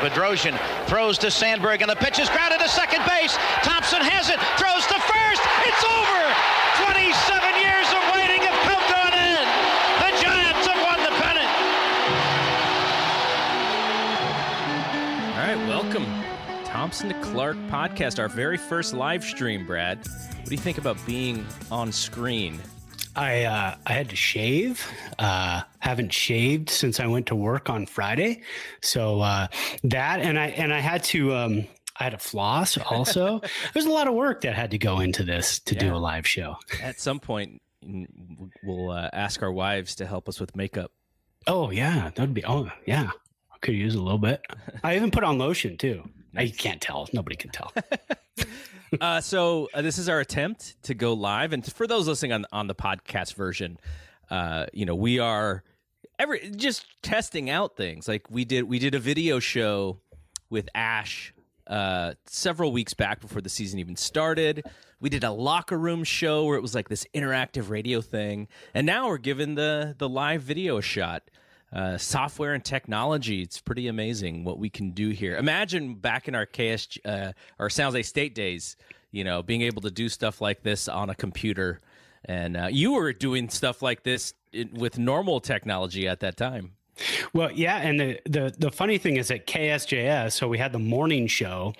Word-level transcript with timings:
Bedrosian 0.00 0.56
throws 0.86 1.16
to 1.18 1.30
Sandberg, 1.30 1.80
and 1.82 1.90
the 1.90 1.96
pitch 1.96 2.18
is 2.18 2.28
grounded 2.28 2.60
to 2.60 2.68
second 2.68 3.04
base. 3.04 3.36
Thompson 3.64 4.00
has 4.00 4.28
it, 4.28 4.40
throws 4.60 4.84
to 4.88 4.96
first. 5.08 5.42
It's 5.64 5.84
over. 5.84 6.20
27 6.84 7.08
years 7.60 7.88
of 7.88 8.02
waiting 8.12 8.40
have 8.44 8.60
come 8.64 8.80
to 8.80 8.98
an 9.08 9.14
end. 9.16 9.48
The 10.00 10.10
Giants 10.20 10.64
have 10.68 10.80
won 10.84 10.98
the 11.04 11.12
pennant. 11.20 11.50
All 15.36 15.44
right, 15.48 15.60
welcome. 15.68 16.06
Thompson 16.64 17.08
to 17.08 17.18
Clark 17.20 17.56
podcast, 17.68 18.18
our 18.18 18.28
very 18.28 18.56
first 18.56 18.92
live 18.94 19.24
stream, 19.24 19.66
Brad. 19.66 19.98
What 19.98 20.44
do 20.44 20.50
you 20.52 20.58
think 20.60 20.78
about 20.78 20.96
being 21.06 21.46
on 21.70 21.90
screen? 21.90 22.60
I 23.16 23.44
uh, 23.44 23.76
I 23.86 23.92
had 23.92 24.08
to 24.10 24.16
shave. 24.16 24.86
Uh, 25.18 25.62
haven't 25.78 26.12
shaved 26.12 26.70
since 26.70 27.00
I 27.00 27.06
went 27.06 27.26
to 27.26 27.34
work 27.34 27.68
on 27.68 27.86
Friday, 27.86 28.42
so 28.82 29.20
uh, 29.20 29.48
that 29.84 30.20
and 30.20 30.38
I 30.38 30.46
and 30.48 30.72
I 30.72 30.78
had 30.78 31.02
to 31.04 31.34
um, 31.34 31.66
I 31.98 32.04
had 32.04 32.12
to 32.12 32.18
floss 32.18 32.78
also. 32.78 33.40
There's 33.74 33.86
a 33.86 33.90
lot 33.90 34.08
of 34.08 34.14
work 34.14 34.42
that 34.42 34.54
had 34.54 34.70
to 34.70 34.78
go 34.78 35.00
into 35.00 35.22
this 35.22 35.58
to 35.60 35.74
do 35.74 35.94
a 35.94 35.98
live 35.98 36.26
show. 36.26 36.56
At 36.82 37.00
some 37.00 37.20
point, 37.20 37.60
we'll 38.62 38.90
uh, 38.90 39.10
ask 39.12 39.42
our 39.42 39.52
wives 39.52 39.96
to 39.96 40.06
help 40.06 40.28
us 40.28 40.40
with 40.40 40.54
makeup. 40.56 40.92
Oh 41.46 41.70
yeah, 41.70 42.10
that'd 42.14 42.34
be. 42.34 42.44
Oh 42.44 42.70
yeah, 42.86 43.10
I 43.52 43.58
could 43.60 43.74
use 43.74 43.94
a 43.94 44.02
little 44.02 44.18
bit. 44.18 44.40
I 44.84 44.96
even 44.96 45.10
put 45.10 45.24
on 45.24 45.38
lotion 45.38 45.76
too. 45.76 46.08
I 46.36 46.48
can't 46.48 46.80
tell. 46.80 47.08
Nobody 47.12 47.36
can 47.36 47.50
tell. 47.50 47.72
Uh, 49.00 49.20
so 49.20 49.68
uh, 49.74 49.82
this 49.82 49.98
is 49.98 50.08
our 50.08 50.20
attempt 50.20 50.82
to 50.82 50.94
go 50.94 51.12
live, 51.12 51.52
and 51.52 51.70
for 51.72 51.86
those 51.86 52.08
listening 52.08 52.32
on 52.32 52.46
on 52.52 52.66
the 52.66 52.74
podcast 52.74 53.34
version, 53.34 53.78
uh, 54.30 54.66
you 54.72 54.84
know 54.84 54.94
we 54.94 55.18
are 55.18 55.62
every 56.18 56.50
just 56.50 56.86
testing 57.02 57.50
out 57.50 57.76
things. 57.76 58.08
Like 58.08 58.30
we 58.30 58.44
did, 58.44 58.64
we 58.64 58.78
did 58.78 58.94
a 58.94 58.98
video 58.98 59.38
show 59.38 60.00
with 60.50 60.68
Ash 60.74 61.32
uh, 61.66 62.14
several 62.26 62.72
weeks 62.72 62.94
back 62.94 63.20
before 63.20 63.40
the 63.40 63.48
season 63.48 63.78
even 63.78 63.96
started. 63.96 64.64
We 65.00 65.08
did 65.08 65.24
a 65.24 65.30
locker 65.30 65.78
room 65.78 66.04
show 66.04 66.44
where 66.44 66.56
it 66.56 66.60
was 66.62 66.74
like 66.74 66.88
this 66.88 67.06
interactive 67.14 67.70
radio 67.70 68.00
thing, 68.00 68.48
and 68.74 68.86
now 68.86 69.08
we're 69.08 69.18
giving 69.18 69.54
the 69.54 69.94
the 69.98 70.08
live 70.08 70.42
video 70.42 70.78
a 70.78 70.82
shot. 70.82 71.30
Uh, 71.72 71.96
software 71.96 72.52
and 72.52 72.64
technology, 72.64 73.42
it's 73.42 73.60
pretty 73.60 73.86
amazing 73.86 74.44
what 74.44 74.58
we 74.58 74.68
can 74.68 74.90
do 74.90 75.10
here. 75.10 75.36
Imagine 75.36 75.94
back 75.94 76.26
in 76.26 76.34
our 76.34 76.46
KS 76.46 76.98
uh, 77.04 77.32
our 77.60 77.70
Sounds 77.70 77.94
Like 77.94 78.04
State 78.04 78.34
days, 78.34 78.76
you 79.12 79.22
know, 79.22 79.42
being 79.42 79.62
able 79.62 79.82
to 79.82 79.90
do 79.90 80.08
stuff 80.08 80.40
like 80.40 80.62
this 80.64 80.88
on 80.88 81.10
a 81.10 81.14
computer, 81.14 81.80
and 82.24 82.56
uh, 82.56 82.68
you 82.70 82.92
were 82.92 83.12
doing 83.12 83.48
stuff 83.48 83.82
like 83.82 84.02
this 84.02 84.34
in, 84.52 84.70
with 84.74 84.98
normal 84.98 85.40
technology 85.40 86.08
at 86.08 86.20
that 86.20 86.36
time. 86.36 86.72
Well, 87.32 87.50
yeah, 87.52 87.76
and 87.78 88.00
the, 88.00 88.20
the 88.24 88.54
the 88.58 88.70
funny 88.70 88.98
thing 88.98 89.16
is 89.16 89.30
at 89.30 89.46
KSJS, 89.46 90.32
so 90.32 90.48
we 90.48 90.58
had 90.58 90.72
the 90.72 90.78
morning 90.78 91.26
show. 91.26 91.72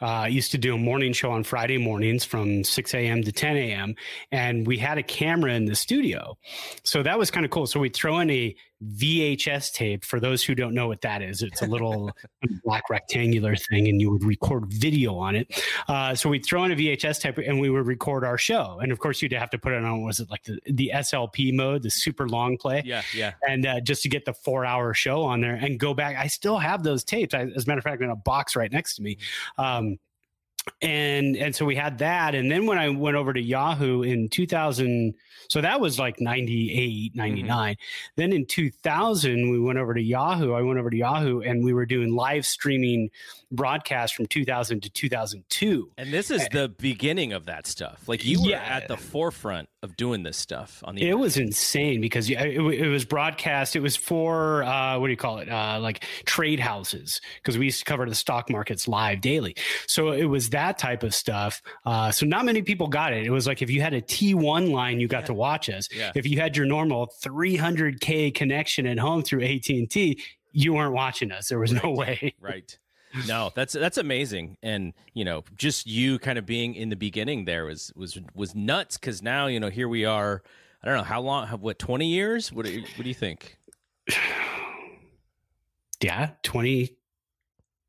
Uh, 0.00 0.26
used 0.28 0.50
to 0.52 0.58
do 0.58 0.74
a 0.74 0.78
morning 0.78 1.12
show 1.12 1.30
on 1.30 1.44
Friday 1.44 1.78
mornings 1.78 2.24
from 2.24 2.64
6 2.64 2.94
a.m. 2.94 3.22
to 3.22 3.32
10 3.32 3.56
a.m. 3.56 3.94
And 4.32 4.66
we 4.66 4.78
had 4.78 4.98
a 4.98 5.02
camera 5.02 5.52
in 5.52 5.64
the 5.64 5.74
studio. 5.74 6.36
So 6.82 7.02
that 7.02 7.18
was 7.18 7.30
kind 7.30 7.44
of 7.46 7.50
cool. 7.50 7.66
So 7.66 7.80
we'd 7.80 7.94
throw 7.94 8.18
in 8.20 8.30
a 8.30 8.54
VHS 8.84 9.72
tape. 9.72 10.04
For 10.04 10.20
those 10.20 10.44
who 10.44 10.54
don't 10.54 10.74
know 10.74 10.86
what 10.88 11.00
that 11.00 11.22
is, 11.22 11.42
it's 11.42 11.62
a 11.62 11.66
little 11.66 12.10
black 12.64 12.90
rectangular 12.90 13.56
thing, 13.56 13.88
and 13.88 14.00
you 14.00 14.10
would 14.10 14.24
record 14.24 14.64
video 14.68 15.16
on 15.16 15.36
it. 15.36 15.62
Uh, 15.88 16.14
so 16.14 16.28
we'd 16.28 16.44
throw 16.44 16.64
in 16.64 16.72
a 16.72 16.76
VHS 16.76 17.20
tape 17.20 17.38
and 17.38 17.60
we 17.60 17.70
would 17.70 17.86
record 17.86 18.24
our 18.24 18.38
show. 18.38 18.78
And 18.80 18.92
of 18.92 18.98
course, 18.98 19.22
you'd 19.22 19.32
have 19.32 19.50
to 19.50 19.58
put 19.58 19.72
it 19.72 19.84
on, 19.84 20.02
was 20.02 20.20
it 20.20 20.30
like 20.30 20.44
the, 20.44 20.58
the 20.66 20.92
SLP 20.94 21.54
mode, 21.54 21.82
the 21.82 21.90
super 21.90 22.28
long 22.28 22.56
play? 22.58 22.82
Yeah, 22.84 23.02
yeah. 23.14 23.32
and 23.48 23.66
uh, 23.66 23.80
just 23.80 24.02
to 24.02 24.08
get 24.08 24.24
the 24.24 24.34
four 24.34 24.64
hour 24.64 24.92
show 24.94 25.22
on 25.22 25.40
there 25.40 25.54
and 25.54 25.78
go 25.80 25.94
back. 25.94 26.16
I 26.16 26.26
still 26.26 26.58
have 26.58 26.82
those 26.82 27.04
tapes. 27.04 27.34
I, 27.34 27.42
as 27.42 27.64
a 27.64 27.68
matter 27.68 27.78
of 27.78 27.84
fact, 27.84 28.02
in 28.02 28.10
a 28.10 28.16
box 28.16 28.56
right 28.56 28.70
next 28.70 28.96
to 28.96 29.02
me. 29.02 29.18
Um, 29.58 29.98
and 30.82 31.36
and 31.36 31.54
so 31.54 31.64
we 31.64 31.74
had 31.76 31.98
that 31.98 32.34
and 32.34 32.50
then 32.50 32.66
when 32.66 32.76
i 32.78 32.88
went 32.88 33.16
over 33.16 33.32
to 33.32 33.40
yahoo 33.40 34.02
in 34.02 34.28
2000 34.28 35.14
so 35.48 35.60
that 35.60 35.80
was 35.80 35.98
like 35.98 36.20
98 36.20 37.14
99 37.14 37.76
then 38.16 38.32
in 38.32 38.44
2000 38.46 39.50
we 39.50 39.60
went 39.60 39.78
over 39.78 39.94
to 39.94 40.02
yahoo 40.02 40.52
i 40.52 40.60
went 40.62 40.78
over 40.78 40.90
to 40.90 40.96
yahoo 40.96 41.40
and 41.40 41.64
we 41.64 41.72
were 41.72 41.86
doing 41.86 42.14
live 42.14 42.44
streaming 42.44 43.10
broadcast 43.52 44.14
from 44.16 44.26
2000 44.26 44.82
to 44.82 44.90
2002 44.90 45.90
And 45.98 46.12
this 46.12 46.30
is 46.32 46.46
the 46.50 46.68
beginning 46.68 47.32
of 47.32 47.46
that 47.46 47.68
stuff. 47.68 48.02
Like 48.08 48.24
you 48.24 48.42
were 48.42 48.48
Yeah. 48.50 48.60
at 48.62 48.88
the 48.88 48.96
forefront 48.96 49.68
of 49.84 49.96
doing 49.96 50.24
this 50.24 50.36
stuff 50.36 50.82
on 50.84 50.96
the. 50.96 51.08
It 51.08 51.16
was 51.16 51.36
insane 51.36 52.00
because 52.00 52.28
it, 52.28 52.36
it 52.40 52.88
was 52.88 53.04
broadcast. 53.04 53.76
It 53.76 53.80
was 53.80 53.94
for 53.94 54.64
uh, 54.64 54.98
what 54.98 55.06
do 55.06 55.12
you 55.12 55.16
call 55.16 55.38
it? 55.38 55.48
Uh, 55.48 55.78
like 55.80 56.02
trade 56.24 56.58
houses 56.58 57.20
because 57.36 57.56
we 57.56 57.66
used 57.66 57.78
to 57.78 57.84
cover 57.84 58.04
the 58.08 58.16
stock 58.16 58.50
markets 58.50 58.88
live 58.88 59.20
daily. 59.20 59.54
So 59.86 60.10
it 60.10 60.24
was 60.24 60.50
that 60.56 60.78
type 60.78 61.02
of 61.02 61.14
stuff. 61.14 61.60
Uh, 61.84 62.10
so 62.10 62.24
not 62.24 62.46
many 62.46 62.62
people 62.62 62.88
got 62.88 63.12
it. 63.12 63.26
It 63.26 63.30
was 63.30 63.46
like 63.46 63.60
if 63.60 63.70
you 63.70 63.82
had 63.82 63.92
a 63.92 64.00
T1 64.00 64.72
line, 64.72 64.98
you 64.98 65.06
got 65.06 65.26
to 65.26 65.34
watch 65.34 65.68
us. 65.68 65.86
Yeah. 65.94 66.12
If 66.14 66.26
you 66.26 66.40
had 66.40 66.56
your 66.56 66.64
normal 66.64 67.12
300k 67.22 68.34
connection 68.34 68.86
at 68.86 68.98
home 68.98 69.22
through 69.22 69.44
AT 69.44 69.68
and 69.68 69.90
T, 69.90 70.18
you 70.52 70.72
weren't 70.72 70.94
watching 70.94 71.30
us. 71.30 71.48
There 71.48 71.58
was 71.58 71.72
no 71.72 71.90
way. 71.90 72.34
right. 72.40 72.78
No, 73.28 73.50
that's 73.54 73.72
that's 73.72 73.96
amazing, 73.96 74.58
and 74.62 74.92
you 75.14 75.24
know, 75.24 75.42
just 75.56 75.86
you 75.86 76.18
kind 76.18 76.38
of 76.38 76.44
being 76.44 76.74
in 76.74 76.90
the 76.90 76.96
beginning 76.96 77.46
there 77.46 77.64
was 77.64 77.90
was 77.96 78.18
was 78.34 78.54
nuts 78.54 78.98
because 78.98 79.22
now 79.22 79.46
you 79.46 79.58
know 79.58 79.70
here 79.70 79.88
we 79.88 80.04
are. 80.04 80.42
I 80.82 80.86
don't 80.86 80.98
know 80.98 81.02
how 81.02 81.22
long, 81.22 81.46
what 81.48 81.78
twenty 81.78 82.08
years? 82.08 82.52
What 82.52 82.66
do 82.66 82.72
you, 82.72 82.82
what 82.82 83.04
do 83.04 83.08
you 83.08 83.14
think? 83.14 83.56
Yeah, 86.02 86.32
20, 86.42 86.90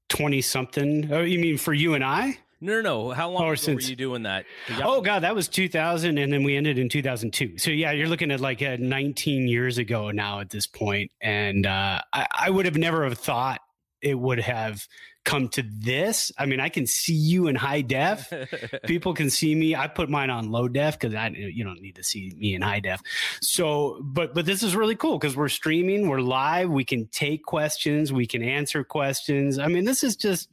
20 0.07 0.41
something. 0.41 1.11
Oh, 1.11 1.21
you 1.21 1.39
mean 1.39 1.57
for 1.57 1.73
you 1.73 1.93
and 1.93 2.03
I? 2.03 2.37
No, 2.59 2.73
no, 2.73 2.81
no. 2.81 3.11
How 3.11 3.29
long 3.29 3.43
Or 3.43 3.55
since- 3.55 3.85
were 3.85 3.89
you 3.89 3.95
doing 3.95 4.23
that? 4.23 4.45
Oh 4.81 5.01
god, 5.01 5.19
that 5.19 5.35
was 5.35 5.47
2000, 5.47 6.17
and 6.17 6.33
then 6.33 6.43
we 6.43 6.55
ended 6.57 6.79
in 6.79 6.89
2002. 6.89 7.57
So 7.57 7.71
yeah, 7.71 7.91
you're 7.91 8.07
looking 8.07 8.31
at 8.31 8.39
like 8.39 8.61
uh, 8.61 8.77
19 8.79 9.47
years 9.47 9.77
ago 9.77 10.11
now 10.11 10.39
at 10.39 10.49
this 10.49 10.65
point, 10.67 11.11
and 11.21 11.65
uh, 11.65 12.01
I, 12.13 12.27
I 12.39 12.49
would 12.49 12.65
have 12.65 12.77
never 12.77 13.03
have 13.03 13.17
thought 13.17 13.61
it 14.01 14.17
would 14.17 14.39
have 14.39 14.87
come 15.25 15.49
to 15.49 15.61
this. 15.61 16.31
I 16.37 16.45
mean, 16.45 16.59
I 16.61 16.69
can 16.69 16.87
see 16.87 17.13
you 17.13 17.47
in 17.47 17.55
high 17.55 17.81
def. 17.81 18.31
People 18.85 19.13
can 19.13 19.29
see 19.29 19.53
me. 19.53 19.75
I 19.75 19.87
put 19.87 20.09
mine 20.09 20.29
on 20.29 20.51
low 20.51 20.67
def 20.69 20.97
because 20.97 21.13
I 21.13 21.27
you 21.29 21.63
don't 21.63 21.81
need 21.81 21.95
to 21.95 22.03
see 22.03 22.31
me 22.37 22.55
in 22.55 22.61
high 22.61 22.79
def. 22.79 23.01
So, 23.41 23.99
but 24.01 24.33
but 24.33 24.45
this 24.45 24.63
is 24.63 24.75
really 24.75 24.95
cool 24.95 25.19
because 25.19 25.35
we're 25.35 25.49
streaming, 25.49 26.07
we're 26.07 26.21
live, 26.21 26.69
we 26.69 26.85
can 26.85 27.07
take 27.07 27.43
questions, 27.43 28.11
we 28.13 28.25
can 28.25 28.41
answer 28.41 28.83
questions. 28.83 29.59
I 29.59 29.67
mean, 29.67 29.85
this 29.85 30.03
is 30.03 30.15
just. 30.15 30.49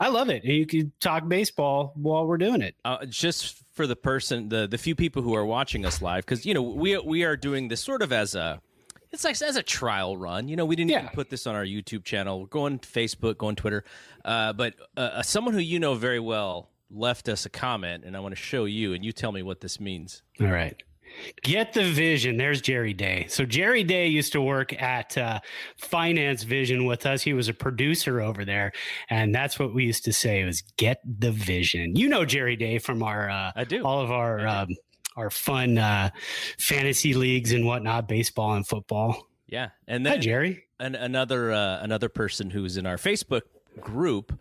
I 0.00 0.08
love 0.08 0.28
it. 0.28 0.44
You 0.44 0.66
can 0.66 0.92
talk 1.00 1.26
baseball 1.28 1.92
while 1.96 2.26
we're 2.26 2.38
doing 2.38 2.62
it. 2.62 2.76
uh, 2.84 3.04
just 3.06 3.62
for 3.72 3.86
the 3.86 3.96
person, 3.96 4.48
the 4.48 4.66
the 4.66 4.78
few 4.78 4.94
people 4.94 5.22
who 5.22 5.34
are 5.34 5.44
watching 5.44 5.84
us 5.84 6.00
live, 6.02 6.24
because 6.24 6.46
you 6.46 6.54
know 6.54 6.62
we 6.62 6.96
we 6.98 7.24
are 7.24 7.36
doing 7.36 7.68
this 7.68 7.80
sort 7.80 8.02
of 8.02 8.12
as 8.12 8.34
a. 8.34 8.60
It's 9.10 9.24
like 9.24 9.40
as 9.40 9.56
a 9.56 9.62
trial 9.62 10.16
run, 10.16 10.48
you 10.48 10.56
know. 10.56 10.66
We 10.66 10.76
didn't 10.76 10.90
even 10.90 11.08
put 11.14 11.30
this 11.30 11.46
on 11.46 11.54
our 11.54 11.64
YouTube 11.64 12.04
channel. 12.04 12.40
We're 12.40 12.46
going 12.46 12.78
Facebook, 12.80 13.38
going 13.38 13.56
Twitter, 13.56 13.82
uh, 14.24 14.52
but 14.52 14.74
uh, 14.96 15.22
someone 15.22 15.54
who 15.54 15.60
you 15.60 15.80
know 15.80 15.94
very 15.94 16.20
well 16.20 16.68
left 16.90 17.28
us 17.28 17.46
a 17.46 17.50
comment, 17.50 18.04
and 18.04 18.16
I 18.16 18.20
want 18.20 18.32
to 18.32 18.40
show 18.40 18.66
you, 18.66 18.92
and 18.92 19.04
you 19.04 19.12
tell 19.12 19.32
me 19.32 19.42
what 19.42 19.60
this 19.60 19.80
means. 19.80 20.22
All 20.40 20.48
right. 20.48 20.80
Get 21.42 21.72
the 21.72 21.84
vision. 21.84 22.36
There's 22.36 22.60
Jerry 22.60 22.92
Day. 22.94 23.26
So 23.28 23.44
Jerry 23.44 23.84
Day 23.84 24.06
used 24.08 24.32
to 24.32 24.40
work 24.40 24.80
at 24.80 25.16
uh, 25.18 25.40
Finance 25.76 26.42
Vision 26.42 26.84
with 26.84 27.06
us. 27.06 27.22
He 27.22 27.32
was 27.32 27.48
a 27.48 27.54
producer 27.54 28.20
over 28.20 28.44
there, 28.44 28.72
and 29.10 29.34
that's 29.34 29.58
what 29.58 29.74
we 29.74 29.84
used 29.84 30.04
to 30.04 30.12
say 30.12 30.44
was 30.44 30.62
"Get 30.76 31.00
the 31.04 31.30
vision." 31.32 31.96
You 31.96 32.08
know 32.08 32.24
Jerry 32.24 32.56
Day 32.56 32.78
from 32.78 33.02
our 33.02 33.30
uh, 33.30 33.52
I 33.56 33.64
do. 33.64 33.82
all 33.84 34.00
of 34.00 34.10
our 34.10 34.46
um, 34.46 34.68
our 35.16 35.30
fun 35.30 35.78
uh, 35.78 36.10
fantasy 36.58 37.14
leagues 37.14 37.52
and 37.52 37.64
whatnot, 37.66 38.08
baseball 38.08 38.54
and 38.54 38.66
football. 38.66 39.26
Yeah, 39.48 39.70
and 39.86 40.06
Hi, 40.06 40.12
then 40.14 40.22
Jerry. 40.22 40.64
an, 40.78 40.94
another 40.94 41.52
uh, 41.52 41.80
another 41.82 42.08
person 42.08 42.50
who's 42.50 42.76
in 42.76 42.86
our 42.86 42.96
Facebook 42.98 43.42
group 43.80 44.38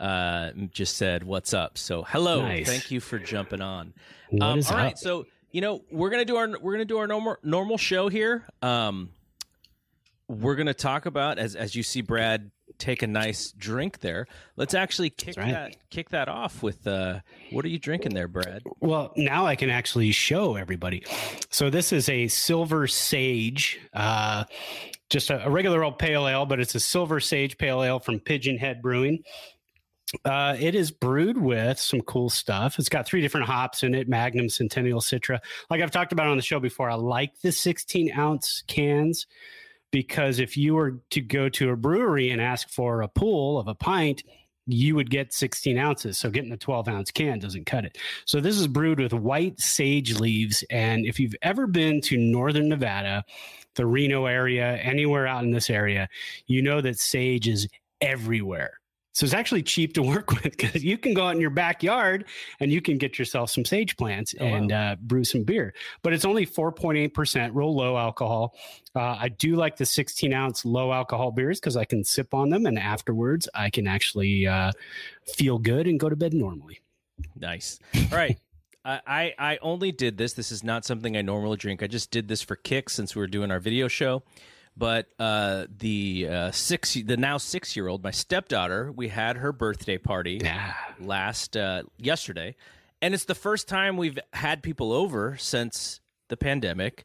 uh, 0.00 0.50
just 0.70 0.96
said, 0.96 1.22
"What's 1.24 1.54
up?" 1.54 1.78
So 1.78 2.02
hello, 2.02 2.42
Nice. 2.42 2.66
thank 2.66 2.90
you 2.90 3.00
for 3.00 3.18
jumping 3.18 3.60
on. 3.60 3.94
What 4.30 4.42
Um, 4.42 4.58
is 4.58 4.70
all 4.70 4.76
right, 4.76 4.92
up? 4.92 4.98
so 4.98 5.26
you 5.50 5.60
know 5.60 5.82
we're 5.90 6.10
gonna 6.10 6.24
do 6.24 6.36
our 6.36 6.48
we're 6.60 6.72
gonna 6.72 6.84
do 6.84 6.98
our 6.98 7.06
normal 7.06 7.36
normal 7.42 7.78
show 7.78 8.08
here. 8.08 8.44
Um, 8.62 9.10
we're 10.28 10.56
gonna 10.56 10.74
talk 10.74 11.06
about 11.06 11.38
as 11.38 11.54
as 11.54 11.74
you 11.74 11.82
see 11.82 12.00
Brad 12.02 12.50
take 12.76 13.02
a 13.02 13.06
nice 13.06 13.52
drink 13.52 14.00
there. 14.00 14.26
Let's 14.56 14.74
actually 14.74 15.10
kick 15.10 15.36
right. 15.36 15.50
that 15.50 15.90
kick 15.90 16.10
that 16.10 16.28
off 16.28 16.62
with 16.62 16.86
uh, 16.86 17.20
what 17.50 17.64
are 17.64 17.68
you 17.68 17.78
drinking 17.78 18.14
there, 18.14 18.28
Brad? 18.28 18.62
Well, 18.80 19.12
now 19.16 19.46
I 19.46 19.56
can 19.56 19.70
actually 19.70 20.12
show 20.12 20.56
everybody. 20.56 21.04
So 21.50 21.70
this 21.70 21.92
is 21.92 22.08
a 22.08 22.28
silver 22.28 22.86
sage, 22.86 23.80
uh, 23.94 24.44
just 25.10 25.30
a, 25.30 25.46
a 25.46 25.50
regular 25.50 25.82
old 25.82 25.98
pale 25.98 26.28
ale, 26.28 26.46
but 26.46 26.60
it's 26.60 26.74
a 26.74 26.80
silver 26.80 27.20
sage 27.20 27.58
pale 27.58 27.82
ale 27.82 27.98
from 27.98 28.20
Pigeon 28.20 28.58
Head 28.58 28.82
Brewing. 28.82 29.22
Uh, 30.24 30.56
it 30.58 30.74
is 30.74 30.90
brewed 30.90 31.36
with 31.36 31.78
some 31.78 32.00
cool 32.00 32.30
stuff. 32.30 32.78
It's 32.78 32.88
got 32.88 33.06
three 33.06 33.20
different 33.20 33.46
hops 33.46 33.82
in 33.82 33.94
it 33.94 34.08
Magnum, 34.08 34.48
Centennial, 34.48 35.00
Citra. 35.00 35.38
Like 35.68 35.82
I've 35.82 35.90
talked 35.90 36.12
about 36.12 36.28
on 36.28 36.36
the 36.36 36.42
show 36.42 36.60
before, 36.60 36.90
I 36.90 36.94
like 36.94 37.38
the 37.40 37.52
16 37.52 38.12
ounce 38.16 38.62
cans 38.66 39.26
because 39.90 40.38
if 40.38 40.56
you 40.56 40.74
were 40.74 41.00
to 41.10 41.20
go 41.20 41.48
to 41.50 41.70
a 41.70 41.76
brewery 41.76 42.30
and 42.30 42.40
ask 42.40 42.70
for 42.70 43.02
a 43.02 43.08
pool 43.08 43.58
of 43.58 43.68
a 43.68 43.74
pint, 43.74 44.22
you 44.66 44.94
would 44.94 45.10
get 45.10 45.32
16 45.32 45.78
ounces. 45.78 46.18
So 46.18 46.30
getting 46.30 46.52
a 46.52 46.56
12 46.56 46.88
ounce 46.88 47.10
can 47.10 47.38
doesn't 47.38 47.66
cut 47.66 47.84
it. 47.84 47.98
So 48.26 48.40
this 48.40 48.58
is 48.58 48.66
brewed 48.66 49.00
with 49.00 49.14
white 49.14 49.58
sage 49.60 50.18
leaves. 50.20 50.62
And 50.70 51.06
if 51.06 51.18
you've 51.18 51.36
ever 51.42 51.66
been 51.66 52.00
to 52.02 52.18
Northern 52.18 52.68
Nevada, 52.68 53.24
the 53.74 53.86
Reno 53.86 54.26
area, 54.26 54.76
anywhere 54.76 55.26
out 55.26 55.44
in 55.44 55.50
this 55.50 55.70
area, 55.70 56.08
you 56.46 56.60
know 56.60 56.80
that 56.82 56.98
sage 56.98 57.48
is 57.48 57.66
everywhere. 58.00 58.77
So 59.18 59.24
it's 59.24 59.34
actually 59.34 59.64
cheap 59.64 59.94
to 59.94 60.02
work 60.14 60.30
with 60.30 60.56
because 60.56 60.84
you 60.84 60.96
can 60.96 61.12
go 61.12 61.26
out 61.26 61.34
in 61.34 61.40
your 61.40 61.50
backyard 61.50 62.26
and 62.60 62.70
you 62.70 62.80
can 62.80 62.98
get 62.98 63.18
yourself 63.18 63.50
some 63.50 63.64
sage 63.64 63.96
plants 63.96 64.32
Oh, 64.38 64.44
and 64.44 64.70
uh, 64.70 64.94
brew 65.00 65.24
some 65.24 65.42
beer. 65.42 65.74
But 66.02 66.12
it's 66.12 66.24
only 66.24 66.46
4.8%, 66.46 67.50
real 67.52 67.74
low 67.74 67.96
alcohol. 67.96 68.54
Uh, 68.94 69.16
I 69.18 69.28
do 69.30 69.56
like 69.56 69.76
the 69.76 69.86
16 69.86 70.32
ounce 70.32 70.64
low 70.64 70.92
alcohol 70.92 71.32
beers 71.32 71.58
because 71.58 71.76
I 71.76 71.84
can 71.84 72.04
sip 72.04 72.32
on 72.32 72.48
them 72.48 72.64
and 72.64 72.78
afterwards 72.78 73.48
I 73.56 73.70
can 73.70 73.88
actually 73.88 74.46
uh, 74.46 74.70
feel 75.26 75.58
good 75.58 75.88
and 75.88 75.98
go 75.98 76.08
to 76.08 76.14
bed 76.14 76.32
normally. 76.32 76.78
Nice. 77.34 77.80
All 77.96 78.18
right. 78.18 78.38
I, 78.84 79.00
I 79.04 79.34
I 79.38 79.58
only 79.62 79.90
did 79.90 80.16
this. 80.16 80.34
This 80.34 80.52
is 80.52 80.62
not 80.62 80.84
something 80.84 81.16
I 81.16 81.22
normally 81.22 81.56
drink. 81.56 81.82
I 81.82 81.88
just 81.88 82.12
did 82.12 82.28
this 82.28 82.40
for 82.40 82.54
kicks 82.54 82.94
since 82.94 83.16
we 83.16 83.20
were 83.20 83.26
doing 83.26 83.50
our 83.50 83.58
video 83.58 83.88
show. 83.88 84.22
But 84.78 85.08
uh, 85.18 85.66
the 85.76 86.28
uh, 86.30 86.50
six, 86.52 86.94
the 86.94 87.16
now 87.16 87.36
six 87.38 87.74
year 87.74 87.88
old, 87.88 88.04
my 88.04 88.12
stepdaughter, 88.12 88.92
we 88.92 89.08
had 89.08 89.38
her 89.38 89.52
birthday 89.52 89.98
party 89.98 90.38
Yeah. 90.40 90.72
last 91.00 91.56
uh, 91.56 91.82
yesterday, 91.98 92.54
and 93.02 93.12
it's 93.12 93.24
the 93.24 93.34
first 93.34 93.66
time 93.66 93.96
we've 93.96 94.18
had 94.32 94.62
people 94.62 94.92
over 94.92 95.36
since 95.36 96.00
the 96.28 96.36
pandemic. 96.36 97.04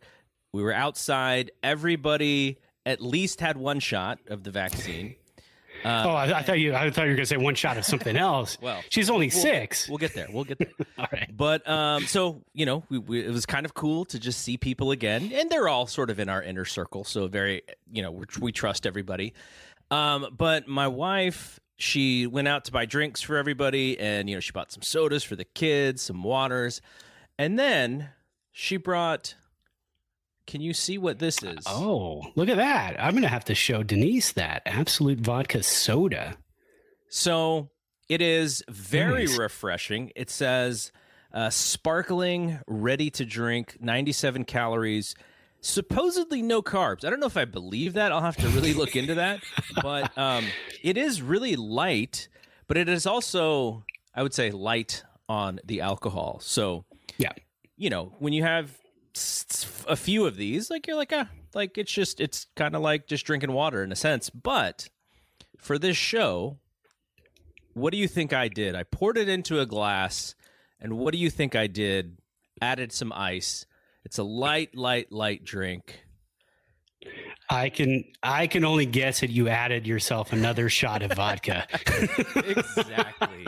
We 0.54 0.62
were 0.62 0.74
outside. 0.74 1.50
Everybody 1.64 2.60
at 2.86 3.02
least 3.02 3.42
had 3.42 3.58
one 3.58 3.80
shot 3.80 4.20
of 4.28 4.44
the 4.44 4.52
vaccine. 4.52 5.16
Oh, 5.86 6.10
I, 6.10 6.40
I 6.40 6.44
thought 6.44 6.60
you. 6.60 6.74
I 6.74 6.90
thought 6.90 7.04
you 7.04 7.10
were 7.10 7.16
going 7.16 7.18
to 7.18 7.26
say 7.26 7.38
one 7.38 7.56
shot 7.56 7.78
of 7.78 7.86
something 7.86 8.16
else. 8.16 8.58
Well, 8.62 8.82
she's 8.90 9.10
only 9.10 9.28
we'll- 9.28 9.42
six. 9.42 9.88
We'll 9.90 9.98
get 9.98 10.14
there. 10.14 10.28
We'll 10.32 10.44
get 10.44 10.60
there. 10.60 10.72
All 10.98 11.08
right. 11.12 11.30
But 11.36 11.68
um, 11.70 12.06
so 12.06 12.44
you 12.54 12.66
know, 12.66 12.84
we, 12.90 12.98
we, 12.98 13.20
it 13.26 13.32
was 13.32 13.46
kind 13.46 13.66
of 13.66 13.74
cool 13.74 14.06
to 14.06 14.20
just 14.20 14.42
see 14.42 14.58
people 14.58 14.92
again, 14.92 15.32
and 15.34 15.50
they're 15.50 15.68
all 15.68 15.88
sort 15.88 16.10
of 16.10 16.20
in 16.20 16.30
our 16.30 16.42
inner 16.42 16.66
circle, 16.66 17.04
so 17.04 17.28
very, 17.28 17.62
you 17.92 18.02
know, 18.02 18.12
we, 18.12 18.26
we 18.40 18.52
trust 18.52 18.86
everybody. 18.86 19.34
Um, 19.92 20.28
but 20.38 20.68
my 20.68 20.88
wife, 20.88 21.60
she 21.78 22.28
went 22.28 22.48
out 22.48 22.66
to 22.66 22.72
buy 22.72 22.86
drinks 22.86 23.22
for 23.22 23.38
everybody, 23.38 24.00
and 24.00 24.30
you 24.30 24.36
know, 24.36 24.40
she 24.40 24.52
bought 24.52 24.72
some 24.72 24.82
sodas 24.82 25.24
for 25.24 25.36
the 25.36 25.46
kids, 25.46 26.02
some 26.02 26.24
waters, 26.24 26.82
and 27.38 27.58
then 27.60 28.10
she 28.52 28.78
brought. 28.78 29.36
Can 30.46 30.62
you 30.62 30.74
see 30.74 30.98
what 30.98 31.20
this 31.20 31.42
is? 31.42 31.64
Oh, 31.66 32.24
look 32.36 32.50
at 32.50 32.58
that! 32.58 32.96
I'm 33.02 33.12
going 33.12 33.24
to 33.24 33.30
have 33.30 33.46
to 33.46 33.56
show 33.56 33.82
Denise 33.84 34.34
that 34.34 34.62
Absolut 34.66 35.20
vodka 35.20 35.64
soda. 35.64 36.38
So 37.10 37.70
it 38.10 38.22
is 38.22 38.64
very 38.70 39.26
Nice. 39.26 39.38
refreshing. 39.38 40.12
It 40.16 40.30
says 40.30 40.92
uh, 41.34 41.50
sparkling, 41.50 42.60
ready 42.68 43.10
to 43.12 43.26
drink, 43.26 43.78
97 43.80 44.44
calories, 44.46 45.16
supposedly 45.62 46.42
no 46.42 46.62
carbs. 46.62 47.06
I 47.06 47.10
don't 47.10 47.20
know 47.20 47.26
if 47.28 47.38
I 47.38 47.46
believe 47.46 47.94
that. 47.94 48.12
I'll 48.12 48.22
have 48.22 48.36
to 48.38 48.48
really 48.50 48.74
look 48.74 48.96
into 48.96 49.16
that. 49.16 49.40
But 49.82 50.16
um, 50.18 50.46
it 50.84 50.98
is 50.98 51.22
really 51.22 51.56
light, 51.56 52.28
but 52.68 52.78
it 52.78 52.88
is 52.90 53.06
also, 53.08 53.84
I 54.14 54.22
would 54.24 54.34
say, 54.34 54.52
light 54.52 55.04
on 55.30 55.60
the 55.66 55.82
alcohol. 55.82 56.40
So, 56.42 56.86
Yeah. 57.18 57.32
you 57.78 57.90
know, 57.90 58.14
when 58.20 58.34
you 58.34 58.44
have 58.44 58.78
a 59.88 59.96
few 59.96 60.26
of 60.26 60.36
these, 60.36 60.70
like 60.70 60.88
you're 60.88 60.96
like, 60.98 61.12
ah, 61.14 61.30
like 61.54 61.78
it's 61.78 61.92
just, 61.92 62.20
it's 62.20 62.48
kind 62.56 62.76
of 62.76 62.82
like 62.82 63.08
just 63.08 63.26
drinking 63.26 63.52
water 63.52 63.84
in 63.84 63.92
a 63.92 63.96
sense. 63.96 64.30
But 64.30 64.90
for 65.58 65.78
this 65.78 65.98
show, 65.98 66.60
what 67.74 67.92
do 67.92 67.98
you 67.98 68.08
think 68.08 68.34
I 68.34 68.48
did? 68.48 68.76
I 68.76 68.84
poured 68.84 69.18
it 69.18 69.30
into 69.30 69.60
a 69.60 69.66
glass, 69.66 70.36
and 70.80 70.98
what 70.98 71.14
do 71.14 71.18
you 71.18 71.30
think 71.30 71.56
I 71.56 71.68
did? 71.68 72.18
Added 72.62 72.92
some 72.92 73.12
ice. 73.14 73.66
It's 74.06 74.18
a 74.18 74.24
light, 74.24 74.76
light, 74.76 75.12
light 75.12 75.44
drink. 75.44 76.04
I 77.50 77.70
can 77.70 78.06
I 78.22 78.48
can 78.48 78.64
only 78.64 78.86
guess 78.86 79.20
that 79.20 79.30
you 79.30 79.50
added 79.50 79.86
yourself 79.86 80.32
another 80.32 80.70
shot 80.70 81.02
of 81.02 81.14
vodka. 81.14 81.68
exactly. 82.36 83.46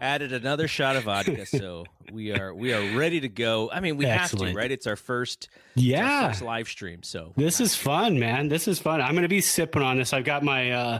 Added 0.00 0.32
another 0.32 0.68
shot 0.68 0.96
of 0.96 1.04
vodka, 1.04 1.44
so 1.46 1.84
we 2.12 2.32
are 2.32 2.54
we 2.54 2.72
are 2.72 2.96
ready 2.96 3.20
to 3.20 3.28
go. 3.28 3.70
I 3.70 3.80
mean, 3.80 3.96
we 3.96 4.04
have 4.06 4.30
to, 4.30 4.52
right? 4.52 4.70
It's 4.70 4.86
our 4.86 4.96
first, 4.96 5.48
it's 5.74 5.84
our 5.84 5.90
yeah. 5.90 6.28
first 6.28 6.42
live 6.42 6.68
stream, 6.68 7.02
so 7.02 7.32
This 7.36 7.60
is 7.60 7.74
fun, 7.74 8.18
man. 8.18 8.48
This 8.48 8.68
is 8.68 8.78
fun. 8.78 9.00
I'm 9.00 9.12
going 9.12 9.22
to 9.22 9.28
be 9.28 9.40
sipping 9.40 9.82
on 9.82 9.98
this. 9.98 10.12
I've 10.12 10.24
got 10.24 10.42
my 10.42 10.70
uh 10.70 10.98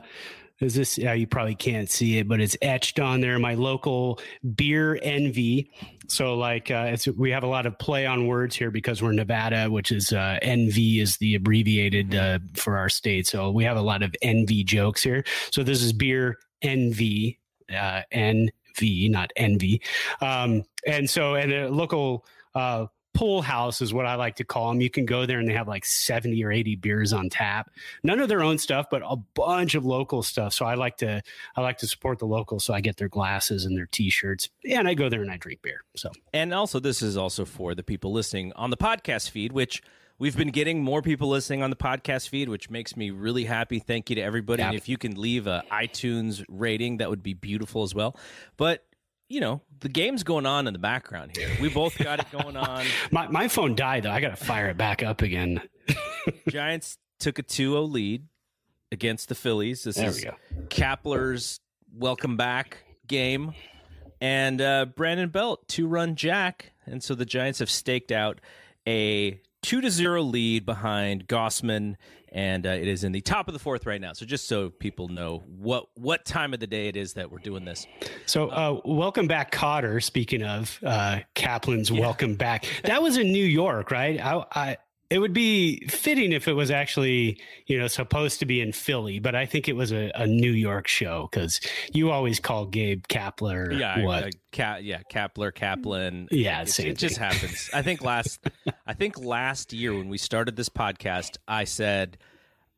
is 0.60 0.74
this 0.74 0.96
yeah, 0.96 1.12
you 1.12 1.26
probably 1.26 1.54
can't 1.54 1.90
see 1.90 2.18
it, 2.18 2.28
but 2.28 2.40
it's 2.40 2.56
etched 2.62 2.98
on 2.98 3.20
there 3.20 3.38
my 3.38 3.54
local 3.54 4.20
beer 4.54 4.98
envy. 5.02 5.70
So 6.08 6.34
like 6.34 6.70
uh 6.70 6.90
it's 6.92 7.06
we 7.06 7.30
have 7.30 7.42
a 7.42 7.48
lot 7.48 7.66
of 7.66 7.78
play 7.78 8.06
on 8.06 8.26
words 8.26 8.56
here 8.56 8.70
because 8.70 9.02
we're 9.02 9.12
Nevada, 9.12 9.70
which 9.70 9.92
is 9.92 10.12
uh 10.12 10.38
NV 10.42 11.00
is 11.00 11.18
the 11.18 11.34
abbreviated 11.34 12.14
uh 12.14 12.38
for 12.54 12.78
our 12.78 12.88
state. 12.88 13.26
So 13.26 13.50
we 13.50 13.64
have 13.64 13.76
a 13.76 13.82
lot 13.82 14.02
of 14.02 14.14
NV 14.22 14.64
jokes 14.64 15.02
here. 15.02 15.24
So 15.50 15.62
this 15.62 15.82
is 15.82 15.92
beer 15.92 16.38
NV 16.62 17.38
uh 17.70 18.02
NV, 18.76 19.10
not 19.10 19.32
envy. 19.36 19.82
Um 20.20 20.64
and 20.86 21.08
so 21.08 21.34
and 21.34 21.52
a 21.52 21.68
local 21.68 22.24
uh 22.54 22.86
pool 23.16 23.40
house 23.40 23.80
is 23.80 23.94
what 23.94 24.04
I 24.04 24.14
like 24.16 24.36
to 24.36 24.44
call 24.44 24.68
them. 24.68 24.80
You 24.82 24.90
can 24.90 25.06
go 25.06 25.24
there 25.24 25.38
and 25.38 25.48
they 25.48 25.54
have 25.54 25.66
like 25.66 25.86
70 25.86 26.44
or 26.44 26.52
80 26.52 26.76
beers 26.76 27.12
on 27.14 27.30
tap. 27.30 27.70
None 28.02 28.20
of 28.20 28.28
their 28.28 28.42
own 28.42 28.58
stuff, 28.58 28.86
but 28.90 29.02
a 29.04 29.16
bunch 29.16 29.74
of 29.74 29.86
local 29.86 30.22
stuff. 30.22 30.52
So 30.52 30.66
I 30.66 30.74
like 30.74 30.98
to 30.98 31.22
I 31.56 31.60
like 31.62 31.78
to 31.78 31.86
support 31.86 32.18
the 32.18 32.26
locals. 32.26 32.64
So 32.66 32.74
I 32.74 32.80
get 32.80 32.98
their 32.98 33.08
glasses 33.08 33.64
and 33.64 33.76
their 33.76 33.86
t-shirts. 33.86 34.50
And 34.68 34.86
I 34.86 34.94
go 34.94 35.08
there 35.08 35.22
and 35.22 35.30
I 35.30 35.38
drink 35.38 35.62
beer. 35.62 35.80
So 35.96 36.10
And 36.34 36.52
also, 36.52 36.78
this 36.78 37.00
is 37.00 37.16
also 37.16 37.46
for 37.46 37.74
the 37.74 37.82
people 37.82 38.12
listening 38.12 38.52
on 38.54 38.70
the 38.70 38.76
podcast 38.76 39.30
feed, 39.30 39.52
which 39.52 39.82
we've 40.18 40.36
been 40.36 40.50
getting 40.50 40.82
more 40.82 41.02
people 41.02 41.28
listening 41.28 41.62
on 41.62 41.70
the 41.70 41.76
podcast 41.76 42.28
feed, 42.28 42.48
which 42.48 42.70
makes 42.70 42.96
me 42.96 43.10
really 43.10 43.44
happy. 43.44 43.78
Thank 43.78 44.10
you 44.10 44.16
to 44.16 44.22
everybody. 44.22 44.62
Yeah. 44.62 44.68
And 44.68 44.76
if 44.76 44.88
you 44.88 44.98
can 44.98 45.20
leave 45.20 45.46
a 45.46 45.64
iTunes 45.70 46.44
rating, 46.48 46.98
that 46.98 47.10
would 47.10 47.22
be 47.22 47.34
beautiful 47.34 47.82
as 47.82 47.94
well. 47.94 48.16
But 48.56 48.84
you 49.28 49.40
know, 49.40 49.60
the 49.80 49.88
game's 49.88 50.22
going 50.22 50.46
on 50.46 50.68
in 50.68 50.72
the 50.72 50.78
background 50.78 51.36
here. 51.36 51.48
We 51.60 51.68
both 51.68 51.98
got 51.98 52.20
it 52.20 52.30
going 52.30 52.56
on. 52.56 52.86
my, 53.10 53.26
my 53.26 53.48
phone 53.48 53.74
died 53.74 54.04
though. 54.04 54.10
I 54.10 54.20
gotta 54.20 54.36
fire 54.36 54.68
it 54.68 54.76
back 54.76 55.02
up 55.02 55.22
again. 55.22 55.62
Giants 56.48 56.98
took 57.18 57.38
a 57.38 57.42
2-0 57.42 57.90
lead 57.90 58.26
against 58.92 59.28
the 59.28 59.34
Phillies. 59.34 59.82
This 59.82 59.96
There 59.96 60.08
is. 60.10 60.24
Kapler's 60.68 61.60
welcome 61.92 62.36
back 62.36 62.84
game. 63.06 63.52
And 64.20 64.60
uh, 64.60 64.86
Brandon 64.86 65.28
Belt, 65.28 65.66
two 65.68 65.86
run 65.88 66.14
jack. 66.14 66.72
And 66.86 67.02
so 67.02 67.14
the 67.14 67.26
Giants 67.26 67.58
have 67.58 67.70
staked 67.70 68.12
out 68.12 68.40
a 68.86 69.40
two 69.66 69.80
to 69.80 69.90
zero 69.90 70.22
lead 70.22 70.64
behind 70.64 71.26
Gossman. 71.26 71.96
And 72.30 72.66
uh, 72.66 72.70
it 72.70 72.86
is 72.86 73.02
in 73.02 73.10
the 73.12 73.20
top 73.20 73.48
of 73.48 73.52
the 73.52 73.58
fourth 73.58 73.84
right 73.84 74.00
now. 74.00 74.12
So 74.12 74.24
just 74.24 74.46
so 74.46 74.70
people 74.70 75.08
know 75.08 75.42
what 75.46 75.86
what 75.94 76.24
time 76.24 76.54
of 76.54 76.60
the 76.60 76.66
day 76.66 76.86
it 76.86 76.96
is 76.96 77.14
that 77.14 77.32
we're 77.32 77.38
doing 77.38 77.64
this. 77.64 77.86
So, 78.26 78.48
uh, 78.48 78.80
welcome 78.84 79.26
back, 79.26 79.50
Kotter. 79.50 80.02
Speaking 80.02 80.42
of 80.42 80.78
uh, 80.84 81.20
Kaplan's 81.34 81.90
welcome 81.90 82.36
back, 82.36 82.66
that 82.84 83.02
was 83.02 83.16
in 83.16 83.32
New 83.32 83.44
York, 83.44 83.90
right? 83.90 84.20
I, 84.20 84.44
I, 84.52 84.76
it 85.08 85.18
would 85.18 85.32
be 85.32 85.86
fitting 85.86 86.32
if 86.32 86.48
it 86.48 86.52
was 86.52 86.70
actually, 86.70 87.40
you 87.66 87.78
know, 87.78 87.86
supposed 87.86 88.40
to 88.40 88.46
be 88.46 88.60
in 88.60 88.72
Philly, 88.72 89.18
but 89.20 89.34
I 89.34 89.46
think 89.46 89.68
it 89.68 89.74
was 89.74 89.92
a, 89.92 90.10
a 90.14 90.26
New 90.26 90.50
York 90.50 90.88
show 90.88 91.28
because 91.30 91.60
you 91.92 92.10
always 92.10 92.40
call 92.40 92.66
Gabe 92.66 93.04
Kapler. 93.06 93.78
Yeah, 93.78 94.04
what? 94.04 94.24
uh, 94.24 94.30
Ka- 94.52 94.78
yeah, 94.82 95.02
Kapler, 95.10 95.54
Kaplan. 95.54 96.28
Yeah, 96.30 96.62
it, 96.62 96.78
it 96.80 96.98
just 96.98 97.18
happens. 97.18 97.70
I 97.72 97.82
think 97.82 98.02
last, 98.02 98.40
I 98.86 98.94
think 98.94 99.18
last 99.18 99.72
year 99.72 99.92
when 99.94 100.08
we 100.08 100.18
started 100.18 100.56
this 100.56 100.68
podcast, 100.68 101.38
I 101.48 101.64
said 101.64 102.18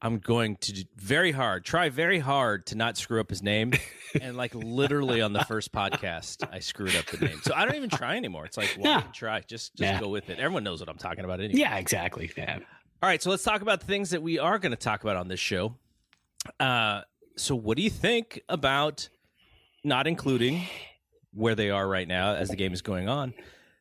I'm 0.00 0.18
going 0.18 0.56
to 0.58 0.72
do 0.72 0.82
very 0.96 1.32
hard, 1.32 1.64
try 1.64 1.88
very 1.88 2.18
hard 2.20 2.66
to 2.66 2.76
not 2.76 2.96
screw 2.96 3.20
up 3.20 3.30
his 3.30 3.42
name, 3.42 3.72
and 4.20 4.36
like 4.36 4.54
literally 4.54 5.20
on 5.20 5.32
the 5.32 5.44
first 5.44 5.72
podcast, 5.72 6.48
I 6.50 6.60
screwed 6.60 6.94
up 6.96 7.06
the 7.06 7.26
name. 7.26 7.40
So 7.42 7.52
I 7.54 7.64
don't 7.64 7.74
even 7.74 7.90
try 7.90 8.16
anymore. 8.16 8.46
It's 8.46 8.56
like, 8.56 8.78
try? 9.12 9.40
Just 9.40 9.74
just 9.74 9.80
Yeah. 9.80 10.00
go 10.00 10.08
with 10.08 10.30
it. 10.30 10.38
Everyone 10.38 10.64
knows 10.64 10.80
what 10.80 10.88
I'm 10.88 10.98
talking 10.98 11.24
about 11.24 11.40
anyway. 11.40 11.60
yeah, 11.60 11.76
exactly. 11.78 12.30
Yeah. 12.36 12.58
All 13.02 13.08
right, 13.08 13.22
so 13.22 13.30
let's 13.30 13.42
talk 13.44 13.60
about 13.62 13.80
the 13.80 13.86
things 13.86 14.10
that 14.10 14.22
we 14.22 14.38
are 14.38 14.58
going 14.58 14.72
to 14.72 14.76
talk 14.76 15.02
about 15.02 15.16
on 15.16 15.28
this 15.28 15.38
show. 15.40 15.76
Uh, 16.58 17.02
so 17.36 17.54
what 17.54 17.76
do 17.76 17.82
you 17.82 17.90
think 17.90 18.40
about 18.48 19.08
not 19.84 20.06
including 20.06 20.62
where 21.32 21.54
they 21.54 21.70
are 21.70 21.86
right 21.86 22.08
now 22.08 22.34
as 22.34 22.48
the 22.48 22.56
game 22.56 22.72
is 22.72 22.82
going 22.82 23.08
on? 23.08 23.34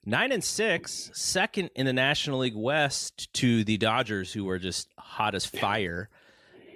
Nine 0.07 0.31
and 0.31 0.41
six, 0.41 1.11
second 1.13 1.69
in 1.75 1.85
the 1.85 1.91
National 1.91 2.39
League 2.39 2.55
West 2.55 3.33
to 3.33 3.65
the 3.65 3.75
Dodgers, 3.77 4.31
who 4.31 4.47
are 4.47 4.57
just 4.57 4.87
hot 4.97 5.35
as 5.35 5.45
fire. 5.45 6.07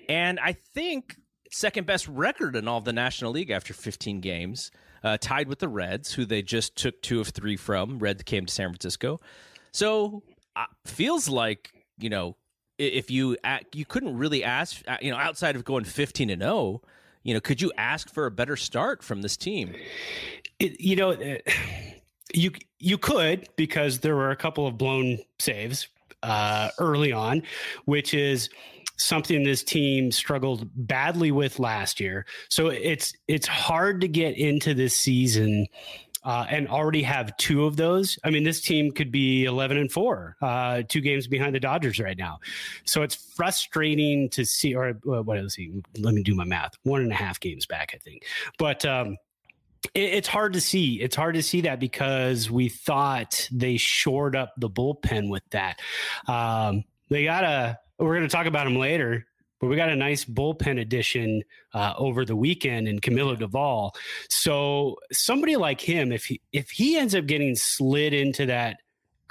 And 0.09 0.37
I 0.37 0.57
think 0.73 1.15
second 1.49 1.87
best 1.87 2.09
record 2.09 2.57
in 2.57 2.67
all 2.67 2.79
of 2.79 2.83
the 2.83 2.91
National 2.91 3.31
League 3.31 3.49
after 3.49 3.73
15 3.73 4.19
games, 4.19 4.69
uh, 5.01 5.17
tied 5.17 5.47
with 5.47 5.59
the 5.59 5.69
Reds, 5.69 6.11
who 6.11 6.25
they 6.25 6.41
just 6.41 6.75
took 6.75 7.01
two 7.01 7.21
of 7.21 7.29
three 7.29 7.55
from. 7.55 7.99
Reds 7.99 8.21
came 8.23 8.45
to 8.45 8.53
San 8.53 8.67
Francisco. 8.67 9.21
So 9.71 10.23
uh, 10.57 10.65
feels 10.85 11.29
like, 11.29 11.71
you 11.99 12.09
know, 12.09 12.35
if 12.77 13.09
you 13.09 13.37
you 13.73 13.85
couldn't 13.85 14.17
really 14.17 14.43
ask, 14.43 14.83
uh, 14.89 14.97
you 15.01 15.09
know, 15.09 15.17
outside 15.17 15.55
of 15.55 15.63
going 15.63 15.85
15 15.85 16.29
and 16.29 16.41
0, 16.41 16.81
you 17.23 17.33
know, 17.33 17.39
could 17.39 17.61
you 17.61 17.71
ask 17.77 18.13
for 18.13 18.25
a 18.25 18.31
better 18.31 18.57
start 18.57 19.03
from 19.03 19.21
this 19.21 19.37
team? 19.37 19.73
It, 20.59 20.81
you 20.81 20.97
know, 20.97 21.11
uh, 21.11 21.37
you 22.33 22.51
you 22.79 22.97
could 22.97 23.47
because 23.55 23.99
there 23.99 24.15
were 24.15 24.31
a 24.31 24.35
couple 24.35 24.67
of 24.67 24.77
blown 24.77 25.19
saves 25.39 25.87
uh, 26.23 26.69
early 26.79 27.11
on, 27.11 27.43
which 27.85 28.13
is 28.13 28.49
something 28.97 29.43
this 29.43 29.63
team 29.63 30.11
struggled 30.11 30.69
badly 30.75 31.31
with 31.31 31.59
last 31.59 31.99
year. 31.99 32.25
So 32.49 32.67
it's 32.67 33.13
it's 33.27 33.47
hard 33.47 34.01
to 34.01 34.07
get 34.07 34.37
into 34.37 34.73
this 34.73 34.95
season 34.95 35.67
uh, 36.23 36.45
and 36.49 36.67
already 36.67 37.01
have 37.01 37.35
two 37.37 37.65
of 37.65 37.77
those. 37.77 38.19
I 38.23 38.29
mean, 38.29 38.43
this 38.43 38.61
team 38.61 38.91
could 38.91 39.11
be 39.11 39.45
11 39.45 39.77
and 39.77 39.91
four, 39.91 40.37
uh, 40.41 40.83
two 40.87 41.01
games 41.01 41.27
behind 41.27 41.55
the 41.55 41.59
Dodgers 41.59 41.99
right 41.99 42.17
now. 42.17 42.39
So 42.85 43.01
it's 43.01 43.15
frustrating 43.15 44.29
to 44.29 44.45
see, 44.45 44.75
or 44.75 44.91
what 45.03 45.39
is 45.39 45.55
he? 45.55 45.71
Let 45.97 46.13
me 46.13 46.21
do 46.21 46.35
my 46.35 46.43
math. 46.43 46.73
One 46.83 47.01
and 47.01 47.11
a 47.11 47.15
half 47.15 47.39
games 47.39 47.65
back, 47.65 47.91
I 47.95 47.97
think. 47.97 48.23
But 48.59 48.85
um, 48.85 49.17
it's 49.93 50.27
hard 50.27 50.53
to 50.53 50.61
see. 50.61 51.01
It's 51.01 51.15
hard 51.15 51.35
to 51.35 51.43
see 51.43 51.61
that 51.61 51.79
because 51.79 52.49
we 52.49 52.69
thought 52.69 53.47
they 53.51 53.77
shored 53.77 54.35
up 54.35 54.53
the 54.57 54.69
bullpen 54.69 55.29
with 55.29 55.43
that. 55.51 55.79
Um, 56.27 56.83
they 57.09 57.23
got 57.23 57.43
a. 57.43 57.79
We're 57.97 58.15
going 58.15 58.27
to 58.27 58.35
talk 58.35 58.47
about 58.47 58.63
them 58.63 58.77
later, 58.77 59.27
but 59.59 59.67
we 59.67 59.75
got 59.75 59.89
a 59.89 59.95
nice 59.95 60.25
bullpen 60.25 60.79
addition 60.81 61.43
uh, 61.73 61.93
over 61.97 62.25
the 62.25 62.35
weekend 62.35 62.87
in 62.87 62.99
Camilo 62.99 63.37
Doval. 63.37 63.91
So 64.29 64.97
somebody 65.11 65.55
like 65.55 65.81
him, 65.81 66.11
if 66.11 66.25
he 66.25 66.41
if 66.51 66.69
he 66.71 66.97
ends 66.97 67.13
up 67.13 67.25
getting 67.25 67.55
slid 67.55 68.13
into 68.13 68.47
that 68.47 68.77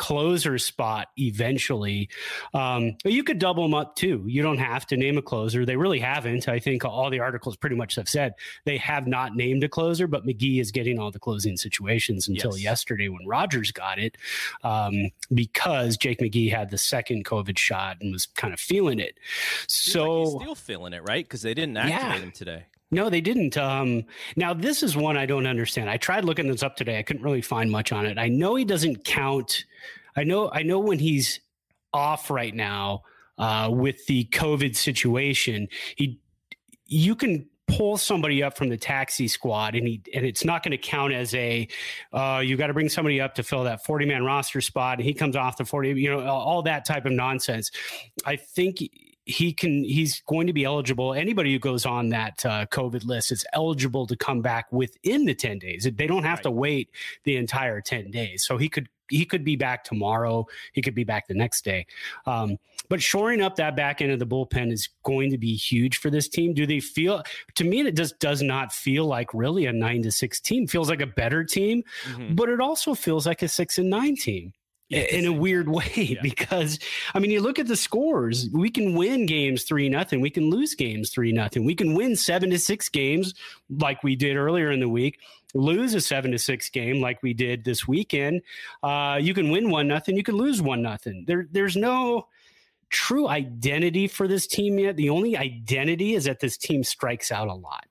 closer 0.00 0.56
spot 0.56 1.08
eventually. 1.18 2.08
Um, 2.54 2.96
you 3.04 3.22
could 3.22 3.38
double 3.38 3.64
them 3.64 3.74
up 3.74 3.96
too. 3.96 4.24
You 4.26 4.42
don't 4.42 4.56
have 4.56 4.86
to 4.86 4.96
name 4.96 5.18
a 5.18 5.22
closer. 5.22 5.66
They 5.66 5.76
really 5.76 5.98
haven't. 5.98 6.48
I 6.48 6.58
think 6.58 6.86
all 6.86 7.10
the 7.10 7.20
articles 7.20 7.54
pretty 7.54 7.76
much 7.76 7.96
have 7.96 8.08
said 8.08 8.32
they 8.64 8.78
have 8.78 9.06
not 9.06 9.36
named 9.36 9.62
a 9.62 9.68
closer, 9.68 10.06
but 10.06 10.26
McGee 10.26 10.58
is 10.58 10.72
getting 10.72 10.98
all 10.98 11.10
the 11.10 11.18
closing 11.18 11.58
situations 11.58 12.28
until 12.28 12.52
yes. 12.52 12.62
yesterday 12.62 13.10
when 13.10 13.26
Rogers 13.26 13.72
got 13.72 13.98
it 13.98 14.16
um, 14.64 15.10
because 15.34 15.98
Jake 15.98 16.20
McGee 16.20 16.50
had 16.50 16.70
the 16.70 16.78
second 16.78 17.26
COVID 17.26 17.58
shot 17.58 17.98
and 18.00 18.10
was 18.10 18.24
kind 18.24 18.54
of 18.54 18.58
feeling 18.58 19.00
it. 19.00 19.18
So 19.66 20.22
like 20.22 20.42
still 20.42 20.54
feeling 20.54 20.94
it, 20.94 21.02
right? 21.02 21.26
Because 21.26 21.42
they 21.42 21.52
didn't 21.52 21.76
activate 21.76 22.00
yeah. 22.00 22.18
him 22.20 22.32
today. 22.32 22.64
No, 22.90 23.08
they 23.08 23.20
didn't. 23.20 23.56
Um, 23.56 24.04
now, 24.36 24.52
this 24.52 24.82
is 24.82 24.96
one 24.96 25.16
I 25.16 25.26
don't 25.26 25.46
understand. 25.46 25.88
I 25.88 25.96
tried 25.96 26.24
looking 26.24 26.48
this 26.48 26.62
up 26.62 26.76
today. 26.76 26.98
I 26.98 27.02
couldn't 27.02 27.22
really 27.22 27.42
find 27.42 27.70
much 27.70 27.92
on 27.92 28.04
it. 28.04 28.18
I 28.18 28.28
know 28.28 28.56
he 28.56 28.64
doesn't 28.64 29.04
count. 29.04 29.64
I 30.16 30.24
know. 30.24 30.50
I 30.52 30.62
know 30.62 30.80
when 30.80 30.98
he's 30.98 31.40
off 31.92 32.30
right 32.30 32.54
now 32.54 33.02
uh, 33.38 33.70
with 33.72 34.04
the 34.06 34.24
COVID 34.32 34.74
situation. 34.76 35.68
He, 35.96 36.20
you 36.86 37.14
can 37.14 37.46
pull 37.68 37.96
somebody 37.96 38.42
up 38.42 38.56
from 38.56 38.68
the 38.68 38.76
taxi 38.76 39.28
squad 39.28 39.76
and 39.76 39.86
he 39.86 40.02
and 40.12 40.26
it's 40.26 40.44
not 40.44 40.62
going 40.64 40.72
to 40.72 40.78
count 40.78 41.12
as 41.12 41.32
a 41.34 41.68
uh, 42.12 42.42
you 42.44 42.56
got 42.56 42.66
to 42.66 42.74
bring 42.74 42.88
somebody 42.88 43.20
up 43.20 43.32
to 43.36 43.44
fill 43.44 43.62
that 43.62 43.84
40 43.84 44.06
man 44.06 44.24
roster 44.24 44.60
spot 44.60 44.98
and 44.98 45.06
he 45.06 45.14
comes 45.14 45.36
off 45.36 45.56
the 45.56 45.64
40 45.64 45.90
you 45.90 46.10
know 46.10 46.20
all 46.20 46.62
that 46.62 46.84
type 46.84 47.06
of 47.06 47.12
nonsense 47.12 47.70
i 48.26 48.34
think 48.34 48.78
he 49.30 49.52
can 49.52 49.84
he's 49.84 50.22
going 50.26 50.46
to 50.46 50.52
be 50.52 50.64
eligible. 50.64 51.14
Anybody 51.14 51.52
who 51.52 51.58
goes 51.58 51.86
on 51.86 52.08
that 52.10 52.44
uh, 52.44 52.66
covid 52.66 53.04
list 53.04 53.32
is 53.32 53.44
eligible 53.52 54.06
to 54.06 54.16
come 54.16 54.42
back 54.42 54.66
within 54.72 55.24
the 55.24 55.34
10 55.34 55.58
days. 55.58 55.88
They 55.92 56.06
don't 56.06 56.24
have 56.24 56.38
right. 56.38 56.44
to 56.44 56.50
wait 56.50 56.90
the 57.24 57.36
entire 57.36 57.80
10 57.80 58.10
days. 58.10 58.44
So 58.44 58.58
he 58.58 58.68
could 58.68 58.88
he 59.08 59.24
could 59.24 59.42
be 59.42 59.56
back 59.56 59.82
tomorrow. 59.82 60.46
He 60.72 60.82
could 60.82 60.94
be 60.94 61.02
back 61.02 61.26
the 61.26 61.34
next 61.34 61.64
day. 61.64 61.86
Um, 62.26 62.58
but 62.88 63.02
shoring 63.02 63.40
up 63.40 63.56
that 63.56 63.74
back 63.74 64.00
end 64.00 64.12
of 64.12 64.20
the 64.20 64.26
bullpen 64.26 64.70
is 64.70 64.88
going 65.04 65.30
to 65.30 65.38
be 65.38 65.56
huge 65.56 65.98
for 65.98 66.10
this 66.10 66.28
team. 66.28 66.54
Do 66.54 66.66
they 66.66 66.80
feel 66.80 67.22
to 67.56 67.64
me 67.64 67.80
it 67.80 67.96
just 67.96 68.18
does 68.18 68.42
not 68.42 68.72
feel 68.72 69.06
like 69.06 69.32
really 69.34 69.66
a 69.66 69.72
9 69.72 70.02
to 70.02 70.12
6 70.12 70.40
team. 70.40 70.66
Feels 70.66 70.88
like 70.88 71.00
a 71.00 71.06
better 71.06 71.44
team 71.44 71.82
mm-hmm. 72.04 72.34
but 72.34 72.48
it 72.48 72.60
also 72.60 72.94
feels 72.94 73.26
like 73.26 73.42
a 73.42 73.48
6 73.48 73.78
and 73.78 73.90
9 73.90 74.16
team 74.16 74.52
in 74.90 75.26
a 75.26 75.32
weird 75.32 75.68
way 75.68 75.92
yeah. 75.94 76.20
because 76.22 76.78
I 77.14 77.20
mean 77.20 77.30
you 77.30 77.40
look 77.40 77.58
at 77.58 77.68
the 77.68 77.76
scores 77.76 78.48
we 78.52 78.70
can 78.70 78.94
win 78.94 79.26
games 79.26 79.64
3 79.64 79.88
nothing 79.88 80.20
we 80.20 80.30
can 80.30 80.50
lose 80.50 80.74
games 80.74 81.10
3 81.10 81.32
nothing 81.32 81.64
we 81.64 81.74
can 81.74 81.94
win 81.94 82.16
7 82.16 82.50
to 82.50 82.58
6 82.58 82.88
games 82.88 83.34
like 83.70 84.02
we 84.02 84.16
did 84.16 84.36
earlier 84.36 84.70
in 84.72 84.80
the 84.80 84.88
week 84.88 85.20
lose 85.54 85.94
a 85.94 86.00
7 86.00 86.32
to 86.32 86.38
6 86.38 86.70
game 86.70 87.00
like 87.00 87.22
we 87.22 87.32
did 87.32 87.64
this 87.64 87.86
weekend 87.86 88.42
uh, 88.82 89.18
you 89.20 89.32
can 89.32 89.50
win 89.50 89.70
1 89.70 89.86
nothing 89.86 90.16
you 90.16 90.24
can 90.24 90.36
lose 90.36 90.60
1 90.60 90.82
nothing. 90.82 91.24
There 91.26 91.46
there's 91.50 91.76
no 91.76 92.26
true 92.90 93.28
identity 93.28 94.08
for 94.08 94.26
this 94.26 94.46
team 94.46 94.78
yet. 94.78 94.96
The 94.96 95.10
only 95.10 95.36
identity 95.36 96.14
is 96.14 96.24
that 96.24 96.40
this 96.40 96.56
team 96.56 96.82
strikes 96.82 97.30
out 97.30 97.48
a 97.48 97.54
lot 97.54 97.86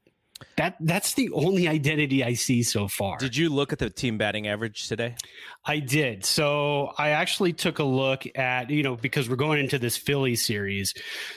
that 0.59 0.75
that's 0.81 1.13
the 1.13 1.31
only 1.31 1.69
identity 1.69 2.21
I 2.21 2.33
see 2.33 2.63
so 2.63 2.89
far. 2.89 3.15
Did 3.17 3.37
you 3.37 3.47
look 3.47 3.71
at 3.71 3.79
the 3.79 3.89
team 3.89 4.17
batting 4.17 4.49
average 4.49 4.89
today? 4.89 5.15
I 5.63 5.79
did. 5.79 6.25
So 6.25 6.91
I 6.97 7.11
actually 7.11 7.53
took 7.53 7.79
a 7.79 7.83
look 7.85 8.25
at, 8.35 8.69
you 8.69 8.83
know, 8.83 8.97
because 8.97 9.29
we're 9.29 9.37
going 9.37 9.61
into 9.61 9.79
this 9.79 9.95
Philly 9.95 10.35
series. 10.35 10.93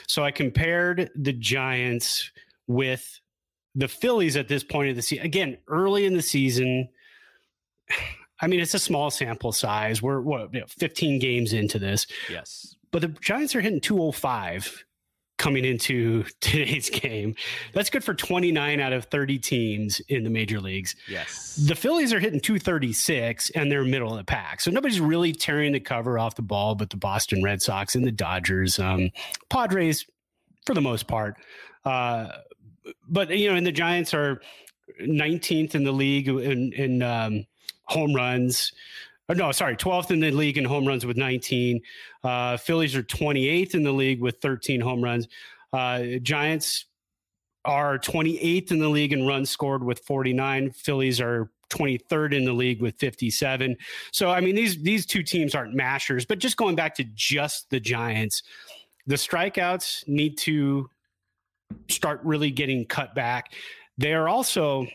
So 0.07 0.25
I 0.25 0.31
compared 0.31 1.09
the 1.15 1.31
Giants 1.31 2.31
with 2.67 3.21
the 3.75 3.87
Phillies 3.87 4.35
at 4.35 4.49
this 4.49 4.61
point 4.61 4.89
of 4.89 4.97
the 4.97 5.01
season. 5.01 5.25
Again, 5.25 5.57
early 5.69 6.05
in 6.05 6.15
the 6.15 6.21
season, 6.21 6.89
I 8.41 8.47
mean, 8.47 8.59
it's 8.59 8.73
a 8.73 8.79
small 8.79 9.09
sample 9.09 9.53
size. 9.53 10.01
We're 10.01 10.19
what, 10.19 10.53
you 10.53 10.59
know, 10.59 10.67
15 10.67 11.19
games 11.19 11.53
into 11.53 11.79
this. 11.79 12.07
Yes. 12.29 12.75
But 12.91 13.01
the 13.01 13.07
Giants 13.07 13.55
are 13.55 13.61
hitting 13.61 13.79
205 13.79 14.83
coming 15.43 15.65
into 15.65 16.23
today's 16.39 16.89
game. 16.89 17.35
That's 17.73 17.89
good 17.89 18.03
for 18.03 18.13
29 18.13 18.79
out 18.79 18.93
of 18.93 19.05
30 19.05 19.39
teams 19.39 19.99
in 20.07 20.23
the 20.23 20.29
major 20.29 20.61
leagues. 20.61 20.95
Yes. 21.09 21.57
The 21.57 21.75
Phillies 21.75 22.13
are 22.13 22.19
hitting 22.21 22.39
236 22.39 23.49
and 23.49 23.69
they're 23.69 23.83
middle 23.83 24.11
of 24.11 24.17
the 24.17 24.23
pack. 24.23 24.61
So 24.61 24.71
nobody's 24.71 25.01
really 25.01 25.33
tearing 25.33 25.73
the 25.73 25.81
cover 25.81 26.17
off 26.17 26.35
the 26.35 26.41
ball 26.41 26.75
but 26.75 26.89
the 26.89 26.95
Boston 26.95 27.43
Red 27.43 27.61
Sox 27.61 27.93
and 27.95 28.05
the 28.05 28.11
Dodgers. 28.11 28.79
Um, 28.79 29.09
Padres, 29.49 30.05
for 30.65 30.73
the 30.73 30.81
most 30.81 31.07
part. 31.07 31.35
Uh, 31.83 32.29
but, 33.09 33.29
you 33.37 33.49
know, 33.49 33.55
and 33.57 33.67
the 33.67 33.71
Giants 33.73 34.13
are 34.13 34.39
19th 35.01 35.75
in 35.75 35.83
the 35.83 35.91
league 35.91 36.29
in, 36.29 36.71
in 36.71 37.01
um, 37.01 37.45
home 37.83 38.13
runs. 38.13 38.71
Oh, 39.29 39.33
no, 39.33 39.51
sorry, 39.51 39.77
12th 39.77 40.11
in 40.11 40.19
the 40.19 40.31
league 40.31 40.57
in 40.57 40.65
home 40.65 40.85
runs 40.85 41.05
with 41.05 41.15
19. 41.15 41.81
Uh, 42.23 42.57
Phillies 42.57 42.95
are 42.95 43.03
28th 43.03 43.73
in 43.73 43.83
the 43.83 43.91
league 43.91 44.21
with 44.21 44.37
13 44.41 44.81
home 44.81 45.01
runs. 45.01 45.27
Uh, 45.71 46.03
Giants 46.21 46.85
are 47.65 47.97
28th 47.97 48.71
in 48.71 48.79
the 48.79 48.89
league 48.89 49.13
in 49.13 49.25
runs 49.25 49.49
scored 49.49 49.83
with 49.83 49.99
49. 49.99 50.71
Phillies 50.71 51.21
are 51.21 51.49
23rd 51.69 52.33
in 52.33 52.45
the 52.45 52.53
league 52.53 52.81
with 52.81 52.95
57. 52.97 53.75
So 54.11 54.29
I 54.29 54.41
mean 54.41 54.55
these 54.55 54.81
these 54.81 55.05
two 55.05 55.23
teams 55.23 55.55
aren't 55.55 55.73
mashers, 55.73 56.25
but 56.25 56.39
just 56.39 56.57
going 56.57 56.75
back 56.75 56.95
to 56.95 57.03
just 57.15 57.69
the 57.69 57.79
Giants, 57.79 58.43
the 59.07 59.15
strikeouts 59.15 60.07
need 60.07 60.37
to 60.39 60.89
start 61.89 62.21
really 62.23 62.51
getting 62.51 62.85
cut 62.85 63.15
back. 63.15 63.53
They 63.97 64.13
are 64.13 64.27
also 64.27 64.87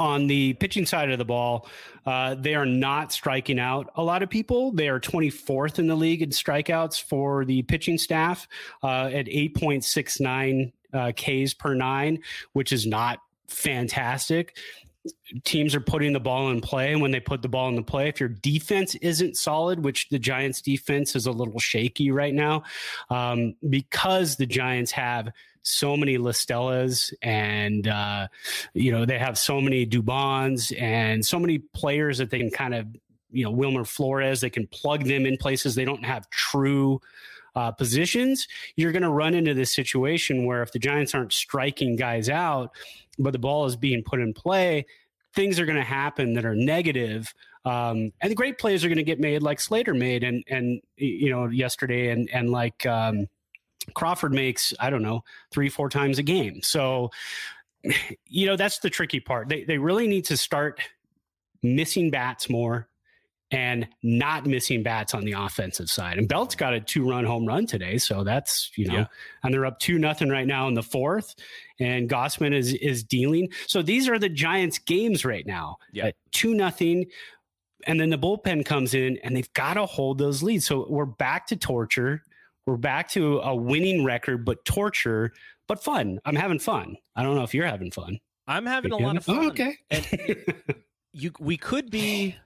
on 0.00 0.26
the 0.26 0.54
pitching 0.54 0.86
side 0.86 1.10
of 1.10 1.18
the 1.18 1.24
ball, 1.26 1.68
uh, 2.06 2.34
they 2.34 2.54
are 2.54 2.64
not 2.64 3.12
striking 3.12 3.60
out 3.60 3.90
a 3.96 4.02
lot 4.02 4.22
of 4.22 4.30
people. 4.30 4.72
They 4.72 4.88
are 4.88 4.98
24th 4.98 5.78
in 5.78 5.86
the 5.86 5.94
league 5.94 6.22
in 6.22 6.30
strikeouts 6.30 7.02
for 7.02 7.44
the 7.44 7.62
pitching 7.62 7.98
staff 7.98 8.48
uh, 8.82 9.10
at 9.12 9.26
8.69 9.26 10.72
uh, 10.92 11.12
Ks 11.12 11.52
per 11.52 11.74
nine, 11.74 12.22
which 12.54 12.72
is 12.72 12.86
not 12.86 13.20
fantastic. 13.46 14.56
Teams 15.44 15.74
are 15.74 15.80
putting 15.80 16.14
the 16.14 16.20
ball 16.20 16.50
in 16.50 16.62
play, 16.62 16.92
and 16.92 17.02
when 17.02 17.10
they 17.10 17.20
put 17.20 17.42
the 17.42 17.48
ball 17.48 17.68
in 17.68 17.76
the 17.76 17.82
play, 17.82 18.08
if 18.08 18.20
your 18.20 18.28
defense 18.28 18.94
isn't 18.96 19.36
solid, 19.36 19.84
which 19.84 20.08
the 20.08 20.18
Giants' 20.18 20.62
defense 20.62 21.14
is 21.14 21.26
a 21.26 21.32
little 21.32 21.58
shaky 21.58 22.10
right 22.10 22.34
now, 22.34 22.64
um, 23.10 23.54
because 23.68 24.36
the 24.36 24.46
Giants 24.46 24.92
have 24.92 25.30
so 25.62 25.96
many 25.96 26.18
La 26.18 26.30
Stellas 26.30 27.12
and 27.22 27.88
uh, 27.88 28.28
you 28.74 28.92
know 28.92 29.04
they 29.04 29.18
have 29.18 29.36
so 29.38 29.60
many 29.60 29.86
Dubons 29.86 30.72
and 30.80 31.24
so 31.24 31.38
many 31.38 31.58
players 31.58 32.18
that 32.18 32.30
they 32.30 32.38
can 32.38 32.50
kind 32.50 32.74
of 32.74 32.86
you 33.30 33.44
know 33.44 33.50
Wilmer 33.50 33.84
Flores 33.84 34.40
they 34.40 34.50
can 34.50 34.66
plug 34.68 35.04
them 35.04 35.26
in 35.26 35.36
places 35.36 35.74
they 35.74 35.84
don't 35.84 36.04
have 36.04 36.28
true 36.30 37.00
uh, 37.54 37.70
positions, 37.70 38.46
you're 38.76 38.92
going 38.92 39.02
to 39.02 39.10
run 39.10 39.34
into 39.34 39.54
this 39.54 39.74
situation 39.74 40.46
where 40.46 40.62
if 40.62 40.72
the 40.72 40.78
Giants 40.78 41.14
aren't 41.14 41.32
striking 41.32 41.96
guys 41.96 42.28
out, 42.28 42.72
but 43.18 43.32
the 43.32 43.38
ball 43.38 43.66
is 43.66 43.76
being 43.76 44.02
put 44.02 44.20
in 44.20 44.32
play, 44.32 44.86
things 45.34 45.60
are 45.60 45.66
going 45.66 45.78
to 45.78 45.84
happen 45.84 46.34
that 46.34 46.44
are 46.44 46.54
negative. 46.54 47.32
Um, 47.64 48.12
and 48.20 48.30
the 48.30 48.34
great 48.34 48.58
plays 48.58 48.84
are 48.84 48.88
going 48.88 48.98
to 48.98 49.04
get 49.04 49.20
made 49.20 49.42
like 49.42 49.60
Slater 49.60 49.94
made 49.94 50.24
and, 50.24 50.42
and, 50.48 50.80
you 50.96 51.30
know, 51.30 51.46
yesterday 51.46 52.10
and, 52.10 52.28
and 52.32 52.50
like, 52.50 52.86
um, 52.86 53.26
Crawford 53.94 54.32
makes, 54.32 54.72
I 54.78 54.90
don't 54.90 55.02
know, 55.02 55.24
three, 55.50 55.68
four 55.68 55.88
times 55.88 56.18
a 56.18 56.22
game. 56.22 56.62
So, 56.62 57.10
you 58.26 58.46
know, 58.46 58.56
that's 58.56 58.78
the 58.78 58.90
tricky 58.90 59.20
part. 59.20 59.48
They, 59.48 59.64
they 59.64 59.78
really 59.78 60.06
need 60.06 60.26
to 60.26 60.36
start 60.36 60.80
missing 61.62 62.10
bats 62.10 62.48
more 62.48 62.88
and 63.52 63.88
not 64.02 64.46
missing 64.46 64.82
bats 64.82 65.12
on 65.12 65.24
the 65.24 65.32
offensive 65.32 65.90
side. 65.90 66.18
And 66.18 66.28
Belt's 66.28 66.54
got 66.54 66.72
a 66.72 66.80
two 66.80 67.08
run 67.08 67.24
home 67.24 67.46
run 67.46 67.66
today. 67.66 67.98
So 67.98 68.22
that's, 68.22 68.70
you 68.76 68.86
know, 68.86 68.94
yeah. 68.94 69.06
and 69.42 69.52
they're 69.52 69.66
up 69.66 69.78
two 69.80 69.98
nothing 69.98 70.28
right 70.28 70.46
now 70.46 70.68
in 70.68 70.74
the 70.74 70.82
fourth. 70.82 71.34
And 71.80 72.08
Gausman 72.08 72.54
is 72.54 72.72
is 72.74 73.02
dealing. 73.02 73.48
So 73.66 73.82
these 73.82 74.08
are 74.08 74.18
the 74.18 74.28
Giants 74.28 74.78
games 74.78 75.24
right 75.24 75.46
now. 75.46 75.78
Yeah. 75.92 76.10
two 76.30 76.54
nothing. 76.54 77.06
And 77.86 77.98
then 77.98 78.10
the 78.10 78.18
bullpen 78.18 78.64
comes 78.64 78.94
in 78.94 79.18
and 79.24 79.34
they've 79.34 79.52
got 79.54 79.74
to 79.74 79.86
hold 79.86 80.18
those 80.18 80.42
leads. 80.42 80.66
So 80.66 80.86
we're 80.88 81.06
back 81.06 81.46
to 81.48 81.56
torture. 81.56 82.22
We're 82.70 82.76
back 82.76 83.08
to 83.10 83.40
a 83.40 83.52
winning 83.52 84.04
record, 84.04 84.44
but 84.44 84.64
torture, 84.64 85.32
but 85.66 85.82
fun. 85.82 86.20
I'm 86.24 86.36
having 86.36 86.60
fun. 86.60 86.96
I 87.16 87.24
don't 87.24 87.34
know 87.34 87.42
if 87.42 87.52
you're 87.52 87.66
having 87.66 87.90
fun. 87.90 88.20
I'm 88.46 88.64
having 88.64 88.92
a 88.92 88.96
lot 88.96 89.16
of 89.16 89.24
fun. 89.24 89.38
Oh, 89.40 89.48
okay. 89.48 89.76
you 91.12 91.32
we 91.40 91.56
could 91.56 91.90
be 91.90 92.36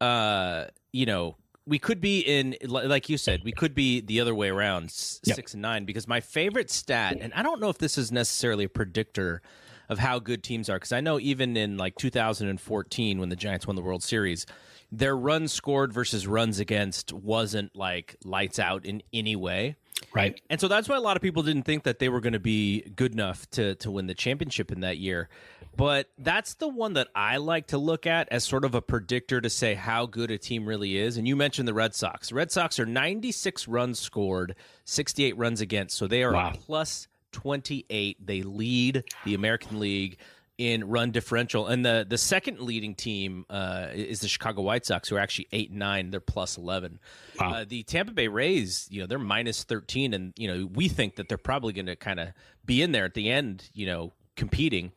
uh, 0.00 0.64
you 0.94 1.04
know, 1.04 1.36
we 1.66 1.78
could 1.78 2.00
be 2.00 2.20
in 2.20 2.56
like 2.66 3.10
you 3.10 3.18
said 3.18 3.42
we 3.44 3.52
could 3.52 3.74
be 3.74 4.00
the 4.00 4.18
other 4.18 4.34
way 4.34 4.48
around 4.48 4.90
six 4.90 5.28
yep. 5.28 5.38
and 5.52 5.60
nine 5.60 5.84
because 5.84 6.08
my 6.08 6.20
favorite 6.20 6.70
stat 6.70 7.18
and 7.20 7.34
i 7.34 7.42
don't 7.42 7.60
know 7.60 7.68
if 7.68 7.78
this 7.78 7.98
is 7.98 8.12
necessarily 8.12 8.64
a 8.64 8.68
predictor 8.68 9.42
of 9.88 9.98
how 9.98 10.20
good 10.20 10.44
teams 10.44 10.70
are 10.70 10.76
because 10.76 10.92
i 10.92 11.00
know 11.00 11.18
even 11.18 11.56
in 11.56 11.76
like 11.76 11.96
2014 11.96 13.18
when 13.18 13.30
the 13.30 13.34
giants 13.34 13.66
won 13.66 13.74
the 13.74 13.82
world 13.82 14.04
series 14.04 14.46
their 14.92 15.16
runs 15.16 15.52
scored 15.52 15.92
versus 15.92 16.26
runs 16.26 16.60
against 16.60 17.12
wasn't 17.12 17.74
like 17.74 18.16
lights 18.24 18.58
out 18.58 18.84
in 18.84 19.02
any 19.12 19.36
way 19.36 19.76
right 20.14 20.40
and 20.50 20.60
so 20.60 20.68
that's 20.68 20.88
why 20.88 20.96
a 20.96 21.00
lot 21.00 21.16
of 21.16 21.22
people 21.22 21.42
didn't 21.42 21.64
think 21.64 21.84
that 21.84 21.98
they 21.98 22.08
were 22.08 22.20
going 22.20 22.32
to 22.32 22.40
be 22.40 22.82
good 22.94 23.12
enough 23.12 23.48
to 23.50 23.74
to 23.76 23.90
win 23.90 24.06
the 24.06 24.14
championship 24.14 24.70
in 24.70 24.80
that 24.80 24.98
year 24.98 25.28
but 25.76 26.08
that's 26.18 26.54
the 26.54 26.68
one 26.68 26.94
that 26.94 27.08
I 27.14 27.36
like 27.36 27.68
to 27.68 27.78
look 27.78 28.06
at 28.06 28.28
as 28.30 28.44
sort 28.44 28.64
of 28.64 28.74
a 28.74 28.80
predictor 28.80 29.40
to 29.40 29.50
say 29.50 29.74
how 29.74 30.06
good 30.06 30.30
a 30.30 30.38
team 30.38 30.66
really 30.66 30.96
is. 30.96 31.18
And 31.18 31.28
you 31.28 31.36
mentioned 31.36 31.68
the 31.68 31.74
Red 31.74 31.94
Sox. 31.94 32.30
The 32.30 32.34
Red 32.34 32.50
Sox 32.50 32.78
are 32.78 32.86
96 32.86 33.68
runs 33.68 33.98
scored, 33.98 34.56
68 34.84 35.36
runs 35.36 35.60
against. 35.60 35.96
So 35.96 36.06
they 36.06 36.22
are 36.22 36.32
wow. 36.32 36.52
plus 36.54 37.08
28. 37.32 38.26
They 38.26 38.42
lead 38.42 39.04
the 39.24 39.34
American 39.34 39.78
League 39.78 40.18
in 40.58 40.88
run 40.88 41.10
differential. 41.10 41.66
And 41.66 41.84
the 41.84 42.06
the 42.08 42.18
second 42.18 42.60
leading 42.60 42.94
team 42.94 43.44
uh, 43.50 43.88
is 43.92 44.20
the 44.20 44.28
Chicago 44.28 44.62
White 44.62 44.86
Sox, 44.86 45.08
who 45.08 45.16
are 45.16 45.20
actually 45.20 45.48
eight 45.52 45.70
and 45.70 45.78
nine. 45.78 46.10
They're 46.10 46.20
plus 46.20 46.56
eleven. 46.56 46.98
Wow. 47.38 47.52
Uh, 47.52 47.64
the 47.68 47.82
Tampa 47.82 48.12
Bay 48.12 48.28
Rays, 48.28 48.86
you 48.90 49.00
know, 49.00 49.06
they're 49.06 49.18
minus 49.18 49.64
thirteen, 49.64 50.14
and 50.14 50.32
you 50.36 50.48
know 50.48 50.68
we 50.72 50.88
think 50.88 51.16
that 51.16 51.28
they're 51.28 51.38
probably 51.38 51.72
going 51.72 51.86
to 51.86 51.96
kind 51.96 52.20
of 52.20 52.28
be 52.64 52.82
in 52.82 52.92
there 52.92 53.04
at 53.04 53.14
the 53.14 53.30
end, 53.30 53.68
you 53.74 53.86
know, 53.86 54.12
competing. 54.36 54.92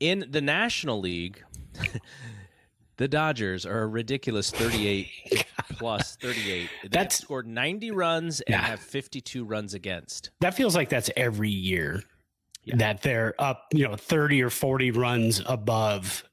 In 0.00 0.26
the 0.28 0.40
National 0.40 1.00
League, 1.00 1.42
the 2.96 3.08
Dodgers 3.08 3.64
are 3.64 3.82
a 3.82 3.86
ridiculous 3.86 4.50
38 4.50 5.08
plus 5.78 6.16
38. 6.16 6.68
They 6.82 6.88
that's 6.88 7.18
scored 7.18 7.46
90 7.46 7.92
runs 7.92 8.40
and 8.42 8.56
have 8.56 8.80
52 8.80 9.44
runs 9.44 9.72
against. 9.72 10.30
That 10.40 10.54
feels 10.54 10.74
like 10.74 10.88
that's 10.88 11.10
every 11.16 11.50
year 11.50 12.02
yeah. 12.64 12.76
that 12.76 13.02
they're 13.02 13.34
up, 13.38 13.66
you 13.72 13.86
know, 13.86 13.96
30 13.96 14.42
or 14.42 14.50
40 14.50 14.90
runs 14.90 15.42
above 15.46 16.24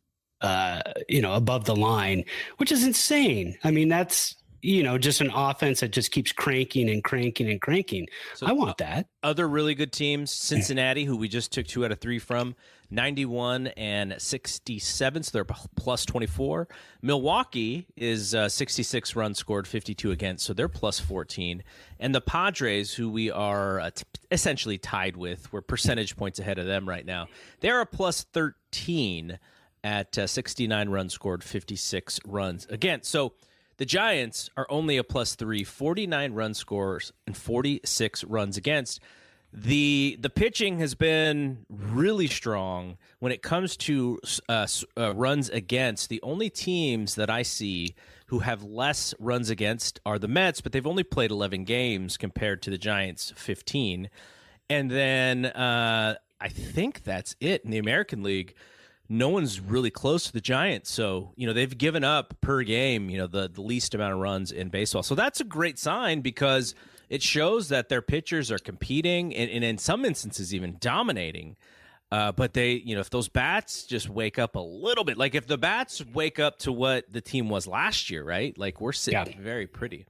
uh, 0.41 0.81
you 1.07 1.21
know, 1.21 1.33
above 1.33 1.65
the 1.65 1.75
line, 1.75 2.25
which 2.57 2.71
is 2.71 2.83
insane. 2.83 3.55
I 3.63 3.71
mean, 3.71 3.89
that's 3.89 4.35
you 4.61 4.83
know, 4.83 4.97
just 4.97 5.21
an 5.21 5.31
offense 5.33 5.79
that 5.79 5.91
just 5.91 6.11
keeps 6.11 6.31
cranking 6.31 6.89
and 6.89 7.03
cranking 7.03 7.49
and 7.49 7.61
cranking. 7.61 8.07
So 8.35 8.45
I 8.45 8.51
want 8.51 8.77
that. 8.77 9.07
Other 9.23 9.47
really 9.47 9.75
good 9.75 9.91
teams, 9.91 10.31
Cincinnati, 10.31 11.05
who 11.05 11.17
we 11.17 11.27
just 11.27 11.51
took 11.51 11.67
two 11.67 11.83
out 11.85 11.91
of 11.91 11.99
three 11.99 12.19
from, 12.19 12.55
91 12.91 13.67
and 13.67 14.15
67, 14.17 15.23
so 15.23 15.31
they're 15.31 15.45
plus 15.45 16.05
24. 16.05 16.67
Milwaukee 17.01 17.87
is 17.95 18.35
uh, 18.35 18.49
66 18.49 19.15
runs 19.15 19.37
scored, 19.39 19.67
52 19.67 20.11
against, 20.11 20.45
so 20.45 20.53
they're 20.53 20.67
plus 20.67 20.99
14. 20.99 21.63
And 21.99 22.13
the 22.13 22.21
Padres, 22.21 22.93
who 22.93 23.09
we 23.09 23.31
are 23.31 23.79
uh, 23.79 23.91
t- 23.91 24.03
essentially 24.29 24.77
tied 24.77 25.15
with, 25.15 25.51
we're 25.53 25.61
percentage 25.61 26.17
points 26.17 26.39
ahead 26.39 26.59
of 26.59 26.65
them 26.65 26.87
right 26.87 27.05
now. 27.05 27.27
They're 27.61 27.81
a 27.81 27.85
plus 27.85 28.23
13 28.23 29.39
at 29.83 30.17
uh, 30.17 30.27
69 30.27 30.89
runs 30.89 31.13
scored, 31.13 31.43
56 31.43 32.19
runs 32.25 32.67
against. 32.69 33.09
So 33.09 33.33
the 33.81 33.85
Giants 33.85 34.47
are 34.55 34.67
only 34.69 34.97
a 34.97 35.03
plus 35.03 35.33
three, 35.33 35.63
49 35.63 36.33
run 36.33 36.53
scores 36.53 37.11
and 37.25 37.35
46 37.35 38.23
runs 38.25 38.55
against. 38.55 38.99
The 39.51 40.19
the 40.19 40.29
pitching 40.29 40.77
has 40.77 40.93
been 40.93 41.65
really 41.67 42.27
strong 42.27 42.99
when 43.17 43.31
it 43.31 43.41
comes 43.41 43.75
to 43.77 44.19
uh, 44.47 44.67
uh, 44.95 45.15
runs 45.15 45.49
against. 45.49 46.09
The 46.09 46.21
only 46.21 46.51
teams 46.51 47.15
that 47.15 47.31
I 47.31 47.41
see 47.41 47.95
who 48.27 48.37
have 48.37 48.63
less 48.63 49.15
runs 49.17 49.49
against 49.49 49.99
are 50.05 50.19
the 50.19 50.27
Mets, 50.27 50.61
but 50.61 50.73
they've 50.73 50.85
only 50.85 51.01
played 51.01 51.31
11 51.31 51.63
games 51.63 52.17
compared 52.17 52.61
to 52.61 52.69
the 52.69 52.77
Giants 52.77 53.33
15. 53.35 54.11
And 54.69 54.91
then 54.91 55.47
uh, 55.47 56.17
I 56.39 56.49
think 56.49 57.03
that's 57.03 57.35
it 57.39 57.65
in 57.65 57.71
the 57.71 57.79
American 57.79 58.21
League 58.21 58.53
no 59.11 59.27
one's 59.27 59.59
really 59.59 59.91
close 59.91 60.23
to 60.27 60.31
the 60.31 60.39
Giants. 60.39 60.89
So, 60.89 61.33
you 61.35 61.45
know, 61.45 61.51
they've 61.51 61.77
given 61.77 62.05
up 62.05 62.39
per 62.39 62.63
game, 62.63 63.09
you 63.09 63.17
know, 63.17 63.27
the, 63.27 63.49
the 63.49 63.61
least 63.61 63.93
amount 63.93 64.13
of 64.13 64.19
runs 64.19 64.53
in 64.53 64.69
baseball. 64.69 65.03
So 65.03 65.15
that's 65.15 65.41
a 65.41 65.43
great 65.43 65.77
sign 65.77 66.21
because 66.21 66.73
it 67.09 67.21
shows 67.21 67.67
that 67.69 67.89
their 67.89 68.01
pitchers 68.01 68.51
are 68.51 68.57
competing 68.57 69.35
and, 69.35 69.51
and 69.51 69.65
in 69.65 69.77
some 69.77 70.05
instances 70.05 70.55
even 70.55 70.77
dominating. 70.79 71.57
Uh, 72.09 72.31
but 72.31 72.53
they, 72.53 72.71
you 72.71 72.95
know, 72.95 73.01
if 73.01 73.09
those 73.09 73.27
bats 73.27 73.83
just 73.83 74.09
wake 74.09 74.39
up 74.39 74.55
a 74.55 74.59
little 74.59 75.03
bit, 75.03 75.17
like 75.17 75.35
if 75.35 75.45
the 75.45 75.57
bats 75.57 76.01
wake 76.13 76.39
up 76.39 76.59
to 76.59 76.71
what 76.71 77.11
the 77.11 77.19
team 77.21 77.49
was 77.49 77.67
last 77.67 78.09
year, 78.09 78.23
right? 78.23 78.57
Like 78.57 78.79
we're 78.79 78.93
sitting 78.93 79.33
yeah. 79.33 79.41
very 79.41 79.67
pretty. 79.67 80.05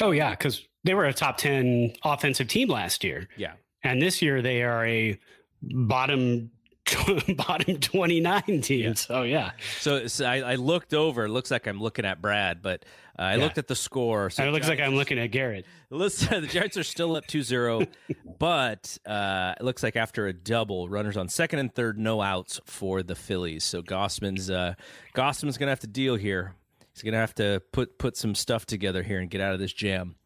Oh, 0.00 0.12
yeah. 0.12 0.30
Because 0.30 0.62
they 0.84 0.94
were 0.94 1.06
a 1.06 1.12
top 1.12 1.38
10 1.38 1.94
offensive 2.04 2.46
team 2.46 2.68
last 2.68 3.02
year. 3.02 3.28
Yeah. 3.36 3.54
And 3.82 4.00
this 4.00 4.22
year 4.22 4.42
they 4.42 4.62
are 4.62 4.86
a 4.86 5.18
bottom 5.60 6.52
bottom 7.36 7.78
29 7.78 8.42
teams. 8.60 8.68
Yeah. 8.70 8.92
So, 8.94 9.22
yeah. 9.22 9.50
So, 9.80 10.06
so 10.06 10.24
I, 10.26 10.38
I, 10.40 10.54
looked 10.56 10.92
over. 10.92 11.24
It 11.24 11.30
looks 11.30 11.50
like 11.50 11.66
I'm 11.66 11.80
looking 11.80 12.04
at 12.04 12.20
Brad, 12.20 12.60
but 12.62 12.84
uh, 13.18 13.22
I 13.22 13.36
yeah. 13.36 13.42
looked 13.42 13.58
at 13.58 13.68
the 13.68 13.76
score. 13.76 14.30
So 14.30 14.44
it 14.44 14.50
looks 14.50 14.66
Giants, 14.66 14.80
like 14.80 14.88
I'm 14.88 14.94
looking 14.94 15.18
at 15.18 15.30
Garrett. 15.30 15.66
Listen, 15.90 16.42
the 16.42 16.48
Giants 16.48 16.76
are 16.76 16.84
still 16.84 17.16
up 17.16 17.26
2 17.26 17.42
0, 17.42 17.86
but 18.38 18.98
uh, 19.06 19.54
it 19.58 19.64
looks 19.64 19.82
like 19.82 19.96
after 19.96 20.26
a 20.26 20.32
double, 20.32 20.88
runners 20.88 21.16
on 21.16 21.28
second 21.28 21.60
and 21.60 21.74
third, 21.74 21.98
no 21.98 22.20
outs 22.20 22.60
for 22.66 23.02
the 23.02 23.14
Phillies. 23.14 23.64
So, 23.64 23.82
Gossman's 23.82 24.50
uh, 24.50 24.74
Gausman's 25.14 25.56
going 25.56 25.68
to 25.68 25.72
have 25.72 25.80
to 25.80 25.86
deal 25.86 26.16
here. 26.16 26.54
He's 26.92 27.02
going 27.02 27.14
to 27.14 27.18
have 27.18 27.34
to 27.36 27.62
put, 27.72 27.98
put 27.98 28.16
some 28.16 28.34
stuff 28.34 28.66
together 28.66 29.02
here 29.02 29.18
and 29.18 29.28
get 29.28 29.40
out 29.40 29.52
of 29.52 29.58
this 29.58 29.72
jam. 29.72 30.16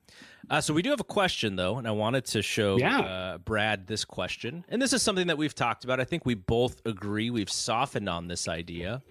Uh, 0.50 0.60
so 0.60 0.72
we 0.72 0.82
do 0.82 0.90
have 0.90 1.00
a 1.00 1.04
question 1.04 1.56
though, 1.56 1.78
and 1.78 1.86
I 1.86 1.90
wanted 1.90 2.24
to 2.26 2.42
show 2.42 2.78
yeah. 2.78 3.00
uh, 3.00 3.38
Brad 3.38 3.86
this 3.86 4.04
question. 4.04 4.64
And 4.68 4.80
this 4.80 4.92
is 4.92 5.02
something 5.02 5.26
that 5.26 5.38
we've 5.38 5.54
talked 5.54 5.84
about. 5.84 6.00
I 6.00 6.04
think 6.04 6.24
we 6.24 6.34
both 6.34 6.80
agree 6.86 7.30
we've 7.30 7.50
softened 7.50 8.08
on 8.08 8.28
this 8.28 8.48
idea. 8.48 9.02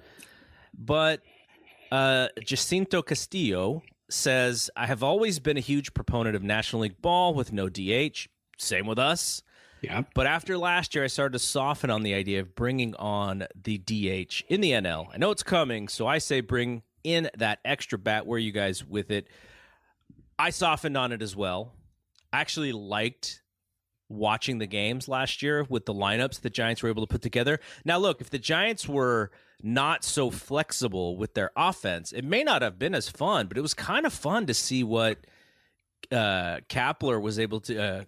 But 0.78 1.22
uh, 1.92 2.30
Jacinto 2.44 3.02
Castillo 3.02 3.84
says, 4.10 4.70
"I 4.76 4.88
have 4.88 5.04
always 5.04 5.40
been 5.40 5.58
a 5.58 5.62
huge 5.62 5.94
proponent 5.94 6.36
of 6.36 6.44
National 6.44 6.84
League 6.84 7.02
ball 7.02 7.34
with 7.34 7.52
no 7.52 7.70
DH. 7.70 8.28
Same 8.58 8.88
with 8.88 9.00
us." 9.00 9.44
Yeah. 9.82 10.04
But 10.16 10.26
after 10.26 10.58
last 10.58 10.96
year, 10.96 11.04
I 11.04 11.08
started 11.08 11.34
to 11.34 11.40
soften 11.40 11.92
on 11.92 12.02
the 12.02 12.14
idea 12.14 12.42
of 12.42 12.56
bringing 12.56 12.96
on 12.96 13.46
the 13.56 13.78
DH 13.78 14.44
in 14.50 14.62
the 14.62 14.72
NL. 14.72 15.08
I 15.14 15.18
know 15.18 15.30
it's 15.32 15.44
coming, 15.44 15.88
so 15.88 16.08
I 16.08 16.18
say 16.18 16.42
bring 16.42 16.82
in 17.04 17.30
that 17.38 17.60
extra 17.64 18.00
bat. 18.00 18.26
Where 18.26 18.40
you 18.40 18.52
guys 18.52 18.84
with 18.84 19.12
it? 19.12 19.28
I 20.40 20.52
softened 20.52 20.98
on 20.98 21.12
it 21.12 21.22
as 21.22 21.36
well. 21.36 21.74
I 22.32 22.42
actually 22.42 22.72
liked 22.72 23.42
watching 24.10 24.58
the 24.58 24.68
games 24.68 25.08
last 25.08 25.42
year 25.42 25.66
with 25.70 25.86
the 25.86 25.94
lineups 25.94 26.42
the 26.42 26.50
Giants 26.50 26.82
were 26.82 26.90
able 26.90 27.06
to 27.06 27.12
put 27.12 27.22
together. 27.22 27.60
Now, 27.84 27.98
look, 27.98 28.22
if 28.22 28.30
the 28.30 28.40
Giants 28.40 28.88
were 28.88 29.32
not 29.62 30.04
so 30.04 30.30
flexible 30.30 31.18
with 31.18 31.34
their 31.34 31.52
offense, 31.56 32.12
it 32.12 32.24
may 32.24 32.44
not 32.44 32.62
have 32.62 32.78
been 32.78 32.96
as 32.96 33.10
fun, 33.10 33.48
but 33.48 33.58
it 33.58 33.62
was 33.62 33.74
kind 33.74 34.06
of 34.06 34.14
fun 34.14 34.46
to 34.46 34.54
see 34.54 34.84
what 34.84 35.18
uh, 36.12 36.60
Kapler 36.70 37.22
was 37.22 37.40
able 37.40 37.60
to. 37.62 37.82
Uh, 37.82 38.04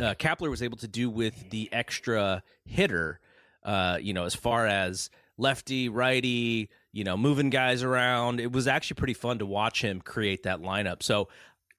uh, 0.00 0.14
Kapler 0.14 0.48
was 0.48 0.62
able 0.62 0.78
to 0.78 0.88
do 0.88 1.10
with 1.10 1.50
the 1.50 1.68
extra 1.72 2.42
hitter, 2.64 3.20
uh, 3.62 3.98
you 4.00 4.14
know, 4.14 4.24
as 4.24 4.34
far 4.34 4.66
as 4.66 5.10
lefty, 5.36 5.88
righty, 5.88 6.70
you 6.92 7.04
know, 7.04 7.16
moving 7.16 7.50
guys 7.50 7.82
around. 7.82 8.40
It 8.40 8.52
was 8.52 8.66
actually 8.66 8.94
pretty 8.96 9.14
fun 9.14 9.38
to 9.40 9.46
watch 9.46 9.82
him 9.82 10.00
create 10.00 10.44
that 10.44 10.60
lineup. 10.60 11.02
So 11.02 11.28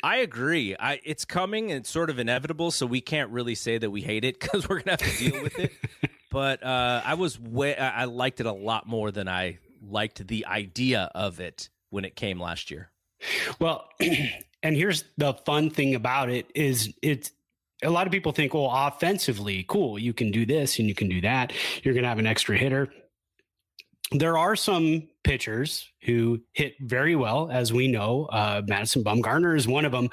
I 0.04 0.18
agree. 0.18 0.76
I 0.78 1.00
it's 1.04 1.24
coming 1.26 1.72
and 1.72 1.80
it's 1.80 1.90
sort 1.90 2.10
of 2.10 2.20
inevitable, 2.20 2.72
so 2.72 2.86
we 2.86 3.02
can't 3.02 3.32
really 3.32 3.56
say 3.56 3.78
that 3.78 3.90
we 3.90 4.02
hate 4.02 4.26
it 4.26 4.40
because 4.40 4.68
we're 4.68 4.82
gonna 4.82 4.98
have 5.02 5.12
to 5.12 5.18
deal 5.18 5.42
with 5.42 5.58
it. 5.60 5.72
But 6.34 6.64
uh, 6.64 7.04
I 7.06 7.14
was 7.14 7.40
way 7.40 7.78
I 7.78 8.06
liked 8.06 8.40
it 8.40 8.48
a 8.48 8.52
lot 8.52 8.88
more 8.88 9.12
than 9.12 9.28
I 9.28 9.60
liked 9.88 10.28
the 10.28 10.48
idea 10.48 11.12
of 11.14 11.40
it 11.40 11.70
when 11.92 12.06
it 12.06 12.16
came 12.16 12.40
last 12.40 12.72
year. 12.72 12.90
Well, 13.60 13.88
and 14.64 14.76
here's 14.76 15.04
the 15.16 15.36
fun 15.46 15.70
thing 15.70 15.94
about 15.94 16.32
it 16.32 16.50
is 16.56 16.92
it's 17.04 17.32
a 17.84 17.92
lot 17.92 18.08
of 18.08 18.12
people 18.12 18.32
think, 18.32 18.56
well, 18.56 18.72
offensively, 18.74 19.64
cool, 19.68 20.00
you 20.00 20.12
can 20.12 20.32
do 20.32 20.44
this 20.44 20.80
and 20.80 20.88
you 20.88 20.96
can 20.96 21.08
do 21.08 21.22
that. 21.22 21.54
You're 21.84 21.94
going 21.94 22.04
to 22.04 22.10
have 22.10 22.20
an 22.20 22.26
extra 22.26 22.58
hitter. 22.58 22.92
There 24.14 24.38
are 24.38 24.56
some 24.56 25.08
pitchers 25.24 25.90
who 26.04 26.42
hit 26.54 26.76
very 26.82 27.16
well, 27.16 27.50
as 27.52 27.74
we 27.74 27.88
know. 27.88 28.26
Uh, 28.26 28.62
Madison 28.66 29.04
Bumgarner 29.04 29.58
is 29.58 29.68
one 29.68 29.86
of 29.86 29.92
them. 29.92 30.10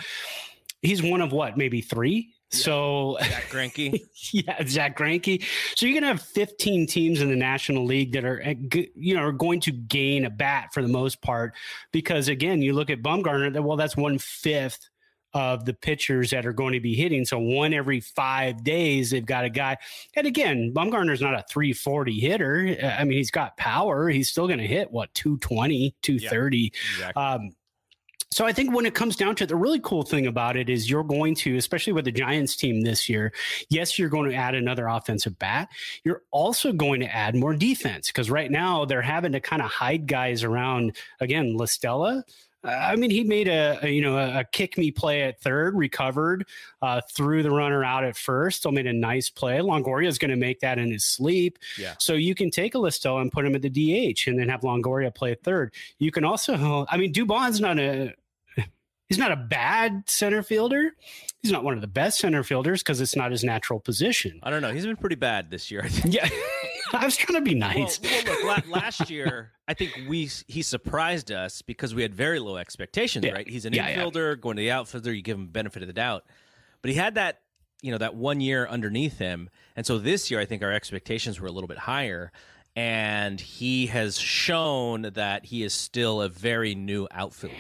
He's 0.83 1.03
one 1.03 1.21
of 1.21 1.33
what, 1.33 1.59
maybe 1.59 1.81
three? 1.81 2.33
Yeah. 2.53 2.59
So 2.59 3.19
Zack 3.23 3.45
Greinke, 3.51 4.01
yeah, 4.33 4.67
Zack 4.67 4.99
Greinke. 4.99 5.45
So 5.77 5.87
you're 5.87 5.95
gonna 5.95 6.13
have 6.13 6.23
15 6.23 6.87
teams 6.87 7.21
in 7.21 7.29
the 7.29 7.37
National 7.37 7.85
League 7.85 8.13
that 8.13 8.25
are, 8.25 8.41
eh, 8.43 8.55
you 8.97 9.15
know, 9.15 9.23
are 9.23 9.33
going 9.33 9.61
to 9.61 9.73
gain 9.73 10.25
a 10.25 10.31
bat 10.31 10.71
for 10.73 10.83
the 10.83 10.89
most 10.89 11.23
part, 11.23 11.55
because 11.93 12.29
again, 12.29 12.61
you 12.61 12.73
look 12.73 12.91
at 12.91 13.03
Bumgarner. 13.03 13.63
Well, 13.63 13.77
that's 13.77 13.97
one 13.97 14.19
fifth 14.19 14.90
of 15.33 15.65
the 15.65 15.75
pitchers 15.75 16.31
that 16.31 16.47
are 16.47 16.53
going 16.53 16.73
to 16.73 16.81
be 16.81 16.95
hitting. 16.95 17.25
So 17.25 17.39
one 17.39 17.73
every 17.73 18.01
five 18.01 18.65
days, 18.65 19.11
they've 19.11 19.25
got 19.25 19.45
a 19.45 19.51
guy. 19.51 19.77
And 20.17 20.27
again, 20.27 20.73
Bumgarner's 20.75 21.21
not 21.21 21.35
a 21.35 21.45
340 21.49 22.19
hitter. 22.19 22.77
I 22.83 23.05
mean, 23.05 23.19
he's 23.19 23.31
got 23.31 23.57
power. 23.57 24.09
He's 24.09 24.29
still 24.29 24.47
going 24.47 24.59
to 24.59 24.67
hit 24.67 24.91
what 24.91 25.13
220, 25.15 25.95
230. 26.03 26.59
Yeah, 26.59 26.69
exactly. 26.97 27.23
um, 27.23 27.51
so 28.33 28.47
I 28.47 28.53
think 28.53 28.73
when 28.73 28.87
it 28.87 28.95
comes 28.95 29.17
down 29.17 29.35
to 29.37 29.45
it, 29.45 29.49
the 29.49 29.57
really 29.57 29.81
cool 29.81 30.05
thing 30.05 30.29
about 30.29 30.57
it 30.57 30.71
is 30.71 30.89
you're 30.89 31.03
going 31.03 31.35
to, 31.37 31.57
especially 31.57 31.93
with 31.93 32.05
the 32.05 32.13
Giants 32.13 32.55
team 32.55 32.83
this 32.83 33.09
year, 33.09 33.33
yes, 33.71 33.99
you're 33.99 34.09
going 34.09 34.31
to 34.31 34.37
add 34.37 34.55
another 34.55 34.87
offensive 34.87 35.37
bat. 35.41 35.69
You're 36.05 36.23
also 36.31 36.73
going 36.73 37.01
to 37.01 37.13
add 37.13 37.35
more 37.35 37.55
defense 37.55 38.07
because 38.07 38.31
right 38.31 38.51
now 38.51 38.85
they're 38.85 39.03
having 39.03 39.33
to 39.33 39.41
kind 39.41 39.61
of 39.61 39.69
hide 39.69 40.07
guys 40.07 40.45
around 40.45 40.97
again, 41.19 41.57
La 41.57 41.67
Stella. 41.67 42.25
I 42.63 42.97
mean, 42.97 43.11
he 43.11 43.25
made 43.25 43.49
a, 43.49 43.79
a 43.83 43.89
you 43.89 44.03
know 44.03 44.19
a, 44.19 44.41
a, 44.41 44.45
kick 44.45 44.77
me 44.77 44.91
play 44.91 45.23
at 45.23 45.41
third, 45.41 45.75
recovered, 45.75 46.47
uh, 46.83 47.01
threw 47.11 47.43
the 47.43 47.51
runner 47.51 47.83
out 47.83 48.05
at 48.05 48.17
first, 48.17 48.59
still 48.59 48.73
made 48.73 48.87
a 48.87 48.93
nice 48.93 49.31
play. 49.31 49.59
Longoria 49.59 50.07
is 50.07 50.19
going 50.19 50.31
to 50.31 50.37
make 50.37 50.61
that 50.61 50.79
in 50.79 50.91
his 50.91 51.05
sleep. 51.05 51.59
Yeah. 51.79 51.95
So 51.99 52.13
you 52.15 52.35
can 52.35 52.51
take 52.51 52.75
a 52.75 52.79
Listo 52.79 53.21
and 53.21 53.33
put 53.33 53.47
him 53.47 53.55
at 53.55 53.63
the 53.63 53.71
DH, 53.71 54.27
and 54.27 54.39
then 54.39 54.49
have 54.51 54.61
Longoria 54.61 55.15
play 55.15 55.35
third. 55.35 55.73
You 55.99 56.11
can 56.11 56.25
also, 56.25 56.87
I 56.89 56.99
mean, 56.99 57.13
Dubon's 57.15 57.61
not 57.61 57.79
a 57.79 58.15
he's 59.11 59.19
not 59.19 59.33
a 59.33 59.37
bad 59.37 60.05
center 60.09 60.43
fielder. 60.43 60.93
He's 61.43 61.53
not 61.53 61.65
one 61.65 61.75
of 61.75 61.81
the 61.81 61.87
best 61.87 62.19
center 62.19 62.43
fielders 62.43 62.83
because 62.83 63.01
it's 63.01 63.17
not 63.17 63.31
his 63.31 63.43
natural 63.43 63.81
position. 63.81 64.39
I 64.43 64.51
don't 64.51 64.63
know. 64.63 64.73
He's 64.73 64.87
been 64.87 64.97
pretty 64.97 65.17
bad 65.17 65.51
this 65.51 65.71
year. 65.71 65.87
yeah. 66.05 66.29
I 66.93 67.05
was 67.05 67.17
trying 67.17 67.39
to 67.39 67.45
be 67.45 67.55
nice. 67.55 68.01
Well, 68.01 68.23
well 68.27 68.57
look, 68.57 68.69
last 68.71 69.11
year 69.11 69.53
I 69.69 69.75
think 69.75 69.93
we 70.09 70.29
he 70.47 70.63
surprised 70.63 71.31
us 71.31 71.63
because 71.63 71.95
we 71.95 72.03
had 72.03 72.15
very 72.15 72.39
low 72.39 72.57
expectations. 72.57 73.25
Yeah. 73.25 73.33
Right? 73.33 73.49
He's 73.49 73.65
an 73.65 73.73
yeah, 73.73 73.95
infielder 73.95 74.33
yeah. 74.33 74.41
going 74.41 74.57
to 74.57 74.61
the 74.61 74.71
outfielder. 74.71 75.13
You 75.13 75.23
give 75.23 75.39
him 75.39 75.49
benefit 75.49 75.83
of 75.83 75.87
the 75.87 75.93
doubt, 75.95 76.25
but 76.83 76.91
he 76.91 76.97
had 76.97 77.15
that 77.15 77.41
you 77.83 77.91
know 77.91 77.99
that 77.99 78.15
one 78.15 78.41
year 78.41 78.67
underneath 78.67 79.19
him, 79.19 79.51
and 79.77 79.87
so 79.87 79.99
this 79.99 80.31
year 80.31 80.41
I 80.41 80.45
think 80.45 80.63
our 80.63 80.73
expectations 80.73 81.41
were 81.41 81.49
a 81.49 81.53
little 81.53 81.69
bit 81.69 81.79
higher. 81.79 82.33
And 82.77 83.41
he 83.41 83.87
has 83.87 84.19
shown 84.19 85.03
that 85.15 85.45
he 85.45 85.63
is 85.63 85.75
still 85.75 86.23
a 86.23 86.29
very 86.29 86.75
new 86.75 87.09
outfielder. 87.11 87.57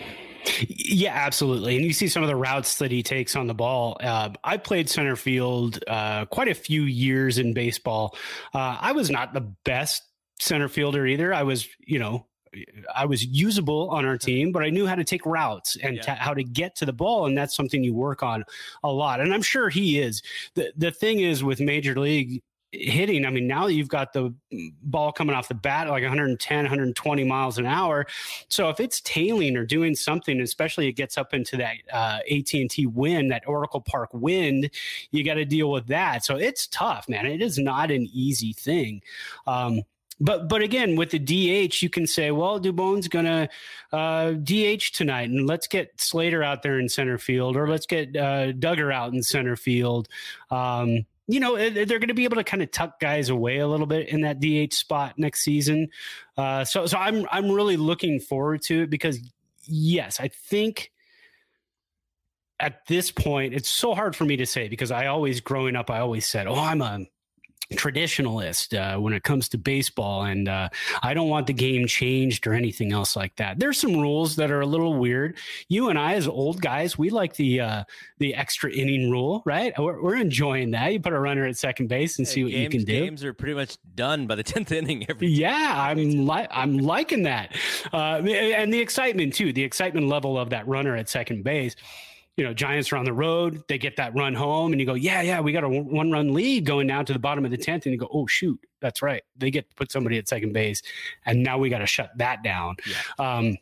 Yeah, 0.66 1.12
absolutely. 1.14 1.76
And 1.76 1.84
you 1.84 1.92
see 1.92 2.08
some 2.08 2.22
of 2.22 2.28
the 2.28 2.36
routes 2.36 2.78
that 2.78 2.90
he 2.90 3.02
takes 3.02 3.36
on 3.36 3.46
the 3.46 3.54
ball. 3.54 3.96
Uh, 4.00 4.30
I 4.44 4.56
played 4.56 4.88
center 4.88 5.16
field 5.16 5.82
uh, 5.86 6.26
quite 6.26 6.48
a 6.48 6.54
few 6.54 6.84
years 6.84 7.38
in 7.38 7.52
baseball. 7.52 8.16
Uh, 8.54 8.78
I 8.80 8.92
was 8.92 9.10
not 9.10 9.34
the 9.34 9.52
best 9.64 10.02
center 10.38 10.68
fielder 10.68 11.06
either. 11.06 11.34
I 11.34 11.42
was, 11.42 11.68
you 11.80 11.98
know, 11.98 12.26
I 12.94 13.06
was 13.06 13.24
usable 13.24 13.90
on 13.90 14.04
our 14.04 14.18
team, 14.18 14.50
but 14.52 14.64
I 14.64 14.70
knew 14.70 14.86
how 14.86 14.96
to 14.96 15.04
take 15.04 15.24
routes 15.24 15.76
and 15.82 15.96
yeah. 15.96 16.16
how 16.16 16.34
to 16.34 16.42
get 16.42 16.74
to 16.76 16.86
the 16.86 16.92
ball, 16.92 17.26
and 17.26 17.38
that's 17.38 17.54
something 17.54 17.84
you 17.84 17.94
work 17.94 18.22
on 18.22 18.44
a 18.82 18.90
lot. 18.90 19.20
And 19.20 19.32
I'm 19.32 19.42
sure 19.42 19.68
he 19.68 20.00
is. 20.00 20.22
the 20.54 20.72
The 20.76 20.90
thing 20.90 21.20
is 21.20 21.44
with 21.44 21.60
major 21.60 21.94
league 21.94 22.42
hitting. 22.72 23.24
I 23.24 23.30
mean, 23.30 23.46
now 23.46 23.66
that 23.66 23.74
you've 23.74 23.88
got 23.88 24.12
the 24.12 24.32
ball 24.82 25.12
coming 25.12 25.34
off 25.34 25.48
the 25.48 25.54
bat 25.54 25.88
like 25.88 26.02
110, 26.02 26.58
120 26.64 27.24
miles 27.24 27.58
an 27.58 27.66
hour. 27.66 28.06
So 28.48 28.68
if 28.68 28.80
it's 28.80 29.00
tailing 29.00 29.56
or 29.56 29.64
doing 29.64 29.94
something, 29.94 30.40
especially 30.40 30.88
it 30.88 30.92
gets 30.92 31.18
up 31.18 31.34
into 31.34 31.56
that 31.56 31.76
uh, 31.92 32.20
AT&T 32.30 32.86
wind, 32.86 33.30
that 33.32 33.42
Oracle 33.46 33.80
Park 33.80 34.10
wind, 34.12 34.70
you 35.10 35.24
got 35.24 35.34
to 35.34 35.44
deal 35.44 35.70
with 35.70 35.86
that. 35.88 36.24
So 36.24 36.36
it's 36.36 36.66
tough, 36.68 37.08
man. 37.08 37.26
It 37.26 37.42
is 37.42 37.58
not 37.58 37.90
an 37.90 38.08
easy 38.12 38.52
thing. 38.52 39.02
Um, 39.46 39.82
but 40.20 40.48
but 40.50 40.60
again, 40.60 40.96
with 40.96 41.10
the 41.10 41.18
DH, 41.18 41.82
you 41.82 41.88
can 41.88 42.06
say, 42.06 42.30
well, 42.30 42.60
Dubon's 42.60 43.08
gonna 43.08 43.48
uh, 43.90 44.32
DH 44.32 44.92
tonight, 44.94 45.30
and 45.30 45.46
let's 45.46 45.66
get 45.66 45.98
Slater 45.98 46.42
out 46.42 46.62
there 46.62 46.78
in 46.78 46.90
center 46.90 47.16
field, 47.16 47.56
or 47.56 47.66
let's 47.66 47.86
get 47.86 48.14
uh, 48.14 48.52
Duggar 48.52 48.92
out 48.92 49.14
in 49.14 49.22
center 49.22 49.56
field. 49.56 50.08
Um, 50.50 51.06
you 51.32 51.40
know 51.40 51.56
they're 51.56 51.98
going 51.98 52.08
to 52.08 52.14
be 52.14 52.24
able 52.24 52.36
to 52.36 52.44
kind 52.44 52.62
of 52.62 52.70
tuck 52.70 53.00
guys 53.00 53.28
away 53.28 53.58
a 53.58 53.68
little 53.68 53.86
bit 53.86 54.08
in 54.08 54.22
that 54.22 54.40
DH 54.40 54.74
spot 54.74 55.14
next 55.16 55.42
season. 55.42 55.88
Uh, 56.36 56.64
so 56.64 56.86
so 56.86 56.98
I'm 56.98 57.26
I'm 57.30 57.50
really 57.50 57.76
looking 57.76 58.20
forward 58.20 58.62
to 58.62 58.82
it 58.82 58.90
because 58.90 59.20
yes, 59.64 60.20
I 60.20 60.28
think 60.28 60.90
at 62.58 62.86
this 62.86 63.10
point 63.10 63.54
it's 63.54 63.68
so 63.68 63.94
hard 63.94 64.14
for 64.14 64.24
me 64.24 64.36
to 64.36 64.46
say 64.46 64.68
because 64.68 64.90
I 64.90 65.06
always 65.06 65.40
growing 65.40 65.76
up 65.76 65.90
I 65.90 66.00
always 66.00 66.26
said, 66.26 66.46
"Oh, 66.46 66.54
I'm 66.54 66.82
a 66.82 67.06
traditionalist 67.76 68.76
uh, 68.76 69.00
when 69.00 69.12
it 69.12 69.22
comes 69.22 69.48
to 69.50 69.58
baseball, 69.58 70.24
and 70.24 70.48
uh, 70.48 70.68
I 71.02 71.14
don't 71.14 71.28
want 71.28 71.46
the 71.46 71.52
game 71.52 71.86
changed 71.86 72.46
or 72.46 72.52
anything 72.52 72.92
else 72.92 73.16
like 73.16 73.36
that. 73.36 73.58
There's 73.58 73.78
some 73.78 73.96
rules 73.96 74.36
that 74.36 74.50
are 74.50 74.60
a 74.60 74.66
little 74.66 74.94
weird. 74.94 75.36
You 75.68 75.88
and 75.88 75.98
I, 75.98 76.14
as 76.14 76.26
old 76.26 76.60
guys, 76.60 76.98
we 76.98 77.10
like 77.10 77.34
the 77.34 77.60
uh, 77.60 77.84
the 78.18 78.34
extra 78.34 78.70
inning 78.72 79.10
rule, 79.10 79.42
right? 79.44 79.72
We're, 79.78 80.02
we're, 80.02 80.16
enjoying 80.20 80.72
that. 80.72 80.92
You 80.92 81.00
put 81.00 81.12
a 81.12 81.18
runner 81.18 81.46
at 81.46 81.56
second 81.56 81.88
base 81.88 82.18
and 82.18 82.26
hey, 82.26 82.34
see 82.34 82.44
what 82.44 82.50
games, 82.50 82.74
you 82.74 82.80
can 82.80 82.86
do. 82.86 83.04
Games 83.04 83.24
are 83.24 83.32
pretty 83.32 83.54
much 83.54 83.78
done 83.94 84.26
by 84.26 84.34
the 84.34 84.42
tenth 84.50 84.72
inning. 84.72 85.06
Every 85.08 85.28
yeah, 85.28 85.74
I'm 85.76 86.26
li- 86.26 86.48
I'm 86.50 86.78
liking 86.78 87.22
that, 87.24 87.56
uh, 87.92 88.20
and 88.22 88.72
the 88.72 88.80
excitement 88.80 89.34
too. 89.34 89.52
The 89.52 89.62
excitement 89.62 90.08
level 90.08 90.38
of 90.38 90.50
that 90.50 90.66
runner 90.66 90.96
at 90.96 91.08
second 91.08 91.44
base 91.44 91.76
you 92.36 92.44
know, 92.44 92.54
Giants 92.54 92.92
are 92.92 92.96
on 92.96 93.04
the 93.04 93.12
road. 93.12 93.62
They 93.68 93.78
get 93.78 93.96
that 93.96 94.14
run 94.14 94.34
home, 94.34 94.72
and 94.72 94.80
you 94.80 94.86
go, 94.86 94.94
yeah, 94.94 95.20
yeah, 95.20 95.40
we 95.40 95.52
got 95.52 95.64
a 95.64 95.68
one 95.68 96.10
run 96.10 96.32
lead 96.32 96.64
going 96.64 96.86
down 96.86 97.04
to 97.06 97.12
the 97.12 97.18
bottom 97.18 97.44
of 97.44 97.50
the 97.50 97.58
10th. 97.58 97.84
And 97.84 97.86
you 97.86 97.98
go, 97.98 98.08
oh, 98.12 98.26
shoot, 98.26 98.58
that's 98.80 99.02
right. 99.02 99.22
They 99.36 99.50
get 99.50 99.68
to 99.68 99.74
put 99.76 99.92
somebody 99.92 100.18
at 100.18 100.28
second 100.28 100.52
base, 100.52 100.82
and 101.26 101.42
now 101.42 101.58
we 101.58 101.68
got 101.68 101.78
to 101.78 101.86
shut 101.86 102.10
that 102.16 102.42
down. 102.42 102.76
Yeah. 102.86 103.36
Um, 103.36 103.56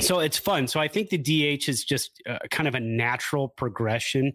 so 0.00 0.18
it's 0.20 0.38
fun. 0.38 0.66
So 0.66 0.80
I 0.80 0.88
think 0.88 1.10
the 1.10 1.18
DH 1.18 1.68
is 1.68 1.84
just 1.84 2.22
uh, 2.28 2.38
kind 2.50 2.66
of 2.66 2.74
a 2.74 2.80
natural 2.80 3.48
progression. 3.48 4.32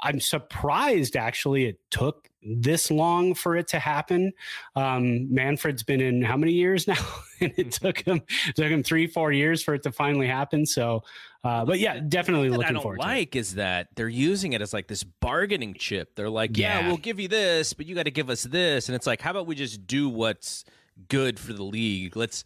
I'm 0.00 0.20
surprised 0.20 1.16
actually 1.16 1.66
it 1.66 1.78
took 1.90 2.28
this 2.42 2.90
long 2.90 3.34
for 3.34 3.56
it 3.56 3.68
to 3.68 3.78
happen. 3.78 4.32
Um, 4.76 5.32
Manfred's 5.32 5.82
been 5.82 6.00
in 6.00 6.22
how 6.22 6.36
many 6.36 6.52
years 6.52 6.86
now? 6.88 6.96
and 7.40 7.52
it 7.56 7.68
mm-hmm. 7.68 7.86
took 7.86 8.00
him 8.00 8.22
it 8.48 8.56
took 8.56 8.66
him 8.66 8.82
three, 8.82 9.06
four 9.06 9.32
years 9.32 9.62
for 9.62 9.74
it 9.74 9.82
to 9.84 9.92
finally 9.92 10.26
happen. 10.26 10.66
So, 10.66 11.02
uh, 11.42 11.64
but 11.64 11.78
yeah, 11.78 12.00
definitely 12.00 12.50
looking 12.50 12.66
I 12.66 12.72
don't 12.72 12.82
forward. 12.82 13.00
Like 13.00 13.36
is 13.36 13.54
that 13.54 13.88
they're 13.96 14.08
using 14.08 14.52
it 14.52 14.62
as 14.62 14.72
like 14.72 14.88
this 14.88 15.04
bargaining 15.04 15.74
chip. 15.74 16.14
They're 16.16 16.30
like, 16.30 16.56
yeah, 16.56 16.80
yeah 16.80 16.88
we'll 16.88 16.96
give 16.96 17.20
you 17.20 17.28
this, 17.28 17.72
but 17.72 17.86
you 17.86 17.94
got 17.94 18.04
to 18.04 18.10
give 18.10 18.30
us 18.30 18.42
this, 18.42 18.88
and 18.88 18.96
it's 18.96 19.06
like, 19.06 19.20
how 19.20 19.30
about 19.30 19.46
we 19.46 19.54
just 19.54 19.86
do 19.86 20.08
what's 20.08 20.64
good 21.08 21.38
for 21.38 21.52
the 21.52 21.64
league? 21.64 22.16
Let's 22.16 22.44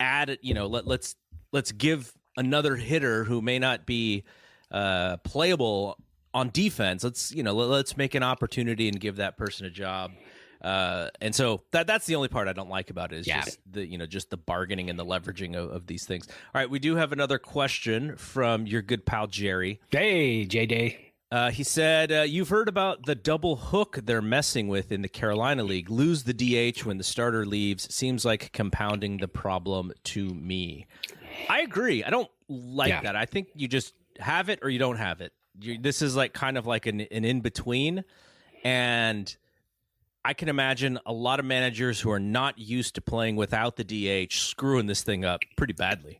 add 0.00 0.30
it. 0.30 0.40
You 0.42 0.54
know, 0.54 0.66
let 0.66 0.86
let's 0.86 1.16
let's 1.52 1.72
give 1.72 2.12
another 2.36 2.76
hitter 2.76 3.24
who 3.24 3.40
may 3.40 3.58
not 3.58 3.86
be 3.86 4.24
uh, 4.70 5.18
playable 5.18 5.98
on 6.34 6.50
defense. 6.50 7.04
Let's 7.04 7.32
you 7.32 7.42
know 7.42 7.54
let's 7.54 7.96
make 7.96 8.14
an 8.14 8.22
opportunity 8.22 8.88
and 8.88 9.00
give 9.00 9.16
that 9.16 9.38
person 9.38 9.66
a 9.66 9.70
job. 9.70 10.12
Uh, 10.60 11.10
and 11.20 11.34
so 11.34 11.62
that 11.72 11.86
that's 11.86 12.06
the 12.06 12.16
only 12.16 12.28
part 12.28 12.48
I 12.48 12.54
don't 12.54 12.70
like 12.70 12.88
about 12.88 13.12
it 13.12 13.18
is 13.18 13.26
yeah. 13.26 13.44
just 13.44 13.60
the 13.70 13.86
you 13.86 13.98
know 13.98 14.06
just 14.06 14.30
the 14.30 14.36
bargaining 14.36 14.90
and 14.90 14.98
the 14.98 15.04
leveraging 15.04 15.54
of, 15.54 15.70
of, 15.70 15.86
these 15.86 16.06
things. 16.06 16.26
All 16.26 16.60
right, 16.60 16.68
we 16.68 16.78
do 16.78 16.96
have 16.96 17.12
another 17.12 17.38
question 17.38 18.16
from 18.16 18.66
your 18.66 18.80
good 18.80 19.04
pal 19.04 19.26
Jerry. 19.26 19.80
Hey, 19.90 20.46
J 20.46 20.66
Day. 20.66 21.12
Uh, 21.30 21.50
he 21.50 21.64
said, 21.64 22.10
uh, 22.10 22.22
"You've 22.22 22.48
heard 22.48 22.68
about 22.68 23.04
the 23.04 23.14
double 23.14 23.56
hook 23.56 23.98
they're 24.04 24.22
messing 24.22 24.68
with 24.68 24.90
in 24.90 25.02
the 25.02 25.08
Carolina 25.08 25.64
League. 25.64 25.90
Lose 25.90 26.22
the 26.22 26.32
DH 26.32 26.84
when 26.84 26.96
the 26.96 27.04
starter 27.04 27.44
leaves 27.44 27.92
seems 27.94 28.24
like 28.24 28.52
compounding 28.52 29.18
the 29.18 29.28
problem 29.28 29.92
to 30.04 30.28
me." 30.32 30.86
I 31.50 31.60
agree. 31.60 32.04
I 32.04 32.10
don't 32.10 32.30
like 32.48 32.88
yeah. 32.88 33.02
that. 33.02 33.16
I 33.16 33.26
think 33.26 33.48
you 33.54 33.68
just 33.68 33.92
have 34.18 34.48
it 34.48 34.60
or 34.62 34.70
you 34.70 34.78
don't 34.78 34.96
have 34.96 35.20
it 35.20 35.32
you, 35.60 35.78
this 35.78 36.02
is 36.02 36.16
like 36.16 36.32
kind 36.32 36.58
of 36.58 36.66
like 36.66 36.86
an, 36.86 37.00
an 37.00 37.24
in 37.24 37.40
between, 37.40 38.04
and 38.64 39.34
I 40.26 40.32
can 40.32 40.48
imagine 40.48 40.98
a 41.04 41.12
lot 41.12 41.38
of 41.38 41.44
managers 41.44 42.00
who 42.00 42.10
are 42.10 42.18
not 42.18 42.58
used 42.58 42.94
to 42.94 43.02
playing 43.02 43.36
without 43.36 43.76
the 43.76 43.84
DH 43.84 44.32
screwing 44.32 44.86
this 44.86 45.02
thing 45.02 45.22
up 45.24 45.40
pretty 45.56 45.74
badly. 45.74 46.18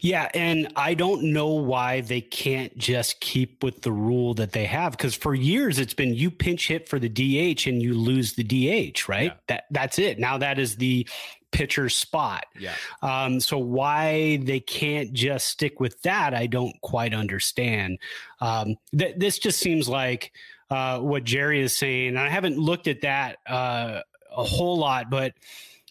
Yeah, 0.00 0.30
and 0.32 0.72
I 0.76 0.94
don't 0.94 1.24
know 1.24 1.48
why 1.48 2.00
they 2.00 2.22
can't 2.22 2.76
just 2.78 3.20
keep 3.20 3.62
with 3.62 3.82
the 3.82 3.92
rule 3.92 4.32
that 4.34 4.52
they 4.52 4.64
have 4.64 4.92
because 4.92 5.14
for 5.14 5.34
years 5.34 5.78
it's 5.78 5.92
been 5.92 6.14
you 6.14 6.30
pinch 6.30 6.68
hit 6.68 6.88
for 6.88 6.98
the 6.98 7.08
DH 7.08 7.66
and 7.66 7.82
you 7.82 7.92
lose 7.92 8.32
the 8.32 8.44
DH, 8.44 9.08
right? 9.08 9.32
Yeah. 9.32 9.36
That 9.48 9.64
that's 9.70 9.98
it. 9.98 10.18
Now 10.18 10.38
that 10.38 10.58
is 10.58 10.76
the 10.76 11.06
pitcher 11.54 11.88
spot. 11.88 12.44
Yeah. 12.58 12.74
Um, 13.00 13.38
so 13.38 13.56
why 13.56 14.38
they 14.42 14.58
can't 14.58 15.12
just 15.12 15.46
stick 15.46 15.78
with 15.78 16.02
that, 16.02 16.34
I 16.34 16.46
don't 16.46 16.78
quite 16.82 17.14
understand. 17.14 17.98
Um, 18.40 18.76
th- 18.98 19.14
this 19.16 19.38
just 19.38 19.60
seems 19.60 19.88
like 19.88 20.32
uh, 20.68 20.98
what 20.98 21.22
Jerry 21.22 21.60
is 21.60 21.74
saying. 21.74 22.08
And 22.08 22.18
I 22.18 22.28
haven't 22.28 22.58
looked 22.58 22.88
at 22.88 23.02
that 23.02 23.38
uh, 23.46 24.00
a 24.36 24.44
whole 24.44 24.76
lot, 24.76 25.10
but 25.10 25.34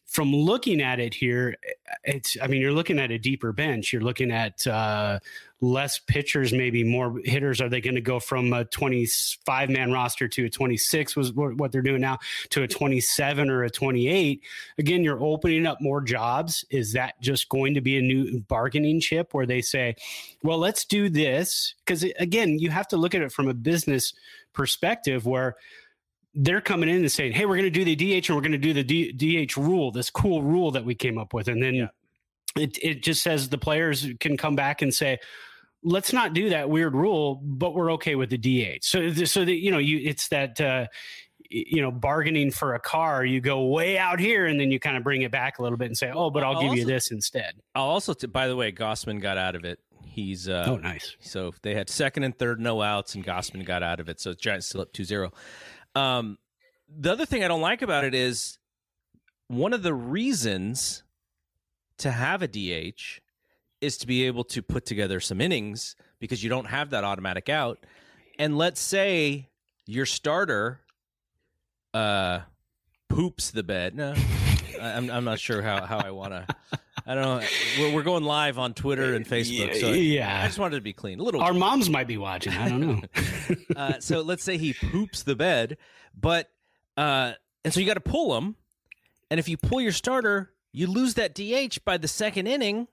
from 0.05 0.35
looking 0.35 0.81
at 0.81 0.99
it 0.99 1.13
here, 1.13 1.55
it's, 2.03 2.37
I 2.41 2.47
mean, 2.47 2.61
you're 2.61 2.73
looking 2.73 2.99
at 2.99 3.09
a 3.09 3.17
deeper 3.17 3.53
bench. 3.53 3.93
You're 3.93 4.03
looking 4.03 4.31
at 4.31 4.67
uh, 4.67 5.19
less 5.63 5.97
pitchers, 5.97 6.51
maybe 6.51 6.83
more 6.83 7.21
hitters. 7.23 7.61
Are 7.61 7.69
they 7.69 7.79
going 7.79 7.95
to 7.95 8.01
go 8.01 8.19
from 8.19 8.51
a 8.51 8.65
25 8.65 9.69
man 9.69 9.93
roster 9.93 10.27
to 10.27 10.45
a 10.45 10.49
26 10.49 11.15
was 11.15 11.31
what 11.31 11.71
they're 11.71 11.81
doing 11.81 12.01
now 12.01 12.19
to 12.49 12.63
a 12.63 12.67
27 12.67 13.49
or 13.49 13.63
a 13.63 13.69
28? 13.69 14.43
Again, 14.77 15.03
you're 15.03 15.23
opening 15.23 15.65
up 15.65 15.79
more 15.79 16.01
jobs. 16.01 16.65
Is 16.69 16.91
that 16.93 17.19
just 17.21 17.47
going 17.47 17.75
to 17.75 17.81
be 17.81 17.97
a 17.97 18.01
new 18.01 18.41
bargaining 18.41 18.99
chip 18.99 19.33
where 19.33 19.45
they 19.45 19.61
say, 19.61 19.95
well, 20.43 20.57
let's 20.57 20.83
do 20.83 21.07
this? 21.07 21.75
Because 21.79 22.03
again, 22.19 22.59
you 22.59 22.69
have 22.69 22.89
to 22.89 22.97
look 22.97 23.15
at 23.15 23.21
it 23.21 23.31
from 23.31 23.47
a 23.47 23.53
business 23.53 24.13
perspective 24.51 25.25
where 25.25 25.55
they're 26.35 26.61
coming 26.61 26.89
in 26.89 26.97
and 26.97 27.11
saying, 27.11 27.31
"Hey, 27.31 27.45
we're 27.45 27.55
going 27.55 27.71
to 27.71 27.83
do 27.83 27.85
the 27.85 27.95
DH 27.95 28.27
and 28.27 28.35
we're 28.35 28.41
going 28.41 28.51
to 28.51 28.57
do 28.57 28.73
the 28.73 28.83
D- 28.83 29.45
DH 29.45 29.55
rule, 29.55 29.91
this 29.91 30.09
cool 30.09 30.41
rule 30.41 30.71
that 30.71 30.83
we 30.83 30.95
came 30.95 31.19
up 31.19 31.31
with," 31.31 31.47
and 31.47 31.61
then 31.61 31.75
yeah. 31.75 31.87
it 32.57 32.77
it 32.81 33.03
just 33.03 33.21
says 33.21 33.49
the 33.49 33.57
players 33.59 34.07
can 34.19 34.35
come 34.35 34.55
back 34.55 34.81
and 34.81 34.91
say, 34.91 35.19
"Let's 35.83 36.13
not 36.13 36.33
do 36.33 36.49
that 36.49 36.69
weird 36.69 36.95
rule, 36.95 37.39
but 37.43 37.73
we're 37.73 37.91
okay 37.93 38.15
with 38.15 38.29
the 38.29 38.37
DH." 38.37 38.83
So 38.83 39.11
so 39.13 39.45
that 39.45 39.55
you 39.55 39.71
know, 39.71 39.79
you 39.79 39.99
it's 40.03 40.27
that. 40.29 40.59
Uh, 40.59 40.87
you 41.55 41.83
know, 41.83 41.91
bargaining 41.91 42.49
for 42.49 42.73
a 42.73 42.79
car, 42.79 43.23
you 43.23 43.39
go 43.39 43.65
way 43.65 43.95
out 43.95 44.19
here, 44.19 44.47
and 44.47 44.59
then 44.59 44.71
you 44.71 44.79
kind 44.79 44.97
of 44.97 45.03
bring 45.03 45.21
it 45.21 45.29
back 45.29 45.59
a 45.59 45.61
little 45.61 45.77
bit 45.77 45.85
and 45.85 45.95
say, 45.95 46.11
"Oh, 46.11 46.31
but 46.31 46.41
I'll, 46.41 46.55
I'll 46.55 46.61
give 46.61 46.69
also, 46.69 46.79
you 46.79 46.85
this 46.85 47.11
instead." 47.11 47.53
I'll 47.75 47.83
also, 47.83 48.15
t- 48.15 48.25
by 48.25 48.47
the 48.47 48.55
way, 48.55 48.71
Gossman 48.71 49.21
got 49.21 49.37
out 49.37 49.55
of 49.55 49.63
it 49.63 49.77
He's 50.13 50.47
uh, 50.47 50.65
oh 50.67 50.77
nice. 50.77 51.15
So 51.21 51.53
they 51.63 51.73
had 51.73 51.89
second 51.89 52.23
and 52.23 52.37
third 52.37 52.59
no 52.59 52.83
outs, 52.83 53.15
and 53.15 53.25
Gossman 53.25 53.65
got 53.65 53.81
out 53.81 53.99
of 53.99 54.09
it. 54.09 54.19
So 54.19 54.35
Giants 54.35 54.67
still 54.67 54.81
up 54.81 54.93
2-0. 54.93 55.31
Um, 55.95 56.37
the 56.87 57.11
other 57.11 57.25
thing 57.25 57.43
I 57.43 57.47
don't 57.47 57.61
like 57.61 57.81
about 57.81 58.03
it 58.03 58.13
is 58.13 58.59
one 59.47 59.73
of 59.73 59.81
the 59.81 59.93
reasons 59.93 61.03
to 61.97 62.11
have 62.11 62.43
a 62.43 62.47
DH 62.47 63.21
is 63.83 63.97
to 63.97 64.07
be 64.07 64.25
able 64.25 64.43
to 64.45 64.61
put 64.61 64.85
together 64.85 65.19
some 65.19 65.41
innings 65.41 65.95
because 66.19 66.43
you 66.43 66.49
don't 66.49 66.65
have 66.65 66.91
that 66.91 67.03
automatic 67.03 67.49
out. 67.49 67.85
And 68.39 68.57
let's 68.57 68.81
say 68.81 69.49
your 69.85 70.05
starter 70.05 70.79
uh, 71.93 72.39
poops 73.09 73.51
the 73.51 73.63
bed. 73.63 73.95
No, 73.95 74.15
I'm, 74.81 75.09
I'm 75.11 75.23
not 75.23 75.39
sure 75.39 75.61
how, 75.61 75.85
how 75.85 75.99
I 75.99 76.11
want 76.11 76.31
to 76.31 76.79
I 77.05 77.15
don't 77.15 77.23
know. 77.23 77.47
We're, 77.79 77.95
we're 77.95 78.03
going 78.03 78.23
live 78.23 78.57
on 78.57 78.73
Twitter 78.73 79.13
and 79.13 79.27
Facebook. 79.27 79.75
So 79.75 79.91
yeah, 79.91 80.41
I 80.41 80.45
just 80.45 80.57
wanted 80.57 80.77
to 80.77 80.81
be 80.81 80.93
clean. 80.93 81.19
A 81.19 81.23
little. 81.23 81.41
Our 81.41 81.53
moms 81.53 81.89
might 81.89 82.07
be 82.07 82.17
watching. 82.17 82.53
I 82.53 82.69
don't 82.69 82.81
know. 82.81 83.01
uh, 83.75 83.99
so 83.99 84.21
let's 84.21 84.43
say 84.43 84.57
he 84.57 84.73
poops 84.73 85.23
the 85.23 85.35
bed, 85.35 85.77
but 86.19 86.49
uh, 86.95 87.33
and 87.65 87.73
so 87.73 87.79
you 87.79 87.85
got 87.85 87.95
to 87.95 87.99
pull 87.99 88.37
him, 88.37 88.55
and 89.29 89.39
if 89.39 89.49
you 89.49 89.57
pull 89.57 89.81
your 89.81 89.91
starter, 89.91 90.51
you 90.71 90.87
lose 90.87 91.15
that 91.15 91.35
DH 91.35 91.83
by 91.83 91.97
the 91.97 92.07
second 92.07 92.47
inning, 92.47 92.87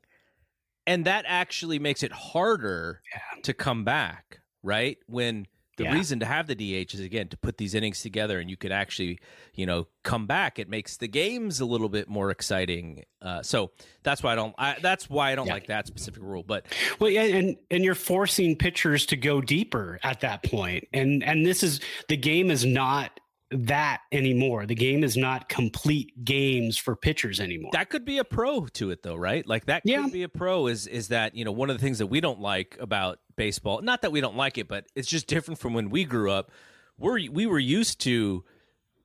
and 0.91 1.05
that 1.05 1.25
actually 1.29 1.79
makes 1.79 2.03
it 2.03 2.13
harder 2.13 3.01
yeah. 3.15 3.43
to 3.43 3.55
come 3.55 3.85
back. 3.85 4.41
Right 4.63 4.99
when 5.07 5.47
the 5.79 5.85
yeah. 5.85 5.95
reason 5.95 6.21
to 6.21 6.27
have 6.27 6.47
the 6.47 6.55
DH 6.55 6.93
is 6.93 7.01
again 7.01 7.29
to 7.29 7.39
put 7.39 7.57
these 7.57 7.75
innings 7.75 8.03
together, 8.03 8.39
and 8.39 8.51
you 8.51 8.57
could 8.59 8.73
actually, 8.73 9.19
you 9.55 9.65
know, 9.65 9.87
come 10.03 10.27
back. 10.27 10.59
It 10.59 10.69
makes 10.69 10.99
the 10.99 11.09
games 11.09 11.61
a 11.61 11.65
little 11.65 11.89
bit 11.89 12.07
more 12.07 12.31
exciting. 12.31 13.05
Uh, 13.23 13.43
so 13.43 13.71
that's 14.03 14.23
why 14.23 14.33
I 14.33 14.35
don't. 14.35 14.55
I, 14.59 14.77
that's 14.83 15.09
why 15.09 15.33
I 15.33 15.35
don't 15.35 15.47
yeah. 15.47 15.55
like 15.55 15.69
that 15.69 15.87
specific 15.87 16.23
rule. 16.23 16.43
But 16.43 16.67
well, 16.99 17.09
yeah, 17.09 17.23
and 17.23 17.57
and 17.71 17.83
you're 17.83 17.95
forcing 17.95 18.57
pitchers 18.57 19.07
to 19.07 19.17
go 19.17 19.41
deeper 19.41 19.99
at 20.03 20.21
that 20.21 20.43
point, 20.43 20.87
and 20.93 21.25
and 21.25 21.47
this 21.47 21.63
is 21.63 21.81
the 22.09 22.17
game 22.19 22.51
is 22.51 22.67
not 22.67 23.19
that 23.51 24.03
anymore. 24.13 24.67
The 24.67 24.75
game 24.75 25.03
is 25.03 25.17
not 25.17 25.49
complete 25.49 26.25
games 26.25 26.79
for 26.79 26.95
pitchers 26.95 27.41
anymore. 27.41 27.71
That 27.73 27.91
could 27.91 28.05
be 28.05 28.19
a 28.19 28.25
pro 28.25 28.67
to 28.67 28.91
it 28.91 29.03
though, 29.03 29.17
right? 29.17 29.47
Like 29.47 29.67
that 29.67 29.83
could 29.83 29.91
yeah. 29.91 30.07
be 30.11 30.23
a 30.23 30.29
pro 30.29 30.67
is 30.69 30.87
is 30.87 31.09
that, 31.09 31.35
you 31.35 31.45
know, 31.45 31.53
one 31.53 31.71
of 31.71 31.77
the 31.77 31.83
things 31.83 31.99
that 31.99 32.07
we 32.07 32.21
don't 32.21 32.41
like 32.41 32.77
about 32.81 33.19
baseball, 33.37 33.83
not 33.83 34.03
that 34.03 34.13
we 34.13 34.21
don't 34.21 34.37
like 34.37 34.59
it, 34.59 34.69
but 34.69 34.87
it's 34.95 35.09
just 35.09 35.27
different 35.27 35.59
from 35.59 35.75
when 35.75 35.91
we 35.91 36.05
grew 36.05 36.31
up. 36.31 36.51
We're 36.99 37.21
we 37.31 37.47
were 37.47 37.59
used 37.59 38.01
to 38.03 38.45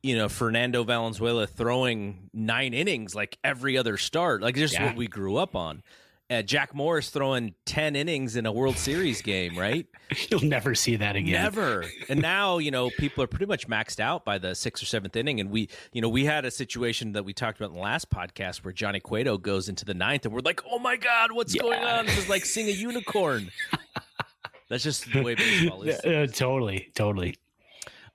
you 0.03 0.15
know 0.15 0.29
Fernando 0.29 0.83
Valenzuela 0.83 1.47
throwing 1.47 2.29
nine 2.31 2.75
innings 2.75 3.15
like 3.15 3.39
every 3.43 3.77
other 3.77 3.97
start. 3.97 4.41
Like 4.41 4.55
just 4.55 4.75
yeah. 4.75 4.85
what 4.85 4.95
we 4.95 5.07
grew 5.07 5.37
up 5.37 5.55
on 5.55 5.81
uh, 6.29 6.41
Jack 6.41 6.73
Morris 6.73 7.09
throwing 7.09 7.53
10 7.65 7.95
innings 7.95 8.35
in 8.35 8.45
a 8.45 8.51
World 8.51 8.77
Series 8.77 9.21
game, 9.21 9.57
right? 9.57 9.85
You'll 10.29 10.43
never 10.43 10.73
see 10.73 10.95
that 10.95 11.15
again. 11.15 11.43
Never. 11.43 11.85
And 12.07 12.21
now, 12.21 12.59
you 12.59 12.69
know, 12.69 12.91
people 12.91 13.23
are 13.23 13.27
pretty 13.27 13.47
much 13.47 13.67
maxed 13.67 13.99
out 13.99 14.25
by 14.25 14.37
the 14.37 14.53
sixth 14.53 14.83
or 14.83 14.85
seventh 14.85 15.15
inning. 15.15 15.39
And 15.39 15.49
we, 15.49 15.69
you 15.91 16.01
know, 16.01 16.09
we 16.09 16.23
had 16.23 16.45
a 16.45 16.51
situation 16.51 17.13
that 17.13 17.25
we 17.25 17.33
talked 17.33 17.57
about 17.57 17.69
in 17.69 17.75
the 17.75 17.81
last 17.81 18.11
podcast 18.11 18.63
where 18.63 18.71
Johnny 18.71 18.99
Cueto 18.99 19.37
goes 19.37 19.69
into 19.69 19.85
the 19.85 19.95
ninth 19.95 20.23
and 20.25 20.33
we're 20.33 20.41
like, 20.41 20.61
oh 20.69 20.77
my 20.77 20.97
God, 20.97 21.31
what's 21.31 21.55
yeah. 21.55 21.63
going 21.63 21.83
on? 21.83 22.05
This 22.05 22.17
is 22.19 22.29
like 22.29 22.45
seeing 22.45 22.67
a 22.67 22.71
unicorn. 22.71 23.49
That's 24.69 24.83
just 24.83 25.11
the 25.11 25.23
way 25.23 25.35
baseball 25.35 25.81
is. 25.83 25.99
Uh, 25.99 26.27
totally. 26.31 26.91
Totally. 26.95 27.35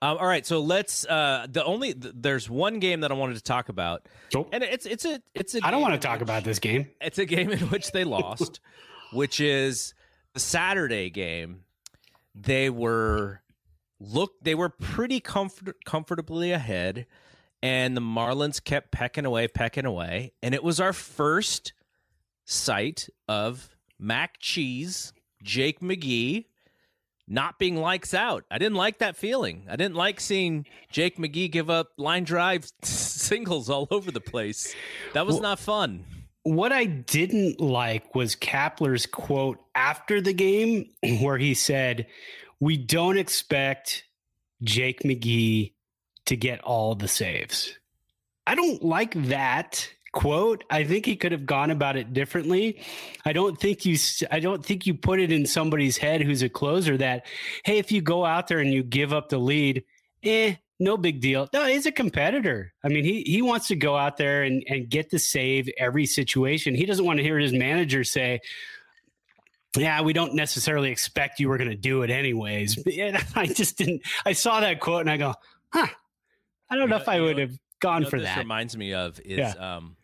Um, 0.03 0.17
all 0.19 0.27
right, 0.27 0.47
so 0.47 0.61
let's. 0.61 1.05
Uh, 1.05 1.47
the 1.49 1.63
only 1.63 1.93
th- 1.93 2.15
there's 2.17 2.49
one 2.49 2.79
game 2.79 3.01
that 3.01 3.11
I 3.11 3.15
wanted 3.15 3.35
to 3.35 3.43
talk 3.43 3.69
about, 3.69 4.07
oh. 4.35 4.47
and 4.51 4.65
it's 4.65 4.87
it's 4.87 5.05
a 5.05 5.21
it's 5.35 5.55
a. 5.55 5.61
I 5.63 5.71
don't 5.71 5.83
want 5.83 5.93
to 5.93 6.01
talk 6.01 6.17
which, 6.17 6.23
about 6.23 6.45
this 6.45 6.59
game. 6.59 6.89
It's 7.03 7.19
a 7.19 7.27
game 7.27 7.51
in 7.51 7.59
which 7.69 7.93
they 7.93 8.05
lost, 8.05 8.61
which 9.13 9.41
is 9.41 9.93
the 10.33 10.41
Saturday 10.41 11.11
game. 11.11 11.65
They 12.35 12.71
were 12.71 13.43
look 13.99 14.33
they 14.41 14.55
were 14.55 14.71
pretty 14.71 15.21
comfort 15.21 15.85
comfortably 15.85 16.53
ahead, 16.53 17.05
and 17.63 17.95
the 17.95 18.01
Marlins 18.01 18.63
kept 18.65 18.93
pecking 18.93 19.27
away, 19.27 19.49
pecking 19.49 19.85
away, 19.85 20.33
and 20.43 20.55
it 20.55 20.65
was 20.65 20.81
our 20.81 20.95
first 20.95 21.75
sight 22.47 23.11
of 23.29 23.77
Mac 23.99 24.39
Cheese, 24.39 25.13
Jake 25.43 25.81
McGee 25.81 26.47
not 27.31 27.59
being 27.59 27.77
likes 27.77 28.13
out. 28.13 28.45
I 28.51 28.59
didn't 28.59 28.77
like 28.77 28.99
that 28.99 29.17
feeling. 29.17 29.65
I 29.71 29.77
didn't 29.77 29.95
like 29.95 30.21
seeing 30.21 30.67
Jake 30.91 31.17
McGee 31.17 31.51
give 31.51 31.71
up 31.71 31.93
line 31.97 32.25
drive 32.25 32.69
singles 32.83 33.71
all 33.71 33.87
over 33.91 34.11
the 34.11 34.21
place. 34.21 34.75
That 35.15 35.27
was 35.27 35.37
well, 35.37 35.43
not 35.43 35.61
fun. 35.61 36.05
What 36.43 36.73
I 36.73 36.85
didn't 36.85 37.61
like 37.61 38.15
was 38.15 38.35
Kapler's 38.35 39.07
quote 39.07 39.59
after 39.75 40.21
the 40.21 40.33
game 40.33 40.91
where 41.21 41.39
he 41.39 41.55
said, 41.55 42.07
"We 42.59 42.77
don't 42.77 43.17
expect 43.17 44.05
Jake 44.63 45.03
McGee 45.05 45.73
to 46.27 46.37
get 46.37 46.61
all 46.63 46.97
the 46.97 47.09
saves." 47.09 47.79
I 48.47 48.57
don't 48.57 48.83
like 48.83 49.15
that 49.29 49.89
quote. 50.13 50.65
I 50.71 50.85
think 50.85 51.07
he 51.07 51.17
could 51.17 51.33
have 51.33 51.47
gone 51.47 51.71
about 51.71 51.97
it 51.97 52.13
differently. 52.13 52.83
I 53.25 53.33
don't 53.33 53.59
think 53.59 53.85
you 53.85 53.97
I 54.31 54.41
don't 54.41 54.65
think 54.65 54.87
you 54.87 54.95
put 54.95 55.21
it 55.21 55.33
in 55.33 55.47
somebody's 55.47 55.97
head 55.97 56.23
who's 56.23 56.43
a 56.43 56.49
closer 56.49 56.97
that 56.97 57.27
hey, 57.65 57.79
if 57.79 57.93
you 57.93 58.01
go 58.01 58.25
out 58.25 58.49
there 58.49 58.59
and 58.59 58.73
you 58.73 58.83
give 58.83 59.13
up 59.13 59.29
the 59.29 59.39
lead, 59.39 59.85
eh, 60.23 60.57
no 60.79 60.97
big 60.97 61.21
deal. 61.21 61.49
No, 61.53 61.67
he's 61.67 61.87
a 61.87 61.93
competitor. 61.93 62.73
I 62.83 62.89
mean, 62.89 63.05
he 63.05 63.23
he 63.23 63.43
wants 63.43 63.69
to 63.69 63.77
go 63.77 63.97
out 63.97 64.17
there 64.17 64.43
and 64.43 64.65
and 64.67 64.89
get 64.89 65.11
the 65.11 65.19
save 65.19 65.69
every 65.79 66.07
situation. 66.07 66.75
He 66.75 66.87
doesn't 66.87 67.05
want 67.05 67.19
to 67.19 67.23
hear 67.23 67.39
his 67.39 67.53
manager 67.53 68.03
say, 68.03 68.41
yeah, 69.77 70.01
we 70.01 70.13
don't 70.13 70.35
necessarily 70.35 70.91
expect 70.91 71.39
you 71.39 71.49
were 71.49 71.59
going 71.59 71.71
to 71.71 71.77
do 71.77 72.03
it 72.03 72.11
anyways. 72.11 72.77
But 72.77 72.95
I 73.37 73.47
just 73.47 73.79
didn't. 73.79 74.03
I 74.25 74.33
saw 74.33 74.61
that 74.61 74.81
quote 74.81 75.03
and 75.03 75.11
I 75.11 75.17
go, 75.17 75.35
huh. 75.73 75.87
I 76.73 76.77
don't 76.77 76.85
you 76.85 76.89
know, 76.89 76.97
know 76.97 77.03
if 77.03 77.09
I 77.09 77.21
would 77.21 77.39
have 77.39 77.53
gone 77.81 78.03
you 78.03 78.05
know 78.05 78.11
for 78.11 78.21
that. 78.21 78.39
Reminds 78.39 78.77
me 78.77 78.95
of 78.95 79.21
is 79.21 79.39
yeah. 79.39 79.51
um, 79.77 79.97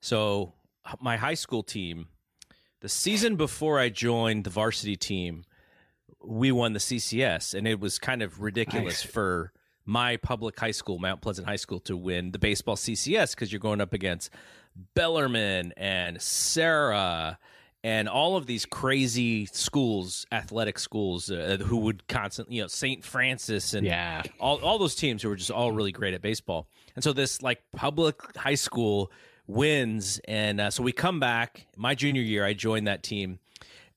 so 0.00 0.54
my 1.00 1.16
high 1.16 1.34
school 1.34 1.62
team, 1.62 2.08
the 2.80 2.88
season 2.88 3.36
before 3.36 3.78
I 3.78 3.88
joined 3.88 4.44
the 4.44 4.50
varsity 4.50 4.96
team, 4.96 5.44
we 6.24 6.50
won 6.52 6.72
the 6.72 6.78
CCS, 6.80 7.54
and 7.54 7.66
it 7.66 7.80
was 7.80 7.98
kind 7.98 8.22
of 8.22 8.40
ridiculous 8.40 9.04
nice. 9.04 9.12
for 9.12 9.52
my 9.84 10.16
public 10.18 10.58
high 10.58 10.70
school, 10.72 10.98
Mount 10.98 11.20
Pleasant 11.20 11.46
High 11.48 11.56
School, 11.56 11.80
to 11.80 11.96
win 11.96 12.32
the 12.32 12.38
baseball 12.38 12.76
CCS 12.76 13.34
because 13.34 13.52
you're 13.52 13.58
going 13.60 13.80
up 13.80 13.92
against 13.92 14.30
Bellarmine 14.94 15.72
and 15.76 16.20
Serra 16.20 17.38
and 17.84 18.08
all 18.08 18.36
of 18.36 18.46
these 18.46 18.66
crazy 18.66 19.46
schools, 19.46 20.26
athletic 20.32 20.78
schools, 20.78 21.30
uh, 21.30 21.58
who 21.64 21.78
would 21.78 22.06
constantly, 22.08 22.56
you 22.56 22.62
know, 22.62 22.68
St. 22.68 23.04
Francis 23.04 23.72
and 23.72 23.86
Yeah. 23.86 24.22
all 24.40 24.58
all 24.58 24.78
those 24.78 24.94
teams 24.96 25.22
who 25.22 25.28
were 25.28 25.36
just 25.36 25.50
all 25.50 25.70
really 25.72 25.92
great 25.92 26.12
at 26.12 26.20
baseball. 26.20 26.68
And 26.96 27.04
so 27.04 27.12
this 27.12 27.40
like 27.40 27.62
public 27.72 28.20
high 28.36 28.56
school 28.56 29.12
wins, 29.48 30.20
and 30.28 30.60
uh, 30.60 30.70
so 30.70 30.84
we 30.84 30.92
come 30.92 31.18
back. 31.18 31.66
My 31.76 31.96
junior 31.96 32.22
year, 32.22 32.44
I 32.44 32.54
joined 32.54 32.86
that 32.86 33.02
team, 33.02 33.40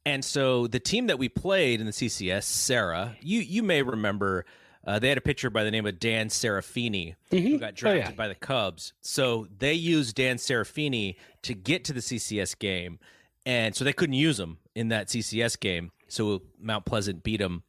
and 0.06 0.26
so 0.26 0.66
the 0.66 0.80
team 0.80 1.08
that 1.08 1.20
we 1.20 1.30
played 1.30 1.80
in 1.80 1.86
the 1.86 1.92
CCS, 1.92 2.44
Serra, 2.44 3.16
you 3.22 3.42
you 3.42 3.62
may 3.62 3.84
remember. 3.84 4.46
Uh, 4.84 4.98
they 4.98 5.10
had 5.10 5.18
a 5.20 5.22
pitcher 5.22 5.52
by 5.52 5.64
the 5.64 5.70
name 5.70 5.86
of 5.86 6.00
Dan 6.00 6.30
Serafini 6.30 7.14
who 7.30 7.60
got 7.60 7.76
drafted 7.76 8.04
yeah. 8.04 8.12
by 8.16 8.28
the 8.28 8.34
Cubs. 8.34 8.94
So 9.02 9.48
they 9.60 9.74
used 9.74 10.16
Dan 10.16 10.38
Serafini 10.38 11.18
to 11.44 11.54
get 11.54 11.86
to 11.86 11.94
the 11.94 12.00
CCS 12.00 12.58
game, 12.58 12.98
and 13.46 13.76
so 13.76 13.84
they 13.84 13.94
couldn't 13.94 14.16
use 14.16 14.40
him 14.40 14.58
in 14.74 14.88
that 14.88 15.10
CCS 15.10 15.60
game. 15.60 15.92
So 16.08 16.42
Mount 16.60 16.86
Pleasant 16.86 17.22
beat 17.22 17.40
him 17.40 17.62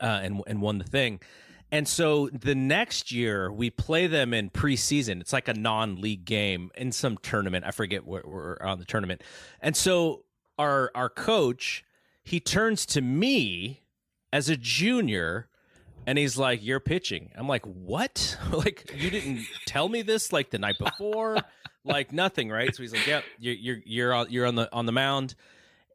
uh, 0.00 0.20
and 0.22 0.42
and 0.46 0.60
won 0.60 0.76
the 0.76 0.84
thing. 0.84 1.20
And 1.72 1.88
so 1.88 2.28
the 2.28 2.54
next 2.54 3.10
year 3.10 3.52
we 3.52 3.70
play 3.70 4.06
them 4.06 4.32
in 4.32 4.50
preseason. 4.50 5.20
It's 5.20 5.32
like 5.32 5.48
a 5.48 5.54
non-league 5.54 6.24
game 6.24 6.70
in 6.76 6.92
some 6.92 7.18
tournament. 7.18 7.64
I 7.66 7.72
forget 7.72 8.06
where 8.06 8.22
we're 8.24 8.58
on 8.60 8.78
the 8.78 8.84
tournament. 8.84 9.22
And 9.60 9.76
so 9.76 10.22
our 10.58 10.90
our 10.94 11.08
coach 11.08 11.84
he 12.24 12.40
turns 12.40 12.86
to 12.86 13.00
me 13.00 13.82
as 14.32 14.48
a 14.48 14.56
junior 14.56 15.48
and 16.06 16.18
he's 16.18 16.36
like 16.36 16.62
you're 16.62 16.80
pitching 16.80 17.30
i'm 17.36 17.48
like 17.48 17.64
what 17.64 18.36
like 18.52 18.90
you 18.96 19.10
didn't 19.10 19.44
tell 19.66 19.88
me 19.88 20.02
this 20.02 20.32
like 20.32 20.50
the 20.50 20.58
night 20.58 20.78
before 20.78 21.36
like 21.84 22.12
nothing 22.12 22.48
right 22.48 22.74
so 22.74 22.82
he's 22.82 22.92
like 22.92 23.06
yep 23.06 23.24
you're 23.38 23.54
you're 23.54 23.78
you're 23.84 24.14
on, 24.14 24.26
you're 24.30 24.46
on 24.46 24.54
the 24.54 24.72
on 24.72 24.86
the 24.86 24.92
mound 24.92 25.34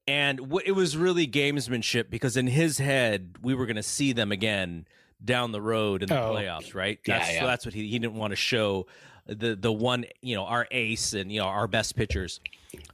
and 0.07 0.37
w- 0.39 0.61
it 0.65 0.71
was 0.71 0.95
really 0.97 1.27
gamesmanship 1.27 2.09
because 2.09 2.37
in 2.37 2.47
his 2.47 2.77
head 2.77 3.35
we 3.41 3.53
were 3.53 3.65
going 3.65 3.75
to 3.75 3.83
see 3.83 4.13
them 4.13 4.31
again 4.31 4.85
down 5.23 5.51
the 5.51 5.61
road 5.61 6.03
in 6.03 6.09
the 6.09 6.19
Oh. 6.19 6.33
playoffs 6.35 6.73
right 6.73 6.99
Yeah, 7.05 7.19
that's 7.19 7.33
yeah. 7.33 7.39
So 7.41 7.47
that's 7.47 7.65
what 7.65 7.73
he 7.73 7.87
he 7.87 7.99
didn't 7.99 8.15
want 8.15 8.31
to 8.31 8.35
show 8.37 8.87
the 9.27 9.55
the 9.55 9.71
one 9.71 10.05
you 10.21 10.35
know 10.35 10.45
our 10.45 10.67
ace 10.71 11.13
and 11.13 11.31
you 11.31 11.39
know 11.39 11.45
our 11.47 11.67
best 11.67 11.95
pitchers 11.95 12.39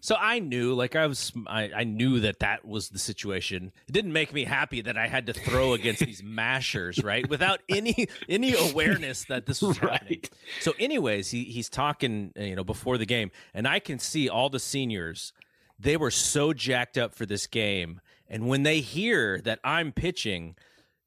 so 0.01 0.15
I 0.19 0.39
knew, 0.39 0.73
like 0.73 0.95
I 0.95 1.05
was, 1.05 1.31
I, 1.45 1.69
I 1.75 1.83
knew 1.83 2.21
that 2.21 2.39
that 2.39 2.65
was 2.65 2.89
the 2.89 2.97
situation. 2.97 3.71
It 3.87 3.91
didn't 3.91 4.11
make 4.11 4.33
me 4.33 4.43
happy 4.43 4.81
that 4.81 4.97
I 4.97 5.05
had 5.05 5.27
to 5.27 5.33
throw 5.33 5.73
against 5.73 5.99
these 6.03 6.23
mashers, 6.25 7.03
right, 7.03 7.29
without 7.29 7.59
any 7.69 8.07
any 8.27 8.55
awareness 8.55 9.25
that 9.25 9.45
this 9.45 9.61
was 9.61 9.77
happening. 9.77 10.21
Right. 10.23 10.29
So, 10.61 10.73
anyways, 10.79 11.29
he 11.29 11.43
he's 11.43 11.69
talking, 11.69 12.33
you 12.35 12.55
know, 12.55 12.63
before 12.63 12.97
the 12.97 13.05
game, 13.05 13.29
and 13.53 13.67
I 13.67 13.77
can 13.77 13.99
see 13.99 14.27
all 14.27 14.49
the 14.49 14.59
seniors. 14.59 15.31
They 15.77 15.95
were 15.95 16.09
so 16.11 16.53
jacked 16.53 16.97
up 16.97 17.13
for 17.13 17.27
this 17.27 17.45
game, 17.45 18.01
and 18.27 18.47
when 18.47 18.63
they 18.63 18.79
hear 18.79 19.39
that 19.41 19.59
I'm 19.63 19.91
pitching, 19.91 20.55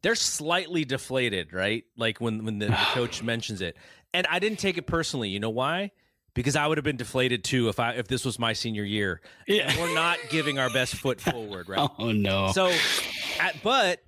they're 0.03 0.15
slightly 0.15 0.85
deflated, 0.85 1.53
right? 1.53 1.85
Like 1.97 2.21
when 2.21 2.45
when 2.45 2.59
the, 2.59 2.67
the 2.67 2.87
coach 2.93 3.23
mentions 3.25 3.61
it, 3.61 3.77
and 4.13 4.27
I 4.29 4.39
didn't 4.39 4.59
take 4.59 4.79
it 4.79 4.87
personally. 4.87 5.29
You 5.29 5.41
know 5.41 5.51
why? 5.51 5.91
Because 6.33 6.55
I 6.55 6.67
would 6.67 6.79
have 6.79 6.85
been 6.85 6.97
deflated 6.97 7.43
too 7.45 7.69
if 7.69 7.81
I 7.81 7.93
if 7.93 8.09
this 8.09 8.25
was 8.25 8.39
my 8.39 8.53
senior 8.53 8.85
year. 8.85 9.21
Yeah. 9.47 9.73
We're 9.79 9.95
not 9.95 10.19
giving 10.31 10.59
our 10.59 10.71
best 10.71 10.95
foot 10.95 11.21
forward, 11.21 11.69
right? 11.69 11.89
Oh 11.99 12.13
no. 12.13 12.53
So, 12.53 12.73
at, 13.41 13.57
but 13.63 14.01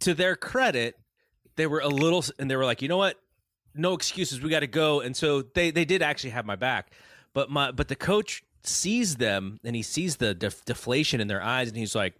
to 0.00 0.14
their 0.14 0.36
credit, 0.36 0.96
they 1.56 1.66
were 1.66 1.80
a 1.80 1.88
little, 1.88 2.24
and 2.38 2.50
they 2.50 2.56
were 2.56 2.64
like, 2.64 2.82
you 2.82 2.88
know 2.88 2.96
what? 2.96 3.18
No 3.74 3.92
excuses. 3.94 4.40
We 4.40 4.50
got 4.50 4.60
to 4.60 4.66
go. 4.66 5.00
And 5.00 5.16
so 5.16 5.42
they 5.42 5.70
they 5.70 5.84
did 5.84 6.02
actually 6.02 6.30
have 6.30 6.46
my 6.46 6.56
back, 6.56 6.90
but 7.34 7.50
my 7.50 7.70
but 7.70 7.88
the 7.88 7.96
coach 7.96 8.42
sees 8.62 9.16
them 9.16 9.60
and 9.62 9.76
he 9.76 9.82
sees 9.82 10.16
the 10.16 10.34
def- 10.34 10.64
deflation 10.64 11.20
in 11.20 11.28
their 11.28 11.42
eyes, 11.42 11.68
and 11.68 11.76
he's 11.76 11.94
like, 11.94 12.14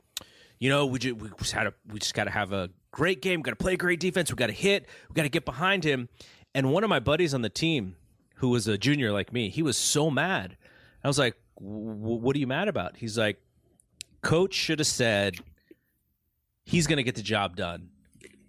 you 0.58 0.70
know, 0.70 0.86
we 0.86 0.98
just 0.98 1.16
we 1.16 1.28
just 1.38 1.52
had 1.52 1.66
a 1.66 1.74
we 1.88 1.98
just 1.98 2.14
got 2.14 2.24
to 2.24 2.30
have 2.30 2.52
a 2.52 2.70
great 2.90 3.20
game. 3.20 3.42
Got 3.42 3.52
to 3.52 3.56
play 3.56 3.76
great 3.76 4.00
defense. 4.00 4.30
We 4.30 4.36
got 4.36 4.46
to 4.46 4.52
hit. 4.52 4.86
We 5.08 5.14
got 5.14 5.24
to 5.24 5.28
get 5.28 5.44
behind 5.44 5.84
him. 5.84 6.08
And 6.54 6.72
one 6.72 6.84
of 6.84 6.90
my 6.90 7.00
buddies 7.00 7.34
on 7.34 7.42
the 7.42 7.50
team, 7.50 7.96
who 8.36 8.48
was 8.48 8.66
a 8.66 8.78
junior 8.78 9.12
like 9.12 9.32
me, 9.32 9.50
he 9.50 9.62
was 9.62 9.76
so 9.76 10.10
mad. 10.10 10.56
I 11.04 11.08
was 11.08 11.18
like, 11.18 11.34
"W- 11.58 12.20
"What 12.20 12.34
are 12.34 12.38
you 12.38 12.46
mad 12.46 12.68
about?" 12.68 12.96
He's 12.96 13.18
like, 13.18 13.38
"Coach 14.22 14.54
should 14.54 14.78
have 14.78 14.86
said 14.88 15.36
he's 16.64 16.86
going 16.86 16.96
to 16.96 17.02
get 17.02 17.14
the 17.16 17.22
job 17.22 17.56
done. 17.56 17.90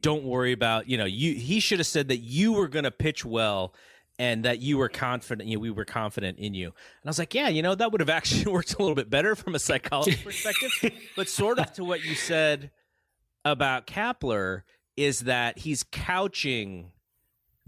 Don't 0.02 0.24
worry 0.24 0.54
about 0.54 0.89
you 0.89 0.98
know 0.98 1.06
you. 1.06 1.34
He 1.34 1.60
should 1.60 1.80
have 1.80 1.88
said 1.88 2.08
that 2.08 2.17
you 2.17 2.54
were 2.54 2.67
going 2.67 2.86
to 2.86 2.91
pitch 2.91 3.26
well." 3.26 3.74
And 4.19 4.45
that 4.45 4.60
you 4.60 4.80
were 4.80 4.89
confident, 4.89 5.47
you 5.47 5.58
know, 5.58 5.62
we 5.62 5.69
were 5.69 5.86
confident 5.86 6.39
in 6.39 6.56
you. 6.56 6.67
And 6.67 6.73
I 7.06 7.10
was 7.10 7.19
like, 7.19 7.36
yeah, 7.36 7.49
you 7.49 7.62
know, 7.62 7.75
that 7.75 7.91
would 7.91 8.01
have 8.01 8.10
actually 8.21 8.51
worked 8.51 8.73
a 8.73 8.80
little 8.80 8.95
bit 8.95 9.10
better 9.10 9.36
from 9.36 9.53
a 9.53 9.60
psychology 9.60 10.15
perspective. 10.15 10.71
But 11.15 11.30
sort 11.30 11.60
of 11.60 11.71
to 11.73 11.84
what 11.84 12.03
you 12.03 12.15
said 12.15 12.71
about 13.45 13.86
Kapler 13.86 14.63
is 14.95 15.21
that 15.21 15.60
he's 15.60 15.84
couching 15.84 16.91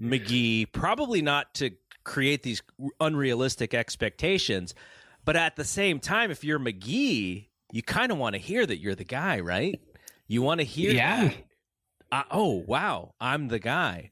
McGee, 0.02 0.72
probably 0.72 1.22
not 1.22 1.54
to 1.56 1.72
create 2.04 2.44
these 2.44 2.62
unrealistic 3.00 3.74
expectations, 3.74 4.74
but 5.26 5.36
at 5.36 5.56
the 5.56 5.64
same 5.64 6.00
time, 6.00 6.32
if 6.32 6.44
you're 6.44 6.60
McGee, 6.60 7.48
you 7.72 7.84
kind 7.84 8.12
of 8.12 8.18
want 8.18 8.34
to 8.34 8.40
hear 8.40 8.66
that 8.66 8.80
you're 8.80 8.96
the 8.96 9.04
guy, 9.04 9.40
right? 9.40 9.80
You 10.28 10.42
want 10.42 10.60
to 10.60 10.66
hear, 10.66 10.92
yeah. 10.92 11.26
that, 11.26 11.36
uh, 12.12 12.24
oh 12.32 12.64
wow, 12.66 13.14
I'm 13.20 13.48
the 13.48 13.60
guy, 13.60 14.12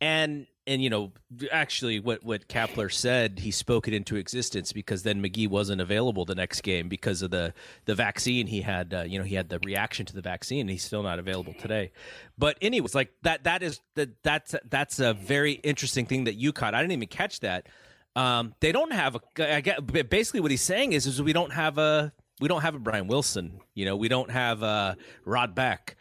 and 0.00 0.46
and 0.66 0.82
you 0.82 0.90
know 0.90 1.12
actually 1.50 1.98
what 2.00 2.22
what 2.22 2.48
Kapler 2.48 2.92
said, 2.92 3.40
he 3.40 3.50
spoke 3.50 3.88
it 3.88 3.94
into 3.94 4.16
existence 4.16 4.72
because 4.72 5.02
then 5.02 5.22
McGee 5.22 5.48
wasn't 5.48 5.80
available 5.80 6.24
the 6.24 6.34
next 6.34 6.60
game 6.62 6.88
because 6.88 7.22
of 7.22 7.30
the 7.30 7.52
the 7.84 7.94
vaccine 7.94 8.46
he 8.46 8.60
had. 8.60 8.94
Uh, 8.94 9.02
you 9.02 9.18
know 9.18 9.24
he 9.24 9.34
had 9.34 9.48
the 9.48 9.58
reaction 9.64 10.06
to 10.06 10.14
the 10.14 10.22
vaccine. 10.22 10.68
He's 10.68 10.84
still 10.84 11.02
not 11.02 11.18
available 11.18 11.54
today. 11.54 11.92
But 12.38 12.58
anyways, 12.62 12.94
like 12.94 13.12
that 13.22 13.44
that 13.44 13.62
is 13.62 13.80
that 13.94 14.22
that's 14.22 14.54
that's 14.68 15.00
a 15.00 15.14
very 15.14 15.52
interesting 15.52 16.06
thing 16.06 16.24
that 16.24 16.34
you 16.34 16.52
caught. 16.52 16.74
I 16.74 16.80
didn't 16.80 16.92
even 16.92 17.08
catch 17.08 17.40
that. 17.40 17.68
Um, 18.14 18.54
they 18.60 18.72
don't 18.72 18.92
have 18.92 19.16
a. 19.16 19.56
I 19.56 19.60
get 19.60 20.10
basically 20.10 20.40
what 20.40 20.50
he's 20.50 20.62
saying 20.62 20.92
is 20.92 21.06
is 21.06 21.20
we 21.20 21.32
don't 21.32 21.52
have 21.52 21.78
a 21.78 22.12
we 22.40 22.48
don't 22.48 22.62
have 22.62 22.74
a 22.74 22.78
Brian 22.78 23.08
Wilson. 23.08 23.60
You 23.74 23.84
know 23.84 23.96
we 23.96 24.08
don't 24.08 24.30
have 24.30 24.62
a 24.62 24.96
Rod 25.24 25.54
Beck, 25.54 25.96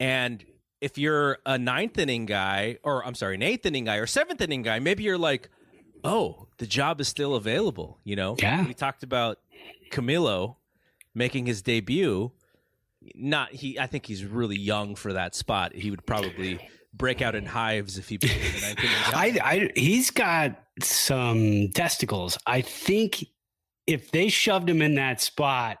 and 0.00 0.44
if 0.80 0.98
you're 0.98 1.38
a 1.44 1.58
ninth 1.58 1.98
inning 1.98 2.26
guy, 2.26 2.78
or 2.82 3.04
I'm 3.04 3.14
sorry, 3.14 3.34
an 3.34 3.42
eighth 3.42 3.66
inning 3.66 3.84
guy 3.84 3.96
or 3.96 4.06
seventh 4.06 4.40
inning 4.40 4.62
guy, 4.62 4.78
maybe 4.78 5.02
you're 5.02 5.18
like, 5.18 5.48
oh, 6.04 6.46
the 6.58 6.66
job 6.66 7.00
is 7.00 7.08
still 7.08 7.34
available. 7.34 7.98
You 8.04 8.16
know, 8.16 8.36
Yeah. 8.38 8.66
We 8.66 8.74
talked 8.74 9.02
about 9.02 9.38
Camilo 9.90 10.56
making 11.14 11.46
his 11.46 11.62
debut. 11.62 12.32
Not 13.14 13.52
he. 13.52 13.78
I 13.78 13.86
think 13.86 14.06
he's 14.06 14.24
really 14.24 14.58
young 14.58 14.94
for 14.94 15.12
that 15.12 15.34
spot. 15.34 15.74
He 15.74 15.90
would 15.90 16.04
probably 16.04 16.58
break 16.92 17.22
out 17.22 17.34
in 17.34 17.46
hives 17.46 17.98
if 17.98 18.08
he 18.08 18.16
became 18.16 18.40
the 18.40 18.60
ninth 18.60 18.78
inning 18.78 18.90
guy. 19.10 19.12
I, 19.14 19.50
I, 19.52 19.70
he's 19.74 20.10
got 20.10 20.60
some 20.82 21.70
testicles. 21.74 22.38
I 22.46 22.60
think 22.60 23.24
if 23.86 24.10
they 24.10 24.28
shoved 24.28 24.68
him 24.68 24.82
in 24.82 24.96
that 24.96 25.20
spot, 25.20 25.78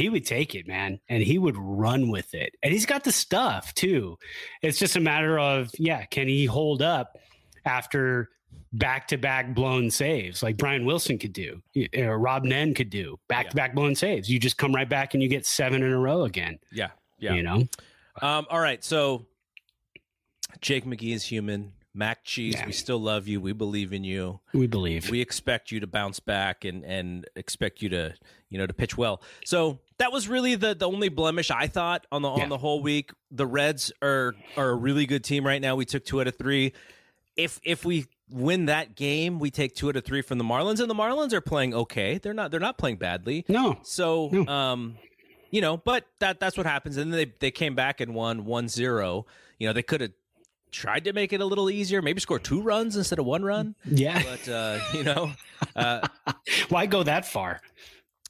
he 0.00 0.08
would 0.08 0.24
take 0.24 0.54
it, 0.54 0.66
man, 0.66 0.98
and 1.08 1.22
he 1.22 1.38
would 1.38 1.56
run 1.56 2.10
with 2.10 2.32
it. 2.34 2.54
And 2.62 2.72
he's 2.72 2.86
got 2.86 3.04
the 3.04 3.12
stuff 3.12 3.74
too. 3.74 4.16
It's 4.62 4.78
just 4.78 4.96
a 4.96 5.00
matter 5.00 5.38
of, 5.38 5.70
yeah, 5.78 6.04
can 6.06 6.28
he 6.28 6.44
hold 6.46 6.82
up 6.82 7.18
after 7.64 8.30
back 8.72 9.08
to 9.08 9.18
back 9.18 9.54
blown 9.54 9.90
saves 9.90 10.42
like 10.42 10.56
Brian 10.56 10.84
Wilson 10.84 11.18
could 11.18 11.32
do, 11.32 11.60
or 11.96 12.18
Rob 12.18 12.44
Nen 12.44 12.72
could 12.74 12.90
do, 12.90 13.18
back 13.28 13.50
to 13.50 13.56
back 13.56 13.74
blown 13.74 13.94
saves? 13.94 14.30
You 14.30 14.38
just 14.38 14.56
come 14.56 14.74
right 14.74 14.88
back 14.88 15.14
and 15.14 15.22
you 15.22 15.28
get 15.28 15.44
seven 15.46 15.82
in 15.82 15.92
a 15.92 15.98
row 15.98 16.24
again. 16.24 16.58
yeah, 16.72 16.90
yeah. 17.18 17.34
You 17.34 17.42
know, 17.42 17.66
Um, 18.22 18.46
all 18.50 18.60
right, 18.60 18.82
so 18.84 19.26
Jake 20.60 20.84
McGee 20.84 21.14
is 21.14 21.24
human. 21.24 21.72
Mac 21.92 22.22
Cheese, 22.24 22.54
Yeah. 22.54 22.66
we 22.66 22.72
still 22.72 23.00
love 23.00 23.26
you. 23.26 23.40
We 23.40 23.52
believe 23.52 23.92
in 23.92 24.04
you. 24.04 24.38
we 24.52 24.66
believe. 24.68 25.10
we 25.10 25.20
expect 25.20 25.72
you 25.72 25.80
to 25.80 25.86
bounce 25.88 26.20
back 26.20 26.64
and 26.64 26.84
and 26.84 27.26
expect 27.34 27.82
you 27.82 27.88
to 27.88 28.14
you 28.48 28.58
know 28.58 28.66
to 28.66 28.72
pitch 28.72 28.96
well 28.96 29.22
so 29.44 29.78
that 30.00 30.12
was 30.12 30.28
really 30.28 30.56
the 30.56 30.74
the 30.74 30.86
only 30.88 31.08
blemish 31.08 31.50
i 31.50 31.66
thought 31.68 32.06
on 32.12 32.22
the 32.22 32.30
Yeah. 32.30 32.42
on 32.42 32.48
the 32.48 32.58
whole 32.58 32.82
week. 32.82 33.12
The 33.30 33.46
reds 33.46 33.92
are 34.02 34.34
are 34.56 34.70
a 34.70 34.74
really 34.74 35.06
good 35.06 35.22
team 35.24 35.46
right 35.46 35.62
now. 35.62 35.76
We 35.76 35.84
took 35.84 36.04
two 36.04 36.20
out 36.20 36.26
of 36.26 36.36
three. 36.36 36.72
If 37.36 37.60
if 37.62 37.84
we 37.84 38.06
win 38.28 38.66
that 38.66 38.94
game 38.96 39.38
we 39.38 39.50
take 39.50 39.74
two 39.74 39.88
out 39.88 39.96
of 39.96 40.04
three 40.04 40.22
from 40.22 40.38
the 40.38 40.44
marlins 40.44 40.78
and 40.80 40.88
the 40.90 40.94
marlins 40.94 41.32
are 41.32 41.40
playing 41.40 41.74
okay. 41.74 42.18
They're 42.18 42.34
not 42.34 42.50
they're 42.50 42.60
not 42.60 42.76
playing 42.78 42.96
badly. 42.96 43.44
No, 43.48 43.78
so 43.82 44.28
No. 44.32 44.46
um 44.46 44.96
you 45.50 45.60
know 45.60 45.76
but 45.76 46.04
that 46.18 46.38
that's 46.40 46.56
what 46.56 46.66
happens. 46.66 46.96
And 46.96 47.12
then 47.12 47.18
they 47.18 47.32
they 47.40 47.50
came 47.50 47.74
back 47.74 48.00
and 48.00 48.14
won 48.14 48.44
1-0 48.44 49.24
you 49.58 49.66
know 49.66 49.72
they 49.72 49.82
could 49.82 50.00
have 50.00 50.12
tried 50.72 51.04
to 51.04 51.12
make 51.12 51.32
it 51.32 51.40
a 51.40 51.44
little 51.44 51.68
easier 51.68 52.00
maybe 52.00 52.20
score 52.20 52.38
two 52.38 52.60
runs 52.62 52.96
instead 52.96 53.18
of 53.18 53.24
one 53.26 53.42
run. 53.42 53.74
Yeah. 53.84 54.22
but 54.22 54.48
uh 54.48 54.78
you 54.94 55.02
know 55.04 55.32
uh 55.76 56.06
Why 56.68 56.86
go 56.86 57.02
that 57.02 57.26
far? 57.26 57.60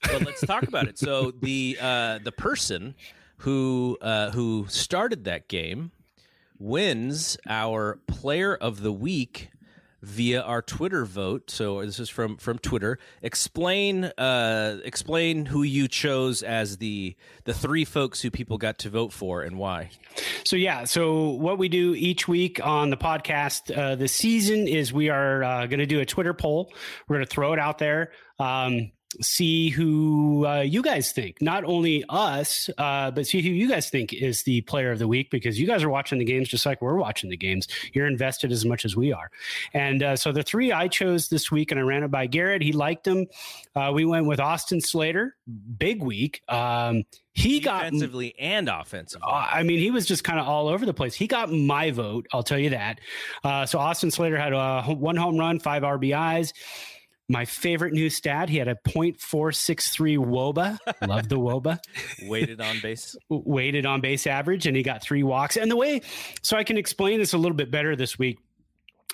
But 0.03 0.25
let's 0.25 0.41
talk 0.41 0.65
about 0.65 0.89
it. 0.89 0.99
So 0.99 1.31
the 1.41 1.79
uh, 1.81 2.19
the 2.23 2.33
person 2.33 2.95
who 3.39 3.99
uh, 4.01 4.31
who 4.31 4.67
started 4.69 5.25
that 5.25 5.49
game 5.49 5.93
wins 6.59 7.39
our 7.49 8.01
Player 8.07 8.55
of 8.55 8.83
the 8.83 8.93
Week 8.93 9.51
via 10.03 10.41
our 10.41 10.63
Twitter 10.63 11.05
vote. 11.05 11.51
So 11.51 11.85
this 11.85 11.99
is 11.99 12.09
from 12.09 12.37
from 12.37 12.59
Twitter. 12.59 12.99
Explain 13.23 14.05
uh, 14.05 14.79
explain 14.85 15.47
who 15.47 15.63
you 15.63 15.89
chose 15.89 16.43
as 16.43 16.79
the 16.79 17.17
the 17.45 17.55
three 17.55 17.85
folks 17.85 18.21
who 18.21 18.31
people 18.31 18.59
got 18.59 18.79
to 18.81 18.91
vote 18.91 19.13
for 19.13 19.43
and 19.43 19.59
why. 19.59 19.91
So 20.45 20.57
yeah, 20.57 20.85
so 20.85 21.31
what 21.31 21.59
we 21.59 21.69
do 21.69 21.95
each 21.95 22.29
week 22.29 22.65
on 22.65 22.91
the 22.91 22.97
podcast 22.97 23.77
uh, 23.77 23.95
this 23.95 24.13
season 24.13 24.69
is 24.69 24.93
we 24.93 25.09
are 25.09 25.43
uh, 25.43 25.67
going 25.67 25.81
to 25.81 25.87
do 25.87 26.01
a 26.01 26.07
Twitter 26.07 26.35
poll. 26.35 26.73
We're 27.09 27.17
going 27.17 27.27
to 27.27 27.33
throw 27.33 27.53
it 27.53 27.59
out 27.59 27.79
there. 27.79 28.13
Um, 28.39 28.93
see 29.21 29.71
who 29.71 30.47
uh, 30.47 30.61
you 30.61 30.83
guys 30.83 31.13
think. 31.13 31.43
Not 31.43 31.65
only 31.65 32.05
us, 32.09 32.71
uh, 32.79 33.11
but 33.11 33.27
see 33.27 33.43
who 33.43 33.51
you 33.51 33.69
guys 33.69 33.91
think 33.91 34.13
is 34.13 34.45
the 34.45 34.61
player 34.63 34.93
of 34.93 34.99
the 34.99 35.09
week 35.09 35.31
because 35.31 35.59
you 35.59 35.67
guys 35.67 35.83
are 35.83 35.89
watching 35.89 36.19
the 36.19 36.25
games 36.25 36.49
just 36.49 36.65
like 36.65 36.81
we're 36.81 36.97
watching 36.97 37.31
the 37.31 37.37
games. 37.37 37.67
You're 37.93 38.07
invested 38.07 38.53
as 38.53 38.65
much 38.65 38.85
as 38.85 38.97
we 38.97 39.13
are. 39.13 39.31
And 39.75 40.03
uh, 40.03 40.17
so 40.17 40.33
the 40.33 40.43
three 40.43 40.73
I 40.73 40.89
chose 40.89 41.29
this 41.29 41.51
week, 41.51 41.71
and 41.71 41.81
I 41.81 41.83
ran 41.83 42.03
it 42.03 42.11
by 42.11 42.27
Garrett. 42.27 42.63
He 42.63 42.73
liked 42.73 43.05
them. 43.05 43.27
Uh, 43.75 43.91
we 43.95 44.05
went 44.05 44.27
with 44.27 44.41
Austin 44.41 44.81
Slater. 44.81 45.37
Big 45.77 46.03
week. 46.03 46.43
Um, 46.49 47.05
he 47.33 47.61
got 47.61 47.85
defensively 47.85 48.35
and 48.39 48.69
offensively. 48.69 49.27
Uh, 49.27 49.49
I 49.53 49.63
mean, 49.63 49.79
he 49.79 49.91
was 49.91 50.07
just 50.07 50.25
kind 50.25 50.39
of 50.39 50.47
all 50.47 50.69
over 50.69 50.85
the 50.85 50.95
place. 50.95 51.15
He 51.15 51.27
got 51.27 51.51
my 51.51 51.91
vote. 51.91 52.27
I'll 52.33 52.43
tell 52.43 52.59
you 52.59 52.71
that. 52.71 53.01
Uh, 53.43 53.67
so 53.67 53.79
Austin 53.79 54.11
Slater 54.11 54.37
had 54.37 54.53
a 54.53 54.83
one 54.83 55.17
home 55.17 55.39
run, 55.39 55.59
five 55.59 55.83
RBIs. 55.83 56.53
My 57.31 57.45
favorite 57.45 57.93
new 57.93 58.11
stat, 58.11 58.49
he 58.49 58.59
had 58.59 58.67
a 58.67 58.75
.463 58.89 60.19
WOBA. 60.19 60.79
Love 61.07 61.29
the 61.29 61.37
WOBA. 61.37 61.79
Weighted 62.23 62.61
on 62.61 62.81
base. 62.81 63.15
Weighted 63.29 63.87
on 63.87 64.01
base 64.01 64.27
average, 64.27 64.67
and 64.67 64.77
he 64.77 64.83
got 64.83 65.01
three 65.01 65.23
walks. 65.23 65.57
And 65.57 65.71
the 65.71 65.77
way, 65.77 66.03
so 66.43 66.57
I 66.57 66.65
can 66.65 66.77
explain 66.77 67.21
this 67.21 67.33
a 67.33 67.39
little 67.39 67.57
bit 67.57 67.71
better 67.71 67.95
this 67.95 68.19
week. 68.19 68.41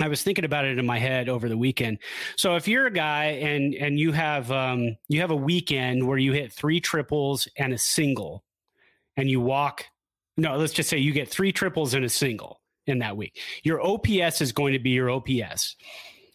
I 0.00 0.08
was 0.08 0.22
thinking 0.22 0.46
about 0.46 0.64
it 0.64 0.78
in 0.78 0.86
my 0.86 0.98
head 0.98 1.28
over 1.28 1.46
the 1.46 1.58
weekend. 1.58 1.98
So 2.36 2.56
if 2.56 2.66
you're 2.66 2.86
a 2.86 2.90
guy 2.90 3.24
and 3.24 3.74
and 3.74 3.98
you 3.98 4.12
have 4.12 4.50
um, 4.50 4.96
you 5.08 5.20
have 5.20 5.30
a 5.30 5.36
weekend 5.36 6.06
where 6.06 6.16
you 6.16 6.32
hit 6.32 6.54
three 6.54 6.80
triples 6.80 7.46
and 7.58 7.74
a 7.74 7.78
single, 7.78 8.44
and 9.18 9.28
you 9.28 9.42
walk, 9.42 9.84
no, 10.38 10.56
let's 10.56 10.72
just 10.72 10.88
say 10.88 10.96
you 10.96 11.12
get 11.12 11.28
three 11.28 11.52
triples 11.52 11.92
and 11.92 12.02
a 12.02 12.08
single 12.08 12.62
in 12.86 13.00
that 13.00 13.18
week. 13.18 13.38
Your 13.62 13.86
OPS 13.86 14.40
is 14.40 14.52
going 14.52 14.72
to 14.72 14.78
be 14.78 14.90
your 14.90 15.10
OPS. 15.10 15.76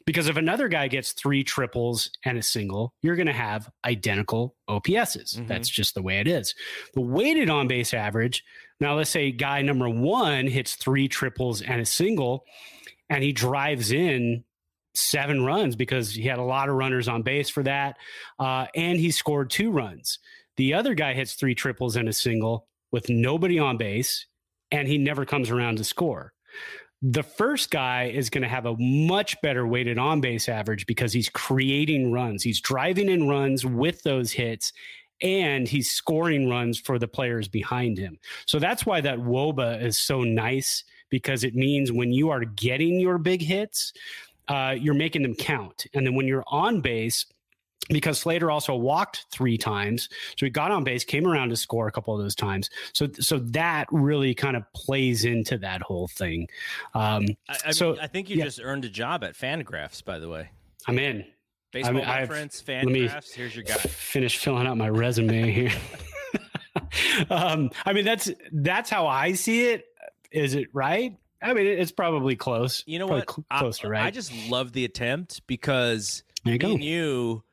Because 0.06 0.28
if 0.28 0.38
another 0.38 0.68
guy 0.68 0.88
gets 0.88 1.12
three 1.12 1.44
triples 1.44 2.10
and 2.26 2.38
a 2.38 2.42
single, 2.42 2.94
you're 3.02 3.16
going 3.16 3.28
to 3.28 3.34
have 3.34 3.70
identical 3.86 4.56
OPSs. 4.70 5.36
Mm-hmm. 5.36 5.48
That's 5.48 5.70
just 5.70 5.94
the 5.94 6.02
way 6.02 6.20
it 6.20 6.28
is. 6.28 6.56
The 6.94 7.02
weighted 7.02 7.50
on 7.50 7.68
base 7.68 7.94
average, 7.94 8.44
now 8.80 8.96
let's 8.96 9.10
say 9.10 9.32
guy 9.32 9.62
number 9.62 9.90
one 9.90 10.48
hits 10.48 10.76
three 10.76 11.08
triples 11.08 11.62
and 11.62 11.82
a 11.82 11.86
single, 11.86 12.46
and 13.10 13.24
he 13.24 13.32
drives 13.32 13.92
in 13.92 14.44
seven 14.94 15.44
runs 15.44 15.76
because 15.76 16.14
he 16.14 16.24
had 16.24 16.40
a 16.40 16.44
lot 16.44 16.70
of 16.70 16.76
runners 16.76 17.08
on 17.08 17.22
base 17.22 17.50
for 17.50 17.64
that. 17.64 17.98
Uh, 18.40 18.68
and 18.76 19.00
he 19.00 19.12
scored 19.12 19.50
two 19.50 19.72
runs. 19.72 20.20
The 20.58 20.74
other 20.74 20.94
guy 20.94 21.14
hits 21.14 21.34
three 21.34 21.56
triples 21.56 21.96
and 21.96 22.10
a 22.10 22.14
single 22.14 22.68
with 22.92 23.10
nobody 23.10 23.58
on 23.58 23.78
base, 23.78 24.26
and 24.72 24.88
he 24.88 24.98
never 24.98 25.26
comes 25.26 25.50
around 25.50 25.78
to 25.78 25.84
score. 25.84 26.34
The 27.02 27.24
first 27.24 27.72
guy 27.72 28.06
is 28.06 28.30
going 28.30 28.44
to 28.44 28.48
have 28.48 28.66
a 28.66 28.76
much 28.78 29.40
better 29.42 29.66
weighted 29.66 29.98
on 29.98 30.22
base 30.22 30.48
average 30.48 30.86
because 30.86 31.12
he's 31.12 31.30
creating 31.30 32.12
runs. 32.12 32.44
He's 32.44 32.62
driving 32.62 33.10
in 33.10 33.28
runs 33.28 33.66
with 33.66 34.04
those 34.04 34.32
hits 34.32 34.72
and 35.22 35.68
he's 35.68 35.92
scoring 35.92 36.50
runs 36.50 36.80
for 36.80 37.00
the 37.00 37.08
players 37.08 37.48
behind 37.48 37.98
him. 37.98 38.20
So 38.46 38.60
that's 38.60 38.86
why 38.86 39.02
that 39.02 39.20
WOBA 39.20 39.82
is 39.82 40.00
so 40.00 40.24
nice 40.24 40.84
because 41.10 41.44
it 41.44 41.56
means 41.56 41.92
when 41.92 42.12
you 42.12 42.30
are 42.30 42.46
getting 42.46 43.00
your 43.00 43.18
big 43.18 43.42
hits, 43.42 43.94
uh, 44.48 44.76
you're 44.78 44.94
making 44.94 45.22
them 45.22 45.36
count. 45.36 45.86
And 45.94 46.06
then 46.06 46.16
when 46.16 46.28
you're 46.28 46.44
on 46.48 46.82
base, 46.82 47.26
because 47.90 48.20
Slater 48.20 48.52
also 48.52 48.76
walked 48.76 49.26
three 49.32 49.58
times. 49.58 50.10
So 50.38 50.46
he 50.46 50.50
got 50.50 50.72
on 50.72 50.84
base, 50.84 51.04
came 51.04 51.28
around 51.28 51.50
to 51.50 51.56
score 51.56 51.88
a 51.88 51.92
couple 51.92 52.16
of 52.16 52.22
those 52.22 52.36
times. 52.36 52.70
So 52.94 53.08
so 53.20 53.40
that 53.40 53.88
really 53.92 54.34
kind 54.34 54.56
of 54.56 54.64
plays 54.74 55.26
into 55.26 55.58
that 55.60 55.82
whole 55.82 56.08
thing. 56.08 56.48
Um, 56.94 57.26
I, 57.50 57.58
I 57.68 57.72
so 57.72 57.92
mean, 57.92 58.00
I 58.02 58.08
think 58.08 58.30
you 58.30 58.38
yeah. 58.38 58.46
just 58.46 58.60
earned 58.62 58.86
a 58.86 58.90
job 58.90 59.24
at 59.24 59.36
Fangraphs, 59.36 60.04
by 60.04 60.20
the 60.20 60.30
way. 60.30 60.50
I'm 60.88 61.00
in. 61.00 61.26
Baseball 61.72 61.98
I 61.98 62.00
mean, 62.00 62.08
reference, 62.08 62.62
Fangraphs. 62.62 63.34
Here's 63.34 63.56
your 63.56 63.64
guy. 63.64 63.76
Finish 63.76 64.38
filling 64.38 64.68
out 64.68 64.78
my 64.78 64.90
resume 64.90 65.52
here. 65.52 65.72
um, 67.30 67.72
I 67.86 67.94
mean, 67.94 68.06
that's 68.06 68.30
that's 68.52 68.90
how 68.90 69.08
I 69.08 69.34
see 69.34 69.66
it. 69.66 69.86
Is 70.32 70.54
it 70.54 70.68
right? 70.74 71.18
I 71.42 71.54
mean, 71.54 71.66
it's 71.66 71.92
probably 71.92 72.36
close. 72.36 72.84
You 72.86 73.00
know 73.00 73.08
probably 73.08 73.22
what? 73.22 73.32
Cl- 73.32 73.60
close 73.60 73.80
I, 73.80 73.82
to 73.82 73.90
right. 73.90 74.06
I 74.06 74.12
just 74.12 74.34
love 74.50 74.74
the 74.74 74.86
attempt 74.86 75.42
because 75.48 76.24
there 76.44 76.54
you 76.54 76.60
go. 76.60 76.76
you 76.76 77.44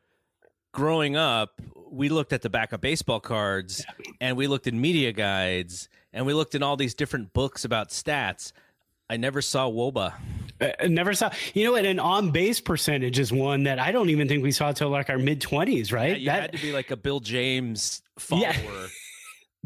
growing 0.73 1.17
up, 1.17 1.61
we 1.91 2.09
looked 2.09 2.33
at 2.33 2.43
the 2.43 2.51
back 2.51 2.73
of 2.73 2.81
baseball 2.81 3.21
cards 3.21 3.85
and 4.21 4.37
we 4.37 4.47
looked 4.47 4.67
in 4.67 4.81
media 4.81 5.13
guides 5.13 5.89
and 6.13 6.27
we 6.27 6.35
looked 6.35 6.55
in 6.55 6.63
all 6.63 6.77
these 6.77 6.95
different 6.95 7.33
books 7.33 7.65
about 7.65 7.91
stats. 7.91 8.53
I 9.11 9.17
never 9.17 9.41
saw 9.41 9.71
Woba. 9.71 10.15
I 10.61 10.65
uh, 10.65 10.73
uh, 10.81 10.87
never 10.89 11.15
saw. 11.15 11.31
You 11.55 11.65
know 11.65 11.73
what? 11.73 11.87
An 11.87 11.99
on 11.99 12.31
base 12.31 12.61
percentage 12.61 13.19
is 13.19 13.33
one 13.33 13.65
that 13.65 13.79
I 13.79 13.93
don't 13.93 14.11
even 14.11 14.29
think 14.29 14.43
we 14.43 14.53
saw 14.53 14.69
until 14.69 14.91
like 14.91 15.09
our 15.09 15.19
mid 15.19 15.41
twenties, 15.41 15.93
right? 15.93 16.11
Yeah, 16.11 16.17
you 16.17 16.27
that, 16.27 16.41
had 16.43 16.53
to 16.53 16.59
be 16.59 16.73
like 16.73 16.91
a 16.91 16.97
Bill 16.97 17.21
James 17.21 18.03
follower. 18.19 18.53
Yeah. 18.53 18.87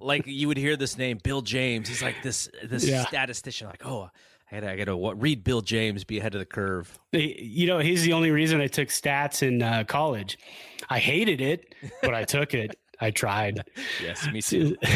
like 0.00 0.26
you 0.26 0.48
would 0.48 0.58
hear 0.58 0.76
this 0.76 0.98
name, 0.98 1.18
Bill 1.22 1.42
James. 1.42 1.88
He's 1.88 2.02
like 2.02 2.22
this 2.22 2.48
this 2.62 2.86
yeah. 2.86 3.04
statistician. 3.06 3.68
Like, 3.68 3.84
oh, 3.86 4.10
I 4.52 4.56
gotta, 4.56 4.70
I 4.70 4.76
gotta 4.76 4.96
what, 4.96 5.20
read 5.20 5.44
Bill 5.44 5.62
James, 5.62 6.04
be 6.04 6.18
ahead 6.18 6.34
of 6.34 6.38
the 6.38 6.44
curve. 6.44 6.98
You 7.12 7.66
know, 7.66 7.78
he's 7.78 8.02
the 8.02 8.12
only 8.12 8.30
reason 8.30 8.60
I 8.60 8.66
took 8.66 8.88
stats 8.88 9.42
in 9.42 9.62
uh, 9.62 9.84
college. 9.84 10.38
I 10.90 10.98
hated 10.98 11.40
it, 11.40 11.74
but 12.02 12.14
I 12.14 12.24
took 12.24 12.52
it. 12.52 12.76
I 13.02 13.10
tried. 13.10 13.64
Yes, 14.00 14.28
me 14.30 14.40
too. 14.40 14.76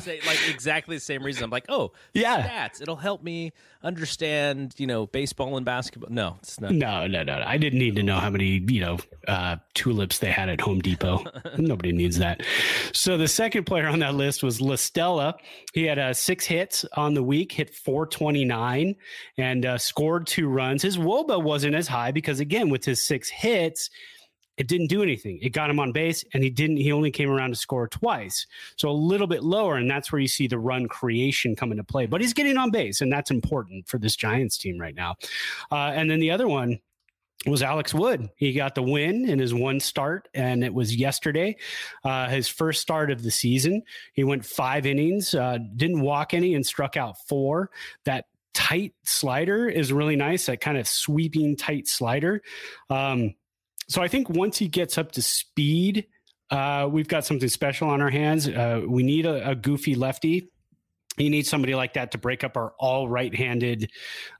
Say, 0.00 0.20
like 0.26 0.38
exactly 0.50 0.96
the 0.96 1.00
same 1.00 1.22
reason. 1.22 1.44
I'm 1.44 1.50
like, 1.50 1.66
oh, 1.68 1.92
yeah, 2.12 2.68
stats. 2.68 2.82
It'll 2.82 2.96
help 2.96 3.22
me 3.22 3.52
understand, 3.84 4.74
you 4.78 4.88
know, 4.88 5.06
baseball 5.06 5.56
and 5.56 5.64
basketball. 5.64 6.10
No, 6.10 6.38
it's 6.42 6.60
not. 6.60 6.72
No, 6.72 7.06
no, 7.06 7.22
no. 7.22 7.40
I 7.46 7.56
didn't 7.56 7.78
need 7.78 7.94
to 7.94 8.02
know 8.02 8.16
how 8.16 8.30
many, 8.30 8.64
you 8.66 8.80
know, 8.80 8.98
uh, 9.28 9.56
tulips 9.74 10.18
they 10.18 10.32
had 10.32 10.48
at 10.48 10.60
Home 10.60 10.80
Depot. 10.80 11.24
Nobody 11.56 11.92
needs 11.92 12.18
that. 12.18 12.42
So 12.92 13.16
the 13.16 13.28
second 13.28 13.62
player 13.62 13.86
on 13.86 14.00
that 14.00 14.16
list 14.16 14.42
was 14.42 14.60
La 14.60 14.74
Stella. 14.74 15.36
He 15.72 15.84
had 15.84 16.00
uh, 16.00 16.14
six 16.14 16.44
hits 16.46 16.84
on 16.96 17.14
the 17.14 17.22
week, 17.22 17.52
hit 17.52 17.72
429, 17.72 18.96
and 19.38 19.66
uh, 19.66 19.78
scored 19.78 20.26
two 20.26 20.48
runs. 20.48 20.82
His 20.82 20.98
WOBA 20.98 21.40
wasn't 21.40 21.76
as 21.76 21.86
high 21.86 22.10
because, 22.10 22.40
again, 22.40 22.70
with 22.70 22.84
his 22.84 23.06
six 23.06 23.28
hits 23.28 23.88
it 24.56 24.68
didn't 24.68 24.86
do 24.86 25.02
anything. 25.02 25.38
It 25.42 25.50
got 25.50 25.70
him 25.70 25.80
on 25.80 25.92
base, 25.92 26.24
and 26.32 26.42
he 26.42 26.50
didn't. 26.50 26.76
He 26.76 26.92
only 26.92 27.10
came 27.10 27.30
around 27.30 27.50
to 27.50 27.56
score 27.56 27.88
twice, 27.88 28.46
so 28.76 28.88
a 28.88 28.92
little 28.92 29.26
bit 29.26 29.42
lower, 29.42 29.76
and 29.76 29.90
that's 29.90 30.12
where 30.12 30.20
you 30.20 30.28
see 30.28 30.46
the 30.46 30.58
run 30.58 30.86
creation 30.86 31.56
come 31.56 31.72
into 31.72 31.84
play. 31.84 32.06
But 32.06 32.20
he's 32.20 32.32
getting 32.32 32.56
on 32.56 32.70
base, 32.70 33.00
and 33.00 33.12
that's 33.12 33.30
important 33.30 33.88
for 33.88 33.98
this 33.98 34.16
Giants 34.16 34.56
team 34.56 34.78
right 34.78 34.94
now. 34.94 35.16
Uh, 35.72 35.92
and 35.94 36.10
then 36.10 36.20
the 36.20 36.30
other 36.30 36.46
one 36.46 36.78
was 37.46 37.62
Alex 37.62 37.92
Wood. 37.92 38.30
He 38.36 38.52
got 38.52 38.74
the 38.74 38.82
win 38.82 39.28
in 39.28 39.38
his 39.38 39.52
one 39.52 39.80
start, 39.80 40.28
and 40.34 40.64
it 40.64 40.72
was 40.72 40.94
yesterday, 40.94 41.56
uh, 42.04 42.28
his 42.28 42.48
first 42.48 42.80
start 42.80 43.10
of 43.10 43.22
the 43.22 43.30
season. 43.30 43.82
He 44.12 44.24
went 44.24 44.44
five 44.46 44.86
innings, 44.86 45.34
uh, 45.34 45.58
didn't 45.76 46.00
walk 46.00 46.32
any, 46.32 46.54
and 46.54 46.64
struck 46.64 46.96
out 46.96 47.16
four. 47.28 47.70
That 48.04 48.26
tight 48.54 48.94
slider 49.02 49.68
is 49.68 49.92
really 49.92 50.16
nice. 50.16 50.46
That 50.46 50.60
kind 50.60 50.78
of 50.78 50.86
sweeping 50.86 51.56
tight 51.56 51.88
slider. 51.88 52.40
Um, 52.88 53.34
so 53.88 54.02
I 54.02 54.08
think 54.08 54.30
once 54.30 54.58
he 54.58 54.68
gets 54.68 54.98
up 54.98 55.12
to 55.12 55.22
speed, 55.22 56.06
uh, 56.50 56.88
we've 56.90 57.08
got 57.08 57.24
something 57.24 57.48
special 57.48 57.88
on 57.88 58.00
our 58.00 58.10
hands. 58.10 58.48
Uh, 58.48 58.82
we 58.86 59.02
need 59.02 59.26
a, 59.26 59.50
a, 59.50 59.54
goofy 59.54 59.94
lefty. 59.94 60.50
You 61.16 61.30
need 61.30 61.46
somebody 61.46 61.74
like 61.74 61.94
that 61.94 62.10
to 62.12 62.18
break 62.18 62.42
up 62.42 62.56
our 62.56 62.74
all 62.78 63.08
right-handed 63.08 63.90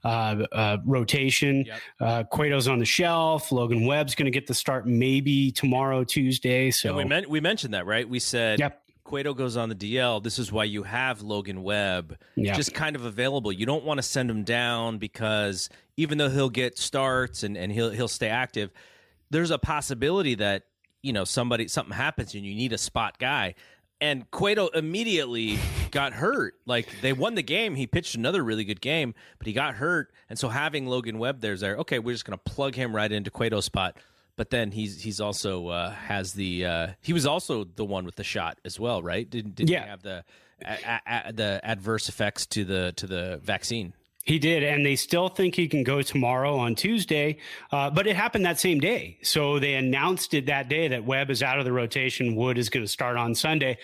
uh, 0.03 0.45
uh 0.51 0.77
rotation. 0.85 1.65
Yep. 1.65 1.79
Uh, 2.01 2.23
Cueto's 2.23 2.67
on 2.67 2.79
the 2.79 2.85
shelf. 2.85 3.51
Logan 3.51 3.85
Webb's 3.85 4.13
going 4.13 4.25
to 4.25 4.31
get 4.31 4.45
the 4.45 4.53
start 4.53 4.85
maybe 4.85 5.51
tomorrow, 5.51 6.03
Tuesday. 6.03 6.71
So 6.71 6.89
and 6.89 6.97
we 6.97 7.05
meant 7.05 7.29
we 7.29 7.39
mentioned 7.39 7.73
that, 7.73 7.85
right? 7.85 8.07
We 8.07 8.19
said 8.19 8.59
yep. 8.59 8.81
Cueto 9.05 9.33
goes 9.33 9.55
on 9.55 9.69
the 9.69 9.75
DL. 9.75 10.21
This 10.21 10.37
is 10.37 10.51
why 10.51 10.65
you 10.65 10.83
have 10.83 11.21
Logan 11.21 11.63
Webb 11.63 12.17
yep. 12.35 12.57
just 12.57 12.73
kind 12.73 12.97
of 12.97 13.05
available. 13.05 13.53
You 13.53 13.65
don't 13.65 13.85
want 13.85 13.99
to 13.99 14.03
send 14.03 14.29
him 14.29 14.43
down 14.43 14.97
because 14.97 15.69
even 15.95 16.17
though 16.17 16.29
he'll 16.29 16.49
get 16.49 16.77
starts 16.77 17.43
and, 17.43 17.57
and 17.57 17.71
he'll 17.71 17.91
he'll 17.91 18.09
stay 18.09 18.29
active– 18.29 18.71
there's 19.29 19.51
a 19.51 19.57
possibility 19.57 20.35
that 20.35 20.63
you 21.01 21.13
know 21.13 21.23
somebody 21.23 21.67
something 21.67 21.95
happens 21.95 22.33
and 22.33 22.45
you 22.45 22.55
need 22.55 22.73
a 22.73 22.77
spot 22.77 23.17
guy. 23.17 23.55
And 24.01 24.29
Cueto 24.29 24.67
immediately 24.67 25.57
got 25.89 26.11
hurt. 26.11 26.55
Like 26.65 26.89
they 27.01 27.13
won 27.13 27.35
the 27.35 27.43
game. 27.43 27.75
He 27.75 27.87
pitched 27.87 28.15
another 28.15 28.43
really 28.43 28.65
good 28.65 28.81
game, 28.81 29.15
but 29.37 29.47
he 29.47 29.53
got 29.53 29.75
hurt. 29.75 30.11
And 30.29 30.37
so 30.37 30.49
having 30.49 30.85
Logan 30.85 31.17
Webb 31.17 31.39
there's 31.39 31.61
there, 31.61 31.77
okay, 31.77 31.99
we're 31.99 32.13
just 32.13 32.25
gonna 32.25 32.37
plug 32.37 32.75
him 32.75 32.95
right 32.95 33.11
into 33.11 33.31
Cueto's 33.31 33.65
spot. 33.65 33.97
But 34.35 34.49
then 34.49 34.71
he's 34.71 35.01
he's 35.01 35.21
also 35.21 35.69
uh, 35.69 35.91
has 35.91 36.33
the 36.33 36.65
uh, 36.65 36.87
he 37.01 37.13
was 37.13 37.25
also 37.25 37.63
the 37.63 37.85
one 37.85 38.03
with 38.05 38.15
the 38.15 38.23
shot 38.23 38.59
as 38.65 38.79
well, 38.79 39.01
right? 39.01 39.29
Didn't 39.29 39.55
didn't 39.55 39.69
yeah. 39.69 39.85
have 39.85 40.01
the 40.01 40.25
a, 40.61 40.99
a, 41.07 41.33
the 41.33 41.61
adverse 41.63 42.09
effects 42.09 42.45
to 42.47 42.65
the 42.65 42.93
to 42.97 43.07
the 43.07 43.39
vaccine? 43.43 43.93
He 44.25 44.39
did, 44.39 44.63
and 44.63 44.83
they 44.83 44.95
still 44.95 45.29
think 45.29 45.53
he 45.53 45.67
can 45.67 45.83
go 45.83 46.01
tomorrow 46.01 46.57
on 46.57 46.73
Tuesday. 46.73 47.37
Uh, 47.71 47.91
but 47.91 48.07
it 48.07 48.15
happened 48.15 48.43
that 48.45 48.59
same 48.59 48.79
day, 48.79 49.19
so 49.21 49.59
they 49.59 49.75
announced 49.75 50.33
it 50.33 50.47
that 50.47 50.67
day 50.67 50.87
that 50.87 51.05
Webb 51.05 51.29
is 51.29 51.43
out 51.43 51.59
of 51.59 51.65
the 51.65 51.71
rotation. 51.71 52.35
Wood 52.35 52.57
is 52.57 52.69
going 52.69 52.83
to 52.83 52.91
start 52.91 53.17
on 53.17 53.35
Sunday. 53.35 53.77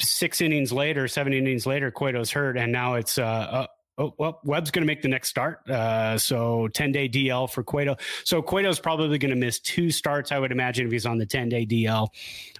Six 0.00 0.40
innings 0.40 0.72
later, 0.72 1.06
seven 1.06 1.32
innings 1.32 1.64
later, 1.64 1.92
Cueto's 1.92 2.32
hurt, 2.32 2.58
and 2.58 2.72
now 2.72 2.94
it's 2.94 3.18
uh, 3.18 3.22
uh 3.24 3.66
oh 3.98 4.14
well, 4.18 4.40
Webb's 4.42 4.72
going 4.72 4.82
to 4.82 4.86
make 4.86 5.00
the 5.00 5.08
next 5.08 5.28
start. 5.28 5.60
Uh, 5.70 6.18
so 6.18 6.66
ten 6.66 6.90
day 6.90 7.08
DL 7.08 7.48
for 7.48 7.62
Cueto. 7.62 7.96
So 8.24 8.42
Cueto's 8.42 8.80
probably 8.80 9.16
going 9.18 9.30
to 9.30 9.36
miss 9.36 9.60
two 9.60 9.92
starts, 9.92 10.32
I 10.32 10.40
would 10.40 10.50
imagine, 10.50 10.86
if 10.86 10.92
he's 10.92 11.06
on 11.06 11.18
the 11.18 11.26
ten 11.26 11.48
day 11.48 11.66
DL. 11.66 12.08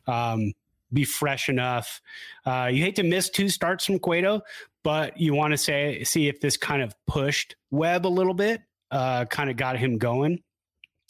Um, 0.07 0.53
be 0.93 1.05
fresh 1.05 1.49
enough. 1.49 2.01
Uh, 2.45 2.71
you 2.73 2.83
hate 2.83 2.97
to 2.97 3.03
miss 3.03 3.29
two 3.29 3.49
starts 3.49 3.85
from 3.85 3.99
Cueto, 3.99 4.43
but 4.87 5.19
you 5.19 5.35
want 5.35 5.51
to 5.51 5.59
say 5.59 6.05
see 6.05 6.29
if 6.29 6.41
this 6.41 6.57
kind 6.57 6.81
of 6.81 6.95
pushed 7.09 7.57
Webb 7.73 8.07
a 8.07 8.09
little 8.09 8.35
bit, 8.35 8.63
uh, 8.93 9.25
kind 9.25 9.51
of 9.51 9.57
got 9.57 9.77
him 9.77 9.99
going. 9.99 10.39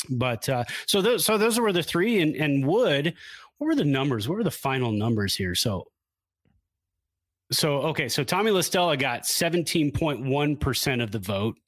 But 0.08 0.48
uh, 0.48 0.64
so 0.86 1.02
those 1.02 1.26
so 1.26 1.36
those 1.36 1.60
were 1.60 1.74
the 1.74 1.82
three, 1.82 2.22
and 2.22 2.34
and 2.36 2.66
Wood. 2.66 3.12
What 3.58 3.66
were 3.66 3.74
the 3.74 3.84
numbers? 3.84 4.30
What 4.30 4.38
were 4.38 4.44
the 4.44 4.50
final 4.50 4.92
numbers 4.92 5.34
here? 5.34 5.54
So 5.54 5.88
so 7.52 7.82
okay, 7.82 8.08
so 8.08 8.24
Tommy 8.24 8.50
La 8.50 8.62
Stella 8.62 8.96
got 8.96 9.26
seventeen 9.26 9.92
point 9.92 10.24
one 10.24 10.56
percent 10.56 11.02
of 11.02 11.10
the 11.10 11.18
vote. 11.18 11.58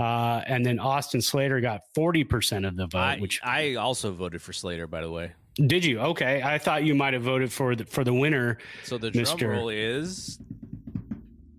Uh, 0.00 0.40
and 0.46 0.64
then 0.64 0.78
Austin 0.78 1.22
Slater 1.22 1.58
got 1.62 1.80
40% 1.96 2.68
of 2.68 2.76
the 2.76 2.86
vote, 2.86 2.98
I, 2.98 3.16
which 3.16 3.40
I 3.42 3.76
also 3.76 4.12
voted 4.12 4.42
for 4.42 4.52
Slater, 4.52 4.86
by 4.86 5.00
the 5.00 5.10
way. 5.10 5.32
did 5.54 5.86
you? 5.86 6.00
Okay. 6.00 6.42
I 6.42 6.58
thought 6.58 6.84
you 6.84 6.94
might 6.94 7.14
have 7.14 7.22
voted 7.22 7.50
for 7.50 7.74
the, 7.74 7.86
for 7.86 8.04
the 8.04 8.12
winner. 8.12 8.58
So 8.84 8.98
the 8.98 9.10
drum 9.10 9.24
Mr. 9.24 9.48
roll 9.48 9.70
is 9.70 10.38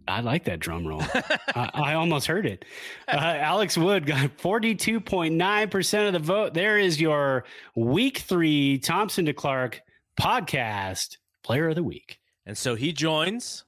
I 0.07 0.21
like 0.21 0.45
that 0.45 0.59
drum 0.59 0.87
roll. 0.87 1.01
I, 1.55 1.69
I 1.73 1.93
almost 1.95 2.27
heard 2.27 2.45
it. 2.45 2.63
Uh, 3.07 3.15
Alex 3.17 3.77
Wood 3.77 4.05
got 4.05 4.37
42.9% 4.37 6.07
of 6.07 6.13
the 6.13 6.19
vote. 6.19 6.53
There 6.53 6.77
is 6.77 6.99
your 7.01 7.43
week 7.75 8.19
three 8.19 8.77
Thompson 8.79 9.25
to 9.25 9.33
Clark 9.33 9.81
podcast 10.19 11.17
player 11.43 11.69
of 11.69 11.75
the 11.75 11.83
week. 11.83 12.19
and 12.45 12.57
so 12.57 12.75
he 12.75 12.91
joins 12.93 13.63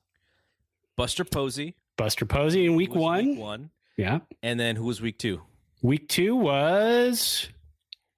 Buster 0.96 1.24
Posey. 1.24 1.76
Buster 1.98 2.26
Posey 2.26 2.66
in 2.66 2.76
week 2.76 2.96
one. 2.96 3.30
Week 3.32 3.40
one. 3.40 3.70
Yeah. 3.98 4.20
And 4.42 4.60
then 4.60 4.76
who 4.78 4.86
was 4.86 5.02
week 5.02 5.18
two? 5.20 5.42
Week 5.82 6.08
two 6.08 6.36
was 6.36 7.48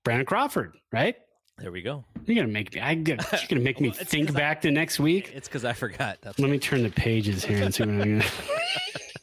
Brandon 0.04 0.26
Crawford, 0.26 0.74
right? 0.92 1.16
There 1.62 1.72
we 1.72 1.82
go. 1.84 2.03
You're 2.26 2.36
gonna 2.36 2.47
make 2.47 2.74
me. 2.74 2.82
I 2.82 2.91
you're 2.93 3.18
gonna 3.18 3.62
make 3.62 3.80
me 3.80 3.89
Well, 3.95 3.97
think 3.99 4.28
'cause 4.28 4.36
I- 4.36 4.39
back 4.39 4.62
to 4.62 4.72
next 4.72 4.99
week. 4.99 5.32
It's 5.34 5.47
because 5.47 5.64
I 5.64 5.74
forgot. 5.74 6.18
That's 6.22 6.39
Let 6.39 6.49
me 6.49 6.57
turn 6.57 6.82
the 6.84 6.89
pages 6.89 7.45
here 7.45 7.62
and 7.64 7.74
see 7.74 7.84
what 7.84 7.89
I'm 7.89 7.99
gonna. 7.99 8.26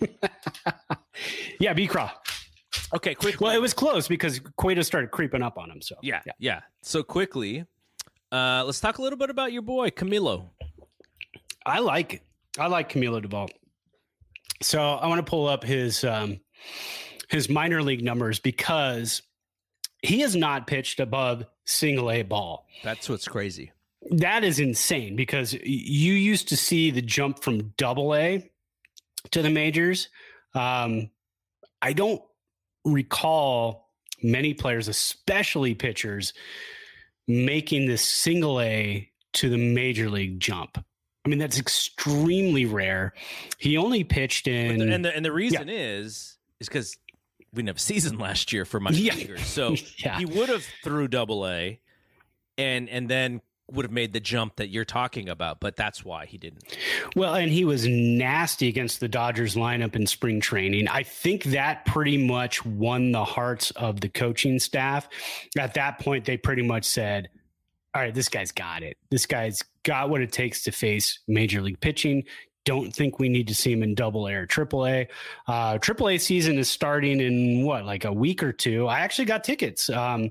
yeah, 1.60 1.72
B 1.72 1.86
Craw. 1.86 2.10
okay. 2.94 3.14
Quick. 3.14 3.40
Well, 3.40 3.54
it 3.54 3.60
was 3.60 3.74
close 3.74 4.06
because 4.08 4.40
Cueto 4.56 4.82
started 4.82 5.10
creeping 5.10 5.42
up 5.42 5.58
on 5.58 5.70
him. 5.70 5.82
So 5.82 5.96
yeah, 6.02 6.20
yeah. 6.38 6.60
So 6.82 7.02
quickly, 7.02 7.64
uh, 8.30 8.62
let's 8.64 8.80
talk 8.80 8.98
a 8.98 9.02
little 9.02 9.18
bit 9.18 9.30
about 9.30 9.52
your 9.52 9.62
boy 9.62 9.90
Camilo. 9.90 10.48
I 11.66 11.80
like 11.80 12.22
I 12.58 12.68
like 12.68 12.90
Camilo 12.92 13.24
Doval. 13.24 13.48
So 14.62 14.80
I 14.80 15.06
want 15.08 15.24
to 15.24 15.28
pull 15.28 15.46
up 15.48 15.64
his 15.64 16.04
um, 16.04 16.40
his 17.28 17.48
minor 17.48 17.82
league 17.82 18.02
numbers 18.04 18.38
because 18.38 19.22
he 20.02 20.20
has 20.20 20.36
not 20.36 20.66
pitched 20.68 21.00
above 21.00 21.44
single 21.68 22.10
A 22.10 22.22
ball. 22.22 22.66
That's 22.82 23.08
what's 23.08 23.28
crazy. 23.28 23.72
That 24.10 24.42
is 24.44 24.58
insane 24.58 25.16
because 25.16 25.52
you 25.52 26.14
used 26.14 26.48
to 26.48 26.56
see 26.56 26.90
the 26.90 27.02
jump 27.02 27.42
from 27.42 27.72
double 27.76 28.14
A 28.14 28.50
to 29.32 29.42
the 29.42 29.50
majors. 29.50 30.08
Um, 30.54 31.10
I 31.82 31.92
don't 31.92 32.22
recall 32.84 33.90
many 34.22 34.54
players, 34.54 34.88
especially 34.88 35.74
pitchers, 35.74 36.32
making 37.26 37.86
this 37.86 38.02
single 38.04 38.60
A 38.60 39.10
to 39.34 39.50
the 39.50 39.58
major 39.58 40.08
league 40.08 40.40
jump. 40.40 40.82
I 41.24 41.28
mean, 41.28 41.38
that's 41.38 41.58
extremely 41.58 42.64
rare. 42.64 43.12
He 43.58 43.76
only 43.76 44.04
pitched 44.04 44.46
in. 44.48 44.78
the- 44.78 44.92
and 44.94 45.04
the 45.04 45.14
and 45.14 45.24
the 45.24 45.32
reason 45.32 45.68
is 45.68 46.38
is 46.60 46.68
because 46.68 46.96
we 47.52 47.58
didn't 47.62 47.68
have 47.68 47.76
a 47.76 47.80
season 47.94 48.18
last 48.18 48.52
year 48.52 48.64
for 48.64 48.80
minor 48.80 48.96
Yeah. 48.96 49.14
leaguers, 49.14 49.46
so 49.46 49.74
yeah. 49.98 50.18
he 50.18 50.24
would 50.24 50.48
have 50.48 50.64
threw 50.84 51.08
double 51.08 51.46
A, 51.46 51.80
and 52.56 52.88
and 52.88 53.08
then 53.08 53.40
would 53.70 53.84
have 53.84 53.92
made 53.92 54.14
the 54.14 54.20
jump 54.20 54.56
that 54.56 54.68
you're 54.70 54.86
talking 54.86 55.28
about. 55.28 55.60
But 55.60 55.76
that's 55.76 56.02
why 56.02 56.24
he 56.24 56.38
didn't. 56.38 56.64
Well, 57.14 57.34
and 57.34 57.52
he 57.52 57.66
was 57.66 57.86
nasty 57.86 58.66
against 58.68 59.00
the 59.00 59.08
Dodgers 59.08 59.56
lineup 59.56 59.94
in 59.94 60.06
spring 60.06 60.40
training. 60.40 60.88
I 60.88 61.02
think 61.02 61.44
that 61.44 61.84
pretty 61.84 62.16
much 62.16 62.64
won 62.64 63.12
the 63.12 63.26
hearts 63.26 63.70
of 63.72 64.00
the 64.00 64.08
coaching 64.08 64.58
staff. 64.58 65.06
At 65.58 65.74
that 65.74 65.98
point, 65.98 66.24
they 66.24 66.38
pretty 66.38 66.62
much 66.62 66.86
said, 66.86 67.28
all 67.94 68.00
right, 68.00 68.14
this 68.14 68.30
guy's 68.30 68.52
got 68.52 68.82
it. 68.82 68.96
This 69.10 69.26
guy's 69.26 69.62
got 69.82 70.08
what 70.08 70.22
it 70.22 70.32
takes 70.32 70.62
to 70.64 70.72
face 70.72 71.18
major 71.28 71.60
league 71.60 71.80
pitching. 71.80 72.24
Don't 72.68 72.94
think 72.94 73.18
we 73.18 73.30
need 73.30 73.48
to 73.48 73.54
see 73.54 73.72
him 73.72 73.82
in 73.82 73.94
double 73.94 74.26
A 74.26 74.34
or 74.34 74.44
triple 74.44 74.86
A. 74.86 75.08
Uh, 75.46 75.78
triple 75.78 76.10
A 76.10 76.18
season 76.18 76.58
is 76.58 76.70
starting 76.70 77.18
in 77.18 77.64
what, 77.64 77.86
like 77.86 78.04
a 78.04 78.12
week 78.12 78.42
or 78.42 78.52
two. 78.52 78.86
I 78.86 79.00
actually 79.00 79.24
got 79.24 79.42
tickets. 79.42 79.88
Um, 79.88 80.30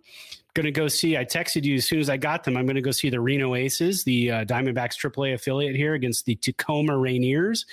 going 0.53 0.65
to 0.65 0.71
go 0.71 0.87
see. 0.87 1.17
I 1.17 1.25
texted 1.25 1.63
you 1.63 1.77
as 1.77 1.85
soon 1.85 1.99
as 1.99 2.11
I 2.11 2.17
got 2.17 2.43
them. 2.43 2.55
I'm 2.55 2.67
going 2.67 2.75
to 2.75 2.81
go 2.83 2.91
see 2.91 3.09
the 3.09 3.19
Reno 3.19 3.55
Aces, 3.55 4.03
the 4.03 4.29
uh, 4.29 4.45
Diamondbacks 4.45 4.99
AAA 4.99 5.33
affiliate 5.33 5.75
here, 5.75 5.95
against 5.95 6.25
the 6.25 6.35
Tacoma 6.35 6.93
Rainiers, 6.93 7.65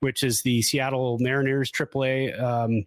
which 0.00 0.24
is 0.24 0.42
the 0.42 0.62
Seattle 0.62 1.18
Mariners 1.20 1.70
AAA 1.70 2.42
um, 2.42 2.86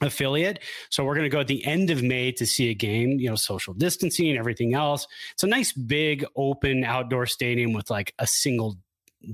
affiliate. 0.00 0.58
So 0.90 1.04
we're 1.04 1.14
going 1.14 1.22
to 1.22 1.30
go 1.30 1.38
at 1.38 1.46
the 1.46 1.64
end 1.64 1.90
of 1.90 2.02
May 2.02 2.32
to 2.32 2.44
see 2.44 2.70
a 2.70 2.74
game. 2.74 3.20
You 3.20 3.30
know, 3.30 3.36
social 3.36 3.74
distancing 3.74 4.28
and 4.28 4.40
everything 4.40 4.74
else. 4.74 5.06
It's 5.34 5.44
a 5.44 5.46
nice 5.46 5.72
big 5.72 6.24
open 6.34 6.82
outdoor 6.82 7.26
stadium 7.26 7.74
with 7.74 7.90
like 7.90 8.12
a 8.18 8.26
single 8.26 8.76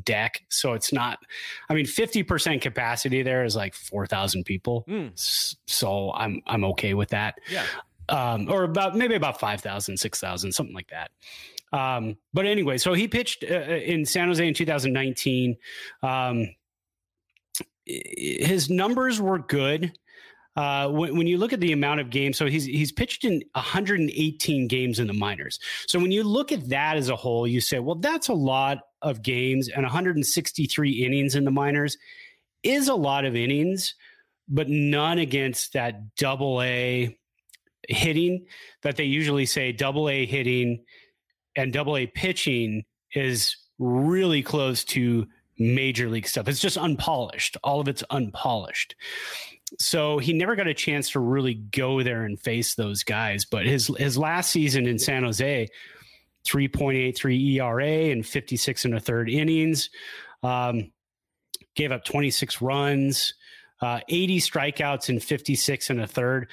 deck 0.04 0.42
so 0.48 0.72
it's 0.74 0.92
not 0.92 1.18
i 1.68 1.74
mean 1.74 1.86
50% 1.86 2.60
capacity 2.60 3.22
there 3.22 3.44
is 3.44 3.54
like 3.56 3.74
4000 3.74 4.44
people 4.44 4.84
Mm. 4.88 5.10
So 5.66 6.12
i'm 6.12 6.40
i'm 6.46 6.64
okay 6.64 6.94
with 6.94 7.10
that 7.10 7.38
Yeah. 7.50 7.64
um, 8.08 8.48
or 8.50 8.64
about 8.64 8.96
maybe 8.96 9.14
about 9.14 9.38
5,000, 9.38 9.96
6,000, 9.96 10.52
something 10.52 10.74
like 10.74 10.88
that. 10.90 11.10
Um, 11.72 12.16
but 12.34 12.46
anyway, 12.46 12.78
so 12.78 12.92
he 12.94 13.06
pitched 13.06 13.44
uh, 13.48 13.54
in 13.54 14.04
San 14.04 14.26
Jose 14.26 14.44
in 14.46 14.52
2019. 14.54 15.56
Um, 16.02 16.48
his 17.86 18.68
numbers 18.70 19.20
were 19.20 19.38
good. 19.38 19.92
Uh, 20.56 20.88
when, 20.88 21.16
when 21.16 21.26
you 21.28 21.38
look 21.38 21.52
at 21.52 21.60
the 21.60 21.70
amount 21.72 22.00
of 22.00 22.10
games, 22.10 22.36
so 22.36 22.46
he's 22.46 22.64
he's 22.64 22.90
pitched 22.90 23.24
in 23.24 23.40
118 23.52 24.66
games 24.66 24.98
in 24.98 25.06
the 25.06 25.12
minors. 25.12 25.58
So 25.86 25.98
when 26.00 26.10
you 26.10 26.24
look 26.24 26.50
at 26.50 26.68
that 26.70 26.96
as 26.96 27.08
a 27.08 27.16
whole, 27.16 27.46
you 27.46 27.60
say, 27.60 27.78
well, 27.78 27.94
that's 27.94 28.26
a 28.28 28.34
lot 28.34 28.78
of 29.02 29.22
games, 29.22 29.68
and 29.68 29.82
163 29.82 30.90
innings 30.90 31.34
in 31.34 31.44
the 31.44 31.50
minors 31.50 31.96
is 32.62 32.88
a 32.88 32.94
lot 32.94 33.24
of 33.24 33.36
innings, 33.36 33.94
but 34.48 34.68
none 34.68 35.18
against 35.18 35.72
that 35.72 36.14
double 36.16 36.60
A 36.62 37.16
hitting 37.88 38.46
that 38.82 38.96
they 38.96 39.04
usually 39.04 39.46
say 39.46 39.72
double 39.72 40.08
A 40.08 40.26
hitting 40.26 40.84
and 41.56 41.72
double 41.72 41.96
A 41.96 42.06
pitching 42.06 42.84
is 43.14 43.56
really 43.78 44.42
close 44.42 44.84
to 44.84 45.26
major 45.58 46.08
league 46.08 46.26
stuff. 46.26 46.48
It's 46.48 46.60
just 46.60 46.76
unpolished. 46.76 47.56
All 47.64 47.80
of 47.80 47.88
it's 47.88 48.04
unpolished. 48.10 48.94
So 49.78 50.18
he 50.18 50.32
never 50.32 50.56
got 50.56 50.66
a 50.66 50.74
chance 50.74 51.10
to 51.10 51.20
really 51.20 51.54
go 51.54 52.02
there 52.02 52.24
and 52.24 52.40
face 52.40 52.74
those 52.74 53.04
guys. 53.04 53.44
But 53.44 53.66
his 53.66 53.86
his 53.98 54.18
last 54.18 54.50
season 54.50 54.86
in 54.86 54.98
San 54.98 55.22
Jose, 55.22 55.68
3.83 56.46 57.54
ERA 57.56 58.12
and 58.12 58.26
56 58.26 58.84
and 58.84 58.94
a 58.94 59.00
third 59.00 59.30
innings. 59.30 59.90
Um, 60.42 60.92
gave 61.76 61.92
up 61.92 62.04
26 62.04 62.60
runs, 62.60 63.34
uh, 63.80 64.00
80 64.08 64.40
strikeouts 64.40 65.08
and 65.08 65.22
56 65.22 65.90
and 65.90 66.00
a 66.00 66.06
third. 66.06 66.48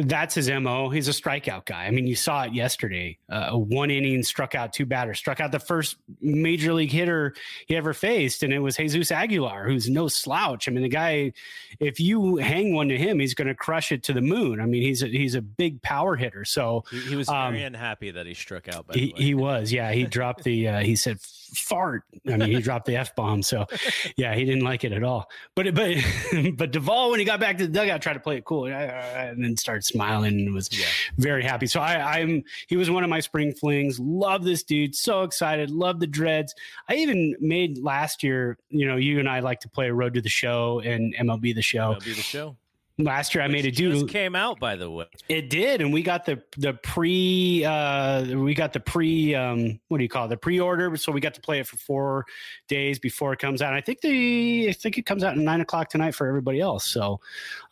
That's 0.00 0.34
his 0.34 0.48
MO. 0.50 0.88
He's 0.90 1.08
a 1.08 1.12
strikeout 1.12 1.64
guy. 1.64 1.84
I 1.86 1.90
mean, 1.90 2.06
you 2.06 2.14
saw 2.14 2.44
it 2.44 2.52
yesterday. 2.52 3.18
Uh, 3.28 3.48
a 3.50 3.58
one 3.58 3.90
inning 3.90 4.22
struck 4.22 4.54
out 4.54 4.72
two 4.72 4.86
batters, 4.86 5.18
struck 5.18 5.40
out 5.40 5.50
the 5.50 5.58
first 5.58 5.96
major 6.20 6.72
league 6.72 6.92
hitter 6.92 7.34
he 7.66 7.74
ever 7.76 7.92
faced, 7.92 8.42
and 8.42 8.52
it 8.52 8.60
was 8.60 8.76
Jesus 8.76 9.10
Aguilar, 9.10 9.68
who's 9.68 9.88
no 9.88 10.06
slouch. 10.06 10.68
I 10.68 10.70
mean, 10.70 10.82
the 10.82 10.88
guy, 10.88 11.32
if 11.80 11.98
you 11.98 12.36
hang 12.36 12.74
one 12.74 12.88
to 12.88 12.98
him, 12.98 13.18
he's 13.18 13.34
going 13.34 13.48
to 13.48 13.54
crush 13.54 13.90
it 13.90 14.02
to 14.04 14.12
the 14.12 14.20
moon. 14.20 14.60
I 14.60 14.66
mean, 14.66 14.82
he's 14.82 15.02
a, 15.02 15.06
he's 15.08 15.34
a 15.34 15.42
big 15.42 15.82
power 15.82 16.16
hitter. 16.16 16.44
So 16.44 16.84
He, 16.90 17.00
he 17.00 17.16
was 17.16 17.28
Um, 17.28 17.52
very 17.52 17.64
unhappy 17.64 18.10
that 18.12 18.26
he 18.26 18.34
struck 18.34 18.68
out. 18.68 18.86
By 18.86 18.94
he, 18.94 19.12
he 19.16 19.34
was, 19.34 19.72
yeah. 19.72 19.90
He 19.92 20.04
dropped 20.04 20.44
the, 20.44 20.68
uh, 20.68 20.78
he 20.80 20.94
said 20.96 21.18
fart. 21.20 22.02
I 22.26 22.36
mean, 22.36 22.50
he 22.50 22.60
dropped 22.60 22.86
the 22.86 22.96
f 22.96 23.16
bomb. 23.16 23.42
So, 23.42 23.66
yeah, 24.16 24.34
he 24.34 24.44
didn't 24.44 24.64
like 24.64 24.84
it 24.84 24.92
at 24.92 25.02
all. 25.02 25.28
But 25.54 25.74
but 25.74 25.96
but 26.56 26.72
Doval, 26.72 27.10
when 27.10 27.18
he 27.18 27.24
got 27.24 27.40
back 27.40 27.58
to 27.58 27.66
the 27.66 27.72
dugout, 27.72 28.02
tried 28.02 28.14
to 28.14 28.20
play 28.20 28.36
it 28.36 28.44
cool, 28.44 28.66
and 28.66 29.42
then 29.42 29.56
started 29.56 29.84
smiling 29.88 30.40
and 30.40 30.54
was 30.54 30.70
very 31.16 31.42
happy. 31.42 31.66
So 31.66 31.80
I, 31.80 32.20
I'm 32.20 32.44
he 32.68 32.76
was 32.76 32.90
one 32.90 33.04
of 33.04 33.10
my 33.10 33.20
spring 33.20 33.52
flings. 33.52 33.98
Love 33.98 34.44
this 34.44 34.62
dude. 34.62 34.94
So 34.94 35.22
excited. 35.22 35.70
Love 35.70 36.00
the 36.00 36.06
dreads. 36.06 36.54
I 36.88 36.94
even 36.96 37.34
made 37.40 37.78
last 37.78 38.22
year. 38.22 38.58
You 38.68 38.86
know, 38.86 38.96
you 38.96 39.18
and 39.18 39.28
I 39.28 39.40
like 39.40 39.60
to 39.60 39.68
play 39.68 39.88
a 39.88 39.94
Road 39.94 40.14
to 40.14 40.20
the 40.20 40.28
Show 40.28 40.80
and 40.80 41.14
MLB 41.16 41.54
the 41.54 41.62
Show. 41.62 41.96
Be 42.04 42.12
the 42.12 42.22
show. 42.22 42.56
Last 42.98 43.32
year 43.32 43.44
I 43.44 43.48
made 43.48 43.64
a 43.64 43.70
dude. 43.70 44.08
came 44.08 44.34
out 44.34 44.58
by 44.58 44.74
the 44.74 44.90
way. 44.90 45.06
It 45.28 45.50
did, 45.50 45.80
and 45.80 45.92
we 45.92 46.02
got 46.02 46.26
the 46.26 46.42
the 46.56 46.74
pre 46.74 47.64
uh 47.64 48.36
we 48.36 48.54
got 48.54 48.72
the 48.72 48.80
pre 48.80 49.36
um 49.36 49.78
what 49.86 49.98
do 49.98 50.02
you 50.02 50.08
call 50.08 50.26
it 50.26 50.28
the 50.28 50.36
pre 50.36 50.58
order, 50.58 50.96
so 50.96 51.12
we 51.12 51.20
got 51.20 51.34
to 51.34 51.40
play 51.40 51.60
it 51.60 51.66
for 51.68 51.76
four 51.76 52.26
days 52.66 52.98
before 52.98 53.32
it 53.32 53.38
comes 53.38 53.62
out. 53.62 53.72
I 53.72 53.80
think 53.80 54.00
the 54.00 54.68
I 54.68 54.72
think 54.72 54.98
it 54.98 55.06
comes 55.06 55.22
out 55.22 55.32
at 55.32 55.38
nine 55.38 55.60
o'clock 55.60 55.90
tonight 55.90 56.14
for 56.16 56.26
everybody 56.26 56.60
else. 56.60 56.86
So, 56.90 57.20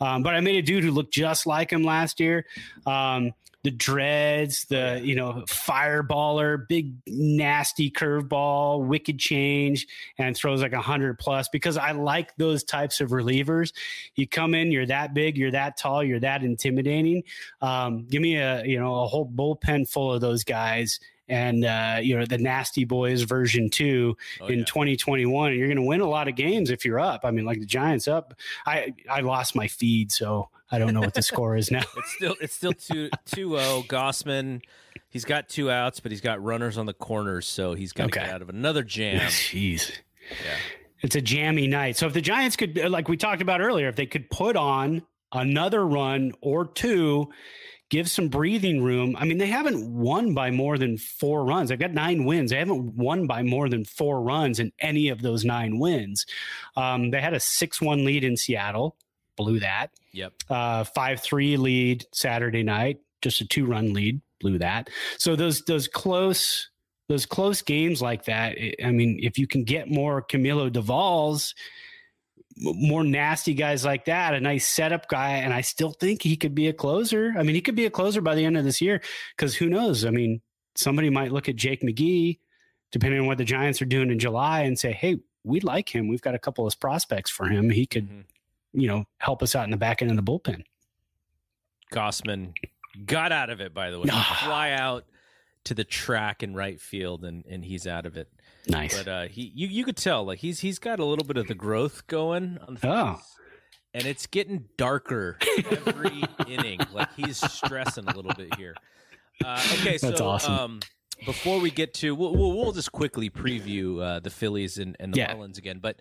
um, 0.00 0.22
but 0.22 0.34
I 0.34 0.40
made 0.40 0.56
a 0.56 0.62
dude 0.62 0.84
who 0.84 0.92
looked 0.92 1.12
just 1.12 1.44
like 1.44 1.72
him 1.72 1.82
last 1.82 2.20
year. 2.20 2.46
Um, 2.86 3.32
the 3.66 3.72
dreads, 3.72 4.64
the 4.66 5.00
you 5.02 5.16
know 5.16 5.42
fireballer, 5.48 6.68
big 6.68 6.92
nasty 7.08 7.90
curveball, 7.90 8.86
wicked 8.86 9.18
change, 9.18 9.88
and 10.18 10.36
throws 10.36 10.62
like 10.62 10.72
a 10.72 10.80
hundred 10.80 11.18
plus 11.18 11.48
because 11.48 11.76
I 11.76 11.90
like 11.90 12.36
those 12.36 12.62
types 12.62 13.00
of 13.00 13.10
relievers. 13.10 13.72
You 14.14 14.28
come 14.28 14.54
in, 14.54 14.70
you're 14.70 14.86
that 14.86 15.14
big, 15.14 15.36
you're 15.36 15.50
that 15.50 15.76
tall, 15.76 16.04
you're 16.04 16.20
that 16.20 16.44
intimidating. 16.44 17.24
Um, 17.60 18.06
give 18.08 18.22
me 18.22 18.36
a 18.36 18.64
you 18.64 18.78
know 18.78 19.02
a 19.02 19.08
whole 19.08 19.28
bullpen 19.28 19.88
full 19.88 20.12
of 20.12 20.20
those 20.20 20.44
guys. 20.44 21.00
And 21.28 21.64
uh, 21.64 21.98
you 22.00 22.16
know 22.18 22.24
the 22.24 22.38
nasty 22.38 22.84
boys 22.84 23.22
version 23.22 23.68
two 23.68 24.16
Oh, 24.40 24.46
in 24.46 24.60
yeah. 24.60 24.64
2021, 24.66 25.50
and 25.50 25.58
you're 25.58 25.66
going 25.68 25.76
to 25.76 25.82
win 25.82 26.00
a 26.00 26.08
lot 26.08 26.28
of 26.28 26.36
games 26.36 26.70
if 26.70 26.84
you're 26.84 27.00
up. 27.00 27.22
I 27.24 27.30
mean, 27.32 27.44
like 27.44 27.58
the 27.58 27.66
Giants 27.66 28.06
up. 28.06 28.34
I 28.64 28.94
I 29.10 29.20
lost 29.20 29.56
my 29.56 29.66
feed, 29.66 30.12
so 30.12 30.48
I 30.70 30.78
don't 30.78 30.94
know 30.94 31.00
what 31.00 31.14
the 31.14 31.22
score 31.32 31.56
is 31.56 31.70
now. 31.70 31.82
It's 31.96 32.12
still 32.14 32.36
it's 32.40 32.54
still 32.54 32.72
two 32.72 33.10
two 33.24 33.58
zero. 33.58 33.82
Gausman, 33.88 34.62
he's 35.08 35.24
got 35.24 35.48
two 35.48 35.68
outs, 35.70 35.98
but 35.98 36.12
he's 36.12 36.20
got 36.20 36.40
runners 36.42 36.78
on 36.78 36.86
the 36.86 36.94
corners, 36.94 37.46
so 37.46 37.74
he's 37.74 37.92
got 37.92 38.04
to 38.04 38.18
Okay. 38.18 38.26
get 38.26 38.34
out 38.34 38.42
of 38.42 38.48
another 38.48 38.84
jam. 38.84 39.18
Jeez. 39.28 39.90
Yeah. 40.30 40.56
It's 41.02 41.16
a 41.16 41.20
jammy 41.20 41.66
night. 41.66 41.96
So 41.96 42.06
if 42.06 42.14
the 42.14 42.20
Giants 42.22 42.56
could, 42.56 42.76
like 42.88 43.08
we 43.08 43.16
talked 43.16 43.42
about 43.42 43.60
earlier, 43.60 43.88
if 43.88 43.96
they 43.96 44.06
could 44.06 44.30
put 44.30 44.56
on 44.56 45.02
another 45.32 45.84
run 45.86 46.32
or 46.40 46.64
two, 46.66 47.28
give 47.90 48.10
some 48.10 48.28
breathing 48.28 48.82
room. 48.82 49.14
I 49.18 49.24
mean, 49.24 49.38
they 49.38 49.46
haven't 49.46 49.92
won 49.92 50.34
by 50.34 50.50
more 50.50 50.76
than 50.76 50.98
four 50.98 51.44
runs. 51.44 51.68
They've 51.68 51.78
got 51.78 51.92
nine 51.92 52.24
wins. 52.24 52.50
They 52.50 52.58
haven't 52.58 52.96
won 52.96 53.26
by 53.26 53.42
more 53.42 53.68
than 53.68 53.84
four 53.84 54.22
runs 54.22 54.58
in 54.58 54.72
any 54.80 55.08
of 55.08 55.22
those 55.22 55.44
nine 55.44 55.78
wins. 55.78 56.26
Um, 56.76 57.10
they 57.10 57.20
had 57.20 57.34
a 57.34 57.40
6 57.40 57.80
1 57.80 58.04
lead 58.04 58.24
in 58.24 58.36
Seattle, 58.36 58.96
blew 59.36 59.60
that. 59.60 59.90
Yep. 60.12 60.32
Uh, 60.50 60.84
5 60.84 61.20
3 61.20 61.56
lead 61.56 62.04
Saturday 62.12 62.62
night, 62.62 62.98
just 63.22 63.40
a 63.40 63.46
two 63.46 63.66
run 63.66 63.92
lead, 63.92 64.20
blew 64.40 64.58
that. 64.58 64.90
So 65.18 65.36
those, 65.36 65.62
those 65.62 65.86
close, 65.86 66.70
those 67.08 67.24
close 67.24 67.62
games 67.62 68.02
like 68.02 68.24
that. 68.24 68.56
I- 68.82 68.90
mean, 68.90 69.20
if 69.22 69.38
you 69.38 69.46
can 69.46 69.62
get 69.62 69.88
more 69.88 70.22
Camilo 70.22 70.72
Doval's, 70.72 71.54
more 72.58 73.04
nasty 73.04 73.54
guys 73.54 73.84
like 73.84 74.06
that, 74.06 74.34
a 74.34 74.40
nice 74.40 74.66
setup 74.66 75.08
guy, 75.08 75.32
and 75.38 75.52
I 75.52 75.60
still 75.60 75.92
think 75.92 76.22
he 76.22 76.36
could 76.36 76.54
be 76.54 76.68
a 76.68 76.72
closer. 76.72 77.34
I 77.38 77.42
mean, 77.42 77.54
he 77.54 77.60
could 77.60 77.76
be 77.76 77.86
a 77.86 77.90
closer 77.90 78.20
by 78.20 78.34
the 78.34 78.44
end 78.44 78.56
of 78.56 78.64
this 78.64 78.80
year 78.80 79.02
because 79.36 79.54
who 79.56 79.68
knows? 79.68 80.04
I 80.04 80.10
mean, 80.10 80.40
somebody 80.74 81.10
might 81.10 81.32
look 81.32 81.48
at 81.48 81.56
Jake 81.56 81.82
McGee, 81.82 82.38
depending 82.92 83.20
on 83.20 83.26
what 83.26 83.38
the 83.38 83.44
Giants 83.44 83.82
are 83.82 83.86
doing 83.86 84.10
in 84.10 84.18
July, 84.18 84.62
and 84.62 84.78
say, 84.78 84.92
"Hey, 84.92 85.18
we 85.44 85.60
like 85.60 85.94
him. 85.94 86.08
We've 86.08 86.22
got 86.22 86.34
a 86.34 86.38
couple 86.38 86.66
of 86.66 86.80
prospects 86.80 87.30
for 87.30 87.46
him. 87.48 87.70
He 87.70 87.84
could, 87.86 88.08
Mhm. 88.08 88.24
you 88.72 88.88
know, 88.88 89.04
help 89.18 89.42
us 89.42 89.54
out 89.54 89.64
in 89.64 89.70
the 89.70 89.76
back 89.76 90.00
end 90.00 90.10
of 90.10 90.16
the 90.16 90.22
bullpen." 90.22 90.62
Gausman 91.92 92.54
got 93.04 93.32
out 93.32 93.50
of 93.50 93.60
it, 93.60 93.72
by 93.74 93.90
the 93.90 94.00
way. 94.00 94.08
Fly 94.44 94.70
out 94.72 95.04
to 95.66 95.74
the 95.74 95.84
track 95.84 96.42
in 96.42 96.54
right 96.54 96.80
field, 96.80 97.24
and 97.24 97.44
and 97.46 97.64
he's 97.64 97.86
out 97.86 98.06
of 98.06 98.16
it. 98.16 98.28
Nice. 98.68 98.96
But 99.02 99.08
uh, 99.08 99.28
he 99.28 99.52
you 99.54 99.68
you 99.68 99.84
could 99.84 99.96
tell 99.96 100.24
like 100.24 100.38
he's 100.40 100.60
he's 100.60 100.78
got 100.78 100.98
a 100.98 101.04
little 101.04 101.24
bit 101.24 101.36
of 101.36 101.46
the 101.46 101.54
growth 101.54 102.06
going 102.06 102.58
on. 102.66 102.74
The 102.80 102.88
Oh. 102.88 103.14
face, 103.14 103.24
And 103.94 104.04
it's 104.06 104.26
getting 104.26 104.64
darker 104.76 105.38
every 105.70 106.24
inning. 106.48 106.80
Like 106.92 107.14
he's 107.14 107.38
stressing 107.38 108.08
a 108.08 108.14
little 108.16 108.34
bit 108.34 108.54
here. 108.56 108.74
Uh, 109.44 109.60
okay, 109.80 109.98
so 109.98 110.08
That's 110.08 110.20
awesome. 110.20 110.52
um, 110.54 110.80
before 111.24 111.60
we 111.60 111.70
get 111.70 111.94
to, 111.94 112.14
we'll, 112.14 112.34
we'll, 112.34 112.52
we'll 112.56 112.72
just 112.72 112.90
quickly 112.92 113.30
preview 113.30 114.02
uh, 114.02 114.20
the 114.20 114.30
Phillies 114.30 114.78
and, 114.78 114.96
and 115.00 115.14
the 115.14 115.18
Yeah. 115.18 115.34
Marlins 115.34 115.56
again. 115.58 115.78
But 115.80 116.00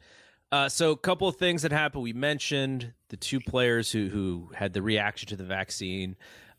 uh, 0.52 0.68
so 0.70 0.92
a 0.92 0.98
couple 0.98 1.28
of 1.28 1.36
things 1.38 1.62
that 1.62 1.72
happened. 1.72 2.04
We 2.04 2.14
mentioned 2.14 2.94
the 3.10 3.18
two 3.18 3.40
players 3.40 3.92
who 3.92 4.10
who 4.10 4.52
had 4.56 4.74
the 4.74 4.82
reaction 4.82 5.28
to 5.30 5.36
the 5.36 5.44
vaccine. 5.46 6.16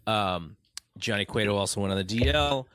Um, 0.06 0.56
Johnny 0.98 1.24
Cueto 1.24 1.56
also 1.56 1.80
went 1.80 1.92
on 1.92 1.98
the 1.98 2.04
DL. 2.04 2.66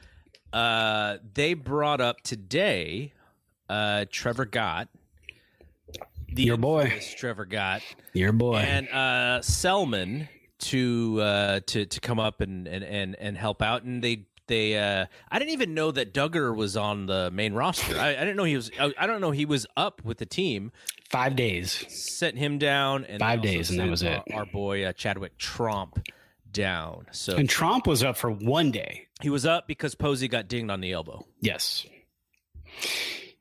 Uh, 0.54 1.18
they 1.34 1.54
brought 1.54 2.02
up 2.02 2.22
today 2.22 3.14
uh, 3.70 4.06
Trevor 4.12 4.46
Gott, 4.46 4.90
the 6.34 6.44
Your 6.44 6.58
boy. 6.58 7.00
Trevor 7.18 7.46
Gott, 7.46 7.82
Your 8.14 8.32
boy. 8.34 8.58
and 8.58 8.88
uh, 8.90 9.42
Selman 9.42 10.28
to 10.60 11.20
uh, 11.22 11.60
to 11.68 11.86
to 11.86 12.00
come 12.00 12.20
up 12.20 12.42
and, 12.42 12.68
and 12.68 12.84
and 12.84 13.16
and 13.16 13.38
help 13.38 13.62
out. 13.62 13.84
And 13.84 14.04
they 14.04 14.26
they 14.48 14.78
uh, 14.78 15.06
I 15.32 15.40
didn't 15.40 15.52
even 15.54 15.74
know 15.74 15.92
that 15.92 16.14
Duggar 16.14 16.56
was 16.56 16.76
on 16.76 17.06
the 17.06 17.32
main 17.32 17.54
roster. 17.54 17.98
I, 17.98 18.10
I 18.10 18.20
didn't 18.20 18.36
know 18.36 18.44
he 18.44 18.56
was. 18.56 18.70
I, 18.80 18.94
I 18.98 19.08
don't 19.08 19.22
know 19.22 19.32
he 19.32 19.46
was 19.46 19.66
up 19.78 20.04
with 20.04 20.18
the 20.18 20.26
team. 20.26 20.72
Five 21.10 21.36
days. 21.36 21.86
Sent 21.90 22.38
him 22.38 22.58
down 22.58 23.06
and 23.06 23.20
Five 23.20 23.42
days, 23.42 23.70
and 23.70 23.80
that 23.80 23.90
was 23.90 24.04
it. 24.04 24.22
Our, 24.34 24.40
our 24.40 24.46
boy 24.46 24.84
uh, 24.86 24.94
Chadwick 24.94 25.38
Tromp 25.38 26.06
down. 26.52 27.08
So 27.12 27.36
And 27.36 27.50
Tromp 27.50 27.88
was 27.88 28.04
up 28.04 28.18
for 28.18 28.30
one 28.32 28.72
day. 28.72 29.08
He 29.22 29.30
was 29.30 29.46
up 29.46 29.68
because 29.68 29.96
Posey 29.96 30.28
got 30.28 30.48
dinged 30.48 30.72
on 30.72 30.82
the 30.82 30.92
elbow. 30.92 31.26
Yes. 31.40 31.86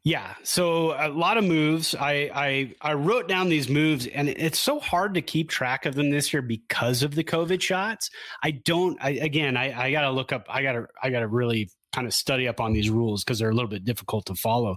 Yeah. 0.03 0.35
So 0.45 0.93
a 0.93 1.09
lot 1.09 1.37
of 1.37 1.45
moves. 1.45 1.95
I, 1.95 2.31
I 2.35 2.75
I 2.81 2.95
wrote 2.95 3.29
down 3.29 3.51
these 3.51 3.69
moves, 3.69 4.07
and 4.07 4.29
it's 4.29 4.59
so 4.59 4.81
hard 4.81 5.15
to 5.15 5.23
keep 5.23 5.51
track 5.51 5.85
of 5.85 5.95
them 5.95 6.11
this 6.11 6.33
year 6.33 6.43
because 6.43 7.03
of 7.03 7.15
the 7.15 7.25
COVID 7.25 7.61
shots. 7.61 8.11
I 8.43 8.53
don't. 8.53 8.99
I 9.03 9.11
again, 9.11 9.57
I, 9.57 9.89
I 9.89 9.93
got 9.93 10.03
to 10.03 10.11
look 10.11 10.33
up. 10.33 10.47
I 10.49 10.63
got 10.63 10.73
to 10.73 10.87
I 11.03 11.11
got 11.11 11.21
to 11.21 11.29
really 11.29 11.71
kind 11.93 12.07
of 12.07 12.15
study 12.15 12.49
up 12.49 12.61
on 12.61 12.73
these 12.73 12.89
rules 12.89 13.25
because 13.25 13.39
they're 13.39 13.51
a 13.51 13.55
little 13.55 13.69
bit 13.69 13.85
difficult 13.85 14.27
to 14.27 14.35
follow. 14.35 14.77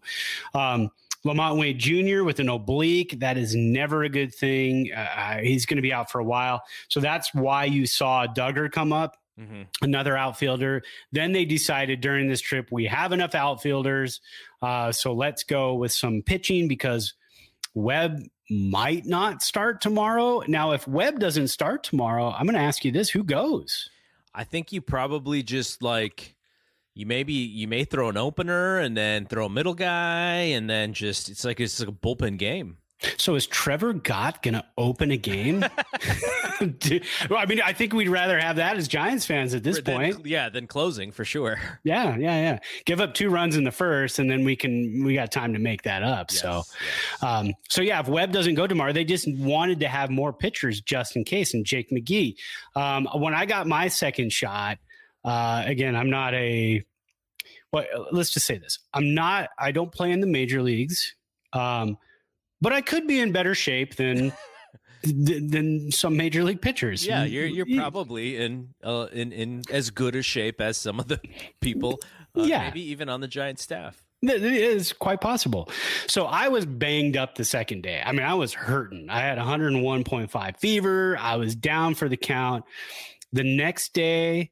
Um, 0.53 0.89
LaMonte 1.25 1.57
Wade 1.57 1.79
Jr. 1.79 2.25
with 2.25 2.39
an 2.39 2.49
oblique. 2.49 3.19
That 3.19 3.37
is 3.37 3.55
never 3.55 4.03
a 4.03 4.09
good 4.09 4.35
thing. 4.35 4.91
Uh, 4.91 5.37
he's 5.37 5.65
going 5.65 5.77
to 5.77 5.81
be 5.81 5.93
out 5.93 6.11
for 6.11 6.19
a 6.19 6.23
while. 6.23 6.63
So 6.89 6.99
that's 6.99 7.33
why 7.33 7.63
you 7.63 7.85
saw 7.85 8.27
Duggar 8.27 8.69
come 8.69 8.91
up 8.91 9.15
Mm-hmm. 9.39 9.63
another 9.81 10.15
outfielder. 10.15 10.83
Then 11.11 11.31
they 11.31 11.43
decided 11.43 12.01
during 12.01 12.27
this 12.27 12.39
trip 12.39 12.67
we 12.71 12.85
have 12.85 13.11
enough 13.11 13.33
outfielders, 13.33 14.21
uh, 14.61 14.91
so 14.91 15.11
let's 15.13 15.43
go 15.43 15.73
with 15.73 15.91
some 15.91 16.21
pitching 16.21 16.67
because 16.67 17.15
Webb 17.73 18.19
might 18.51 19.07
not 19.07 19.41
start 19.41 19.81
tomorrow. 19.81 20.43
Now, 20.47 20.73
if 20.73 20.87
Webb 20.87 21.19
doesn't 21.19 21.47
start 21.47 21.83
tomorrow, 21.83 22.29
I'm 22.29 22.45
going 22.45 22.53
to 22.53 22.61
ask 22.61 22.85
you 22.85 22.91
this: 22.91 23.09
Who 23.09 23.23
goes? 23.23 23.89
I 24.35 24.43
think 24.43 24.71
you 24.71 24.81
probably 24.81 25.41
just 25.41 25.81
like 25.81 26.35
you 26.93 27.05
maybe 27.05 27.33
you 27.33 27.67
may 27.67 27.85
throw 27.85 28.09
an 28.09 28.17
opener 28.17 28.77
and 28.77 28.95
then 28.95 29.25
throw 29.25 29.47
a 29.47 29.49
middle 29.49 29.73
guy 29.73 30.35
and 30.35 30.69
then 30.69 30.93
just 30.93 31.29
it's 31.29 31.43
like 31.43 31.59
it's 31.59 31.79
like 31.79 31.89
a 31.89 31.91
bullpen 31.91 32.37
game. 32.37 32.77
So 33.17 33.35
is 33.35 33.47
Trevor 33.47 33.93
Gott 33.93 34.41
going 34.43 34.53
to 34.53 34.65
open 34.77 35.11
a 35.11 35.17
game? 35.17 35.65
Dude, 36.79 37.05
well, 37.29 37.39
I 37.39 37.45
mean, 37.45 37.61
I 37.61 37.73
think 37.73 37.93
we'd 37.93 38.09
rather 38.09 38.39
have 38.39 38.57
that 38.57 38.77
as 38.77 38.87
Giants 38.87 39.25
fans 39.25 39.53
at 39.53 39.63
this 39.63 39.79
point. 39.81 40.25
yeah, 40.25 40.49
than 40.49 40.67
closing 40.67 41.11
for 41.11 41.25
sure. 41.25 41.59
Yeah, 41.85 42.15
yeah, 42.15 42.39
yeah. 42.39 42.59
Give 42.85 43.01
up 43.01 43.13
two 43.13 43.29
runs 43.29 43.57
in 43.57 43.65
the 43.65 43.71
first, 43.71 44.17
and 44.17 44.31
then 44.31 44.45
we 44.45 44.55
can 44.55 45.03
we 45.03 45.15
got 45.15 45.31
time 45.31 45.53
to 45.53 45.59
make 45.59 45.81
that 45.83 46.01
up. 46.01 46.31
So. 46.31 46.57
Yes, 46.57 46.75
yes. 46.81 47.23
Um, 47.23 47.53
so 47.67 47.81
yeah, 47.81 47.99
if 47.99 48.07
Webb 48.07 48.31
doesn't 48.31 48.55
go 48.55 48.67
tomorrow, 48.67 48.93
they 48.93 49.03
just 49.03 49.27
wanted 49.37 49.81
to 49.81 49.87
have 49.87 50.09
more 50.09 50.31
pitchers 50.31 50.79
just 50.79 51.15
in 51.15 51.25
case. 51.25 51.53
And 51.53 51.65
Jake 51.65 51.89
McGee, 51.91 52.35
um, 52.75 53.07
when 53.15 53.33
I 53.33 53.45
got 53.45 53.67
my 53.67 53.89
second 53.89 54.31
shot, 54.31 54.77
uh, 55.25 55.63
again, 55.65 55.95
I'm 55.95 56.09
not 56.09 56.33
a. 56.35 56.83
Well, 57.73 57.85
let's 58.11 58.31
just 58.31 58.45
say 58.45 58.57
this: 58.57 58.79
I'm 58.93 59.13
not. 59.13 59.49
I 59.59 59.71
don't 59.71 59.91
play 59.91 60.11
in 60.11 60.21
the 60.21 60.27
major 60.27 60.61
leagues, 60.61 61.15
um, 61.51 61.97
but 62.63 62.71
I 62.73 62.81
could 62.81 63.05
be 63.05 63.19
in 63.19 63.31
better 63.31 63.53
shape 63.53 63.95
than 63.97 64.31
th- 65.03 65.51
than 65.51 65.91
some 65.91 66.15
major 66.17 66.43
league 66.43 66.61
pitchers. 66.61 67.05
yeah, 67.05 67.23
you're 67.25 67.45
you're 67.45 67.67
probably 67.77 68.37
in 68.37 68.69
uh, 68.83 69.07
in 69.11 69.31
in 69.31 69.61
as 69.69 69.89
good 69.91 70.15
a 70.15 70.21
shape 70.23 70.59
as 70.61 70.77
some 70.77 70.99
of 70.99 71.07
the 71.07 71.19
people. 71.61 71.99
Uh, 72.35 72.43
Yeah. 72.43 72.63
maybe 72.63 72.81
even 72.89 73.09
on 73.09 73.21
the 73.21 73.27
Giant 73.27 73.59
staff. 73.59 74.01
It 74.23 74.41
is 74.41 74.93
quite 74.93 75.19
possible. 75.19 75.69
So 76.07 76.25
I 76.25 76.47
was 76.47 76.65
banged 76.65 77.17
up 77.17 77.35
the 77.35 77.43
second 77.43 77.83
day. 77.83 78.01
I 78.03 78.13
mean, 78.13 78.25
I 78.25 78.33
was 78.35 78.53
hurting. 78.53 79.09
I 79.09 79.19
had 79.19 79.37
101.5 79.37 80.57
fever. 80.57 81.17
I 81.19 81.35
was 81.35 81.55
down 81.57 81.93
for 81.93 82.07
the 82.07 82.15
count. 82.17 82.63
The 83.33 83.43
next 83.43 83.93
day, 83.93 84.51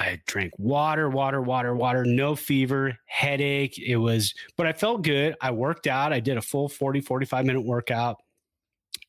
I 0.00 0.18
drank 0.26 0.54
water, 0.56 1.10
water, 1.10 1.42
water, 1.42 1.74
water, 1.74 2.06
no 2.06 2.34
fever, 2.34 2.96
headache. 3.04 3.78
It 3.78 3.96
was, 3.96 4.32
but 4.56 4.66
I 4.66 4.72
felt 4.72 5.02
good. 5.02 5.36
I 5.42 5.50
worked 5.50 5.86
out. 5.86 6.10
I 6.10 6.20
did 6.20 6.38
a 6.38 6.42
full 6.42 6.70
40, 6.70 7.02
45 7.02 7.44
minute 7.44 7.60
workout. 7.60 8.16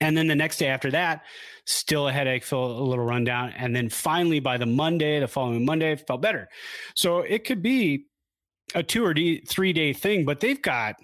And 0.01 0.17
then 0.17 0.27
the 0.27 0.35
next 0.35 0.57
day 0.57 0.67
after 0.67 0.91
that, 0.91 1.21
still 1.65 2.09
a 2.09 2.11
headache, 2.11 2.43
felt 2.43 2.77
a 2.77 2.83
little 2.83 3.05
rundown. 3.05 3.53
And 3.55 3.73
then 3.73 3.87
finally 3.87 4.41
by 4.41 4.57
the 4.57 4.65
Monday, 4.65 5.21
the 5.21 5.29
following 5.29 5.63
Monday, 5.63 5.95
felt 5.95 6.21
better. 6.21 6.49
So 6.93 7.19
it 7.19 7.45
could 7.45 7.61
be 7.61 8.07
a 8.75 8.83
two 8.83 9.05
or 9.05 9.13
three 9.47 9.71
day 9.71 9.93
thing, 9.93 10.25
but 10.25 10.41
they've 10.41 10.61
got 10.61 10.95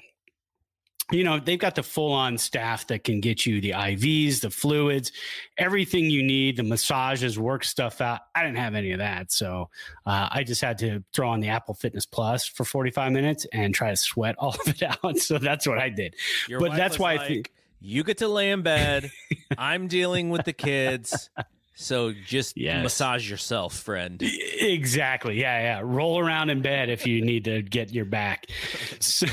you 1.11 1.23
know 1.23 1.39
they've 1.39 1.59
got 1.59 1.75
the 1.75 1.83
full 1.83 2.11
on 2.11 2.37
staff 2.37 2.87
that 2.87 3.03
can 3.03 3.21
get 3.21 3.45
you 3.45 3.61
the 3.61 3.71
ivs 3.71 4.41
the 4.41 4.49
fluids 4.49 5.11
everything 5.57 6.05
you 6.09 6.21
need 6.21 6.57
the 6.57 6.63
massages 6.63 7.39
work 7.39 7.63
stuff 7.63 8.01
out 8.01 8.19
i 8.35 8.43
didn't 8.43 8.57
have 8.57 8.75
any 8.75 8.91
of 8.91 8.99
that 8.99 9.31
so 9.31 9.69
uh, 10.05 10.27
i 10.31 10.43
just 10.43 10.61
had 10.61 10.77
to 10.77 11.03
throw 11.13 11.29
on 11.29 11.39
the 11.39 11.47
apple 11.47 11.73
fitness 11.73 12.05
plus 12.05 12.45
for 12.47 12.65
45 12.65 13.11
minutes 13.11 13.45
and 13.53 13.73
try 13.73 13.89
to 13.89 13.95
sweat 13.95 14.35
all 14.39 14.49
of 14.55 14.67
it 14.67 14.83
out 14.83 15.17
so 15.17 15.37
that's 15.37 15.65
what 15.67 15.77
i 15.79 15.89
did 15.89 16.13
Your 16.49 16.59
but 16.59 16.75
that's 16.75 16.99
why 16.99 17.13
like, 17.13 17.21
i 17.21 17.27
think 17.27 17.51
you 17.79 18.03
get 18.03 18.17
to 18.17 18.27
lay 18.27 18.49
in 18.49 18.63
bed. 18.63 19.11
I'm 19.57 19.87
dealing 19.87 20.31
with 20.31 20.45
the 20.45 20.51
kids. 20.53 21.29
So 21.75 22.11
just 22.11 22.57
Yes. 22.57 22.81
massage 22.81 23.29
yourself, 23.29 23.75
friend. 23.77 24.19
Exactly. 24.59 25.39
Yeah, 25.39 25.61
yeah. 25.61 25.81
Roll 25.83 26.17
around 26.17 26.49
in 26.49 26.63
bed 26.63 26.89
if 26.89 27.05
you 27.05 27.21
need 27.23 27.43
to 27.45 27.61
get 27.61 27.93
your 27.93 28.05
back. 28.05 28.47
So- 28.99 29.27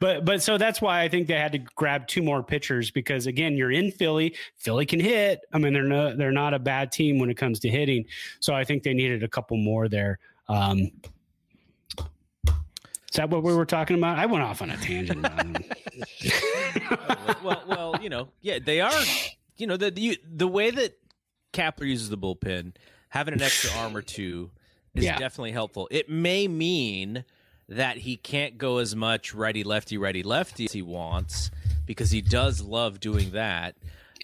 but 0.00 0.24
but 0.24 0.42
so 0.42 0.58
that's 0.58 0.80
why 0.80 1.02
I 1.02 1.08
think 1.08 1.26
they 1.28 1.34
had 1.34 1.52
to 1.52 1.58
grab 1.58 2.06
two 2.06 2.22
more 2.22 2.42
pitchers 2.42 2.90
because 2.90 3.26
again, 3.26 3.56
you're 3.56 3.70
in 3.72 3.90
Philly. 3.90 4.34
Philly 4.56 4.86
can 4.86 5.00
hit. 5.00 5.40
I 5.52 5.58
mean, 5.58 5.72
they're 5.72 5.82
not 5.82 6.18
they're 6.18 6.32
not 6.32 6.54
a 6.54 6.58
bad 6.58 6.92
team 6.92 7.18
when 7.18 7.30
it 7.30 7.36
comes 7.36 7.60
to 7.60 7.68
hitting. 7.68 8.04
So 8.40 8.54
I 8.54 8.64
think 8.64 8.82
they 8.82 8.94
needed 8.94 9.22
a 9.22 9.28
couple 9.28 9.56
more 9.56 9.88
there. 9.88 10.18
Um, 10.48 10.90
is 11.98 13.16
that 13.16 13.28
what 13.28 13.42
we 13.42 13.54
were 13.54 13.66
talking 13.66 13.96
about? 13.98 14.18
I 14.18 14.26
went 14.26 14.42
off 14.42 14.62
on 14.62 14.70
a 14.70 14.76
tangent. 14.78 15.22
well, 17.44 17.62
well, 17.68 17.96
you 18.00 18.08
know, 18.08 18.28
yeah, 18.40 18.58
they 18.64 18.80
are. 18.80 18.90
You 19.56 19.66
know, 19.66 19.76
the 19.76 19.90
the, 19.90 20.18
the 20.34 20.48
way 20.48 20.70
that 20.70 20.96
Kapler 21.52 21.86
uses 21.86 22.08
the 22.08 22.16
bullpen, 22.18 22.72
having 23.10 23.34
an 23.34 23.42
extra 23.42 23.70
arm 23.80 23.94
or 23.96 24.02
two 24.02 24.50
is 24.94 25.04
Yeah. 25.04 25.18
definitely 25.18 25.52
helpful. 25.52 25.88
It 25.90 26.08
may 26.08 26.48
mean 26.48 27.24
that 27.76 27.98
he 27.98 28.16
can't 28.16 28.58
go 28.58 28.78
as 28.78 28.94
much 28.94 29.34
righty 29.34 29.64
lefty 29.64 29.98
righty 29.98 30.22
lefty 30.22 30.66
as 30.66 30.72
he 30.72 30.82
wants 30.82 31.50
because 31.86 32.10
he 32.10 32.20
does 32.20 32.60
love 32.60 33.00
doing 33.00 33.32
that. 33.32 33.74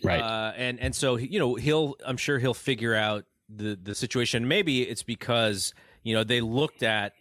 Right. 0.03 0.20
Uh, 0.20 0.53
and 0.57 0.78
and 0.80 0.94
so 0.94 1.16
you 1.16 1.38
know 1.38 1.55
he'll 1.55 1.96
I'm 2.07 2.16
sure 2.16 2.38
he'll 2.38 2.55
figure 2.55 2.94
out 2.94 3.24
the 3.49 3.78
the 3.80 3.94
situation. 3.94 4.49
Maybe 4.49 4.82
it's 4.82 5.03
because 5.03 5.74
you 6.03 6.14
know 6.14 6.24
they 6.24 6.40
looked 6.40 6.82
at 6.82 7.14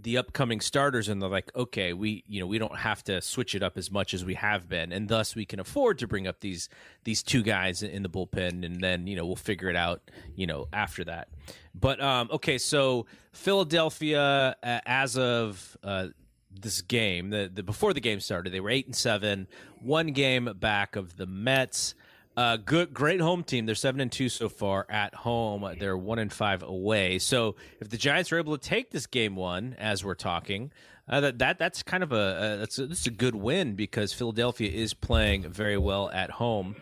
the 0.00 0.18
upcoming 0.18 0.60
starters 0.60 1.08
and 1.08 1.20
they're 1.20 1.28
like, 1.28 1.50
okay, 1.56 1.92
we 1.92 2.24
you 2.28 2.40
know 2.40 2.46
we 2.46 2.58
don't 2.58 2.76
have 2.76 3.02
to 3.04 3.20
switch 3.20 3.54
it 3.54 3.62
up 3.62 3.76
as 3.76 3.90
much 3.90 4.14
as 4.14 4.24
we 4.24 4.34
have 4.34 4.68
been, 4.68 4.92
and 4.92 5.08
thus 5.08 5.34
we 5.34 5.44
can 5.44 5.60
afford 5.60 5.98
to 5.98 6.06
bring 6.06 6.26
up 6.26 6.40
these 6.40 6.68
these 7.04 7.22
two 7.22 7.42
guys 7.42 7.82
in 7.82 8.02
the 8.02 8.08
bullpen, 8.08 8.64
and 8.64 8.80
then 8.82 9.06
you 9.06 9.16
know 9.16 9.26
we'll 9.26 9.36
figure 9.36 9.68
it 9.68 9.76
out 9.76 10.02
you 10.34 10.46
know 10.46 10.68
after 10.72 11.04
that. 11.04 11.28
But 11.74 12.00
um, 12.00 12.28
okay, 12.32 12.58
so 12.58 13.06
Philadelphia, 13.32 14.56
uh, 14.62 14.80
as 14.86 15.16
of 15.16 15.76
uh, 15.82 16.08
this 16.50 16.80
game, 16.82 17.30
the, 17.30 17.50
the 17.52 17.62
before 17.62 17.92
the 17.92 18.00
game 18.00 18.20
started, 18.20 18.52
they 18.52 18.60
were 18.60 18.70
eight 18.70 18.86
and 18.86 18.96
seven, 18.96 19.46
one 19.80 20.08
game 20.08 20.50
back 20.58 20.96
of 20.96 21.16
the 21.16 21.26
Mets. 21.26 21.94
Uh, 22.36 22.58
good, 22.58 22.92
great 22.92 23.20
home 23.20 23.42
team. 23.42 23.64
They're 23.64 23.74
seven 23.74 24.00
and 24.00 24.12
two 24.12 24.28
so 24.28 24.48
far 24.48 24.86
at 24.90 25.14
home. 25.14 25.66
They're 25.78 25.96
one 25.96 26.18
and 26.18 26.30
five 26.30 26.62
away. 26.62 27.18
So 27.18 27.56
if 27.80 27.88
the 27.88 27.96
Giants 27.96 28.30
are 28.30 28.38
able 28.38 28.56
to 28.58 28.62
take 28.62 28.90
this 28.90 29.06
game 29.06 29.36
one, 29.36 29.74
as 29.78 30.04
we're 30.04 30.14
talking, 30.14 30.70
uh, 31.08 31.20
that 31.20 31.38
that 31.38 31.58
that's 31.58 31.82
kind 31.82 32.02
of 32.02 32.12
a, 32.12 32.56
that's 32.58 32.78
a 32.78 32.86
that's 32.86 33.06
a 33.06 33.10
good 33.10 33.34
win 33.34 33.74
because 33.74 34.12
Philadelphia 34.12 34.70
is 34.70 34.92
playing 34.92 35.48
very 35.48 35.78
well 35.78 36.10
at 36.10 36.30
home. 36.30 36.76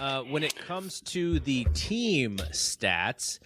Uh, 0.00 0.22
when 0.22 0.42
it 0.42 0.56
comes 0.56 1.00
to 1.02 1.38
the 1.40 1.64
team 1.74 2.38
stats, 2.50 3.38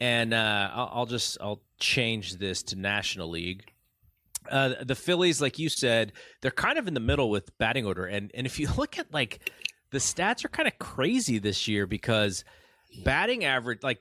and 0.00 0.34
uh, 0.34 0.70
I'll, 0.74 0.90
I'll 0.92 1.06
just 1.06 1.38
I'll 1.40 1.62
change 1.78 2.36
this 2.36 2.62
to 2.64 2.76
National 2.76 3.30
League. 3.30 3.72
Uh, 4.50 4.74
the 4.82 4.94
Phillies, 4.94 5.40
like 5.40 5.58
you 5.58 5.68
said, 5.68 6.12
they're 6.40 6.50
kind 6.50 6.78
of 6.78 6.88
in 6.88 6.94
the 6.94 7.00
middle 7.00 7.30
with 7.30 7.56
batting 7.58 7.86
order, 7.86 8.04
and 8.04 8.30
and 8.34 8.46
if 8.46 8.58
you 8.58 8.68
look 8.76 8.98
at 8.98 9.12
like 9.14 9.50
the 9.90 9.98
stats 9.98 10.44
are 10.44 10.48
kind 10.48 10.68
of 10.68 10.78
crazy 10.78 11.38
this 11.38 11.68
year 11.68 11.86
because 11.86 12.44
batting 13.04 13.44
average, 13.44 13.82
like 13.82 14.00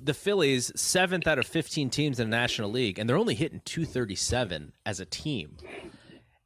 the 0.00 0.14
Phillies, 0.14 0.72
seventh 0.76 1.26
out 1.26 1.38
of 1.38 1.46
fifteen 1.46 1.90
teams 1.90 2.20
in 2.20 2.30
the 2.30 2.36
National 2.36 2.70
League, 2.70 2.98
and 2.98 3.08
they're 3.08 3.16
only 3.16 3.34
hitting 3.34 3.62
two 3.64 3.84
thirty 3.84 4.14
seven 4.14 4.72
as 4.84 5.00
a 5.00 5.06
team, 5.06 5.56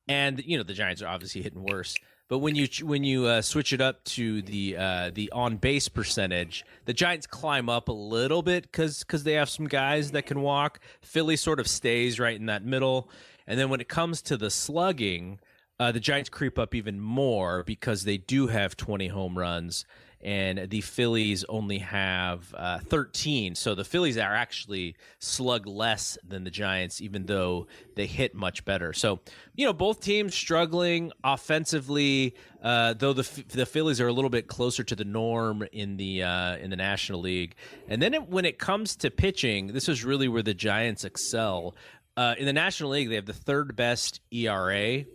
and 0.09 0.43
you 0.45 0.57
know 0.57 0.63
the 0.63 0.75
Giants 0.75 1.03
are 1.03 1.09
obviously 1.09 1.43
hitting 1.43 1.63
worse. 1.63 1.97
But 2.29 2.39
when 2.39 2.55
you 2.55 2.69
when 2.83 3.03
you 3.03 3.27
uh, 3.27 3.43
switch 3.43 3.73
it 3.73 3.81
up 3.81 4.05
to 4.05 4.41
the 4.43 4.77
uh, 4.77 5.11
the 5.13 5.33
on 5.33 5.57
base 5.57 5.89
percentage, 5.89 6.65
the 6.85 6.93
Giants 6.93 7.27
climb 7.27 7.69
up 7.69 7.89
a 7.89 7.93
little 7.93 8.43
bit 8.43 8.63
because 8.63 9.01
because 9.01 9.25
they 9.25 9.33
have 9.33 9.51
some 9.51 9.67
guys 9.67 10.13
that 10.13 10.27
can 10.27 10.41
walk. 10.41 10.79
Philly 11.03 11.35
sort 11.35 11.59
of 11.59 11.67
stays 11.67 12.21
right 12.21 12.39
in 12.39 12.47
that 12.47 12.65
middle, 12.65 13.11
and 13.49 13.59
then 13.59 13.69
when 13.69 13.81
it 13.81 13.89
comes 13.89 14.23
to 14.23 14.37
the 14.37 14.49
slugging, 14.49 15.41
uh, 15.81 15.91
the 15.93 15.99
Giants 15.99 16.29
creep 16.29 16.59
up 16.59 16.75
even 16.75 17.01
more 17.01 17.65
because 17.65 18.05
they 18.05 18.19
do 18.19 18.49
have 18.49 18.77
20 18.77 19.09
home 19.09 19.37
runs, 19.37 19.87
and 20.21 20.69
the 20.69 20.83
Phillies 20.83 21.43
only 21.49 21.79
have 21.79 22.55
uh, 22.55 22.81
13. 22.81 23.55
So 23.55 23.75
the 23.75 23.83
Phillies 23.83 24.19
are 24.19 24.35
actually 24.35 24.95
slug 25.21 25.67
less 25.67 26.19
than 26.23 26.45
the 26.45 26.51
Giants, 26.51 27.01
even 27.01 27.25
though 27.25 27.67
they 27.95 28.05
hit 28.05 28.35
much 28.35 28.67
better. 28.67 28.93
So 28.93 29.21
you 29.55 29.65
know 29.65 29.73
both 29.73 30.01
teams 30.01 30.35
struggling 30.35 31.13
offensively, 31.25 32.35
uh, 32.63 32.93
though 32.93 33.15
the 33.15 33.45
the 33.49 33.65
Phillies 33.65 34.03
are 34.03 34.09
a 34.09 34.13
little 34.13 34.29
bit 34.29 34.49
closer 34.49 34.85
to 34.85 34.95
the 34.95 35.07
norm 35.07 35.67
in 35.73 35.97
the 35.97 36.25
uh, 36.25 36.57
in 36.59 36.69
the 36.69 36.77
National 36.77 37.21
League. 37.21 37.55
And 37.89 38.03
then 38.03 38.13
it, 38.13 38.29
when 38.29 38.45
it 38.45 38.59
comes 38.59 38.97
to 38.97 39.11
pitching, 39.11 39.69
this 39.69 39.89
is 39.89 40.05
really 40.05 40.29
where 40.29 40.43
the 40.43 40.53
Giants 40.53 41.05
excel. 41.05 41.75
Uh, 42.19 42.35
in 42.37 42.45
the 42.45 42.53
National 42.53 42.91
League, 42.91 43.09
they 43.09 43.15
have 43.15 43.25
the 43.25 43.33
third 43.33 43.75
best 43.77 44.21
ERA. 44.31 45.07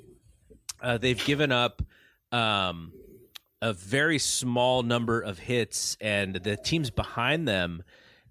Uh, 0.85 0.99
they've 0.99 1.25
given 1.25 1.51
up 1.51 1.81
um, 2.31 2.93
a 3.59 3.73
very 3.73 4.19
small 4.19 4.83
number 4.83 5.19
of 5.19 5.39
hits, 5.39 5.97
and 5.99 6.35
the 6.35 6.55
teams 6.55 6.91
behind 6.91 7.47
them 7.47 7.83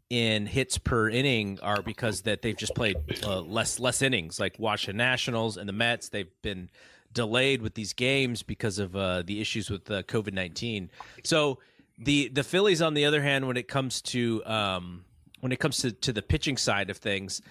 in 0.09 0.47
hits 0.47 0.79
per 0.79 1.11
inning 1.11 1.59
are 1.63 1.83
because 1.83 2.23
that 2.23 2.43
they've 2.43 2.57
just 2.57 2.75
played 2.77 2.97
uh, 3.25 3.41
less 3.41 3.81
less 3.81 4.03
innings, 4.03 4.39
like 4.39 4.57
Washington 4.59 4.99
Nationals 4.99 5.57
and 5.57 5.69
the 5.69 5.73
Mets. 5.73 6.11
They've 6.11 6.31
been 6.43 6.71
delayed 7.13 7.61
with 7.61 7.75
these 7.75 7.93
games 7.93 8.45
because 8.45 8.79
of 8.79 8.95
uh, 8.95 9.23
the 9.23 9.41
issues 9.41 9.69
with 9.69 9.91
uh, 9.91 10.05
COVID 10.05 10.33
nineteen. 10.33 10.91
So 11.25 11.59
the 11.99 12.29
the 12.29 12.45
Phillies, 12.45 12.81
on 12.81 12.95
the 12.95 13.05
other 13.05 13.23
hand, 13.23 13.49
when 13.49 13.57
it 13.57 13.67
comes 13.67 14.01
to 14.03 14.45
um, 14.47 15.05
when 15.41 15.51
it 15.51 15.59
comes 15.59 15.79
to, 15.79 15.91
to 15.91 16.13
the 16.13 16.23
pitching 16.23 16.57
side 16.57 16.89
of 16.89 16.99
things, 16.99 17.43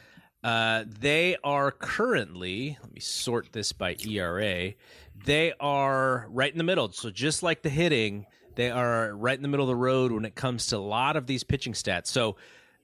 uh, 0.44 0.84
they 1.00 1.38
are 1.44 1.72
currently, 1.72 2.78
let 2.82 2.94
me 2.94 3.00
sort 3.00 3.52
this 3.54 3.72
by 3.72 3.96
ERA. 4.06 4.74
They 5.26 5.54
are 5.60 6.28
right 6.30 6.52
in 6.52 6.58
the 6.58 6.64
middle. 6.64 6.92
So 6.92 7.10
just 7.10 7.44
like 7.44 7.62
the 7.62 7.70
hitting, 7.70 8.26
they 8.56 8.70
are 8.70 9.16
right 9.16 9.36
in 9.36 9.42
the 9.42 9.48
middle 9.48 9.66
of 9.66 9.70
the 9.70 9.76
road 9.76 10.12
when 10.12 10.26
it 10.26 10.36
comes 10.36 10.68
to 10.68 10.78
a 10.78 10.80
lot 10.80 11.16
of 11.16 11.28
these 11.28 11.44
pitching 11.44 11.74
stats. 11.74 12.08
So 12.08 12.36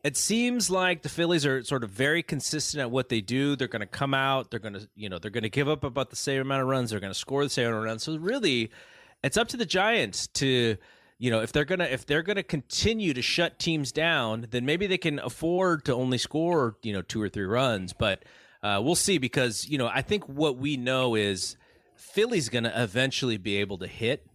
it 0.04 0.16
seems 0.16 0.70
like 0.70 1.02
the 1.02 1.10
Phillies 1.10 1.46
are 1.46 1.62
sort 1.64 1.84
of 1.84 1.90
very 1.90 2.24
consistent 2.24 2.82
at 2.82 2.92
what 2.92 3.10
they 3.10 3.20
do. 3.20 3.58
They're 3.58 3.68
going 3.68 3.82
to 3.82 3.86
come 3.86 4.14
out. 4.14 4.50
They're 4.50 4.60
going 4.62 4.76
to, 4.76 4.88
you 4.96 5.10
know, 5.10 5.20
they're 5.20 5.32
going 5.32 5.44
to 5.44 5.50
give 5.50 5.68
up 5.68 5.84
about 5.84 6.10
the 6.10 6.16
same 6.16 6.42
amount 6.42 6.62
of 6.62 6.70
runs. 6.70 6.92
They're 6.92 7.02
going 7.02 7.14
to 7.14 7.20
score 7.20 7.44
the 7.44 7.50
same 7.50 7.68
amount 7.68 7.80
of 7.80 7.84
runs. 7.84 8.04
So 8.04 8.18
really, 8.18 8.72
it's 9.22 9.36
up 9.36 9.50
to 9.50 9.58
the 9.58 9.66
Giants 9.66 10.28
to 10.28 10.78
you 11.20 11.30
know 11.30 11.42
if 11.42 11.52
they're 11.52 11.66
gonna 11.66 11.84
if 11.86 12.06
they're 12.06 12.24
gonna 12.24 12.42
continue 12.44 13.14
to 13.14 13.22
shut 13.22 13.60
teams 13.60 13.92
down 13.92 14.48
then 14.52 14.66
maybe 14.66 14.88
they 14.88 14.98
can 14.98 15.20
afford 15.20 15.86
to 15.86 15.94
only 15.94 16.18
score 16.18 16.78
you 16.82 16.94
know 16.94 17.02
two 17.02 17.22
or 17.22 17.30
three 17.30 17.46
runs. 17.46 17.94
But 17.94 18.24
uh, 18.64 18.82
we'll 18.84 18.96
see 18.96 19.18
because 19.20 19.68
you 19.68 19.78
know 19.78 19.88
i 19.88 20.02
think 20.02 20.28
what 20.28 20.58
we 20.58 20.76
know 20.76 21.16
is 21.16 21.56
philly's 21.96 22.50
gonna 22.50 22.74
eventually 22.76 23.38
be 23.38 23.58
able 23.58 23.78
to 23.78 23.88
hit 23.88 24.26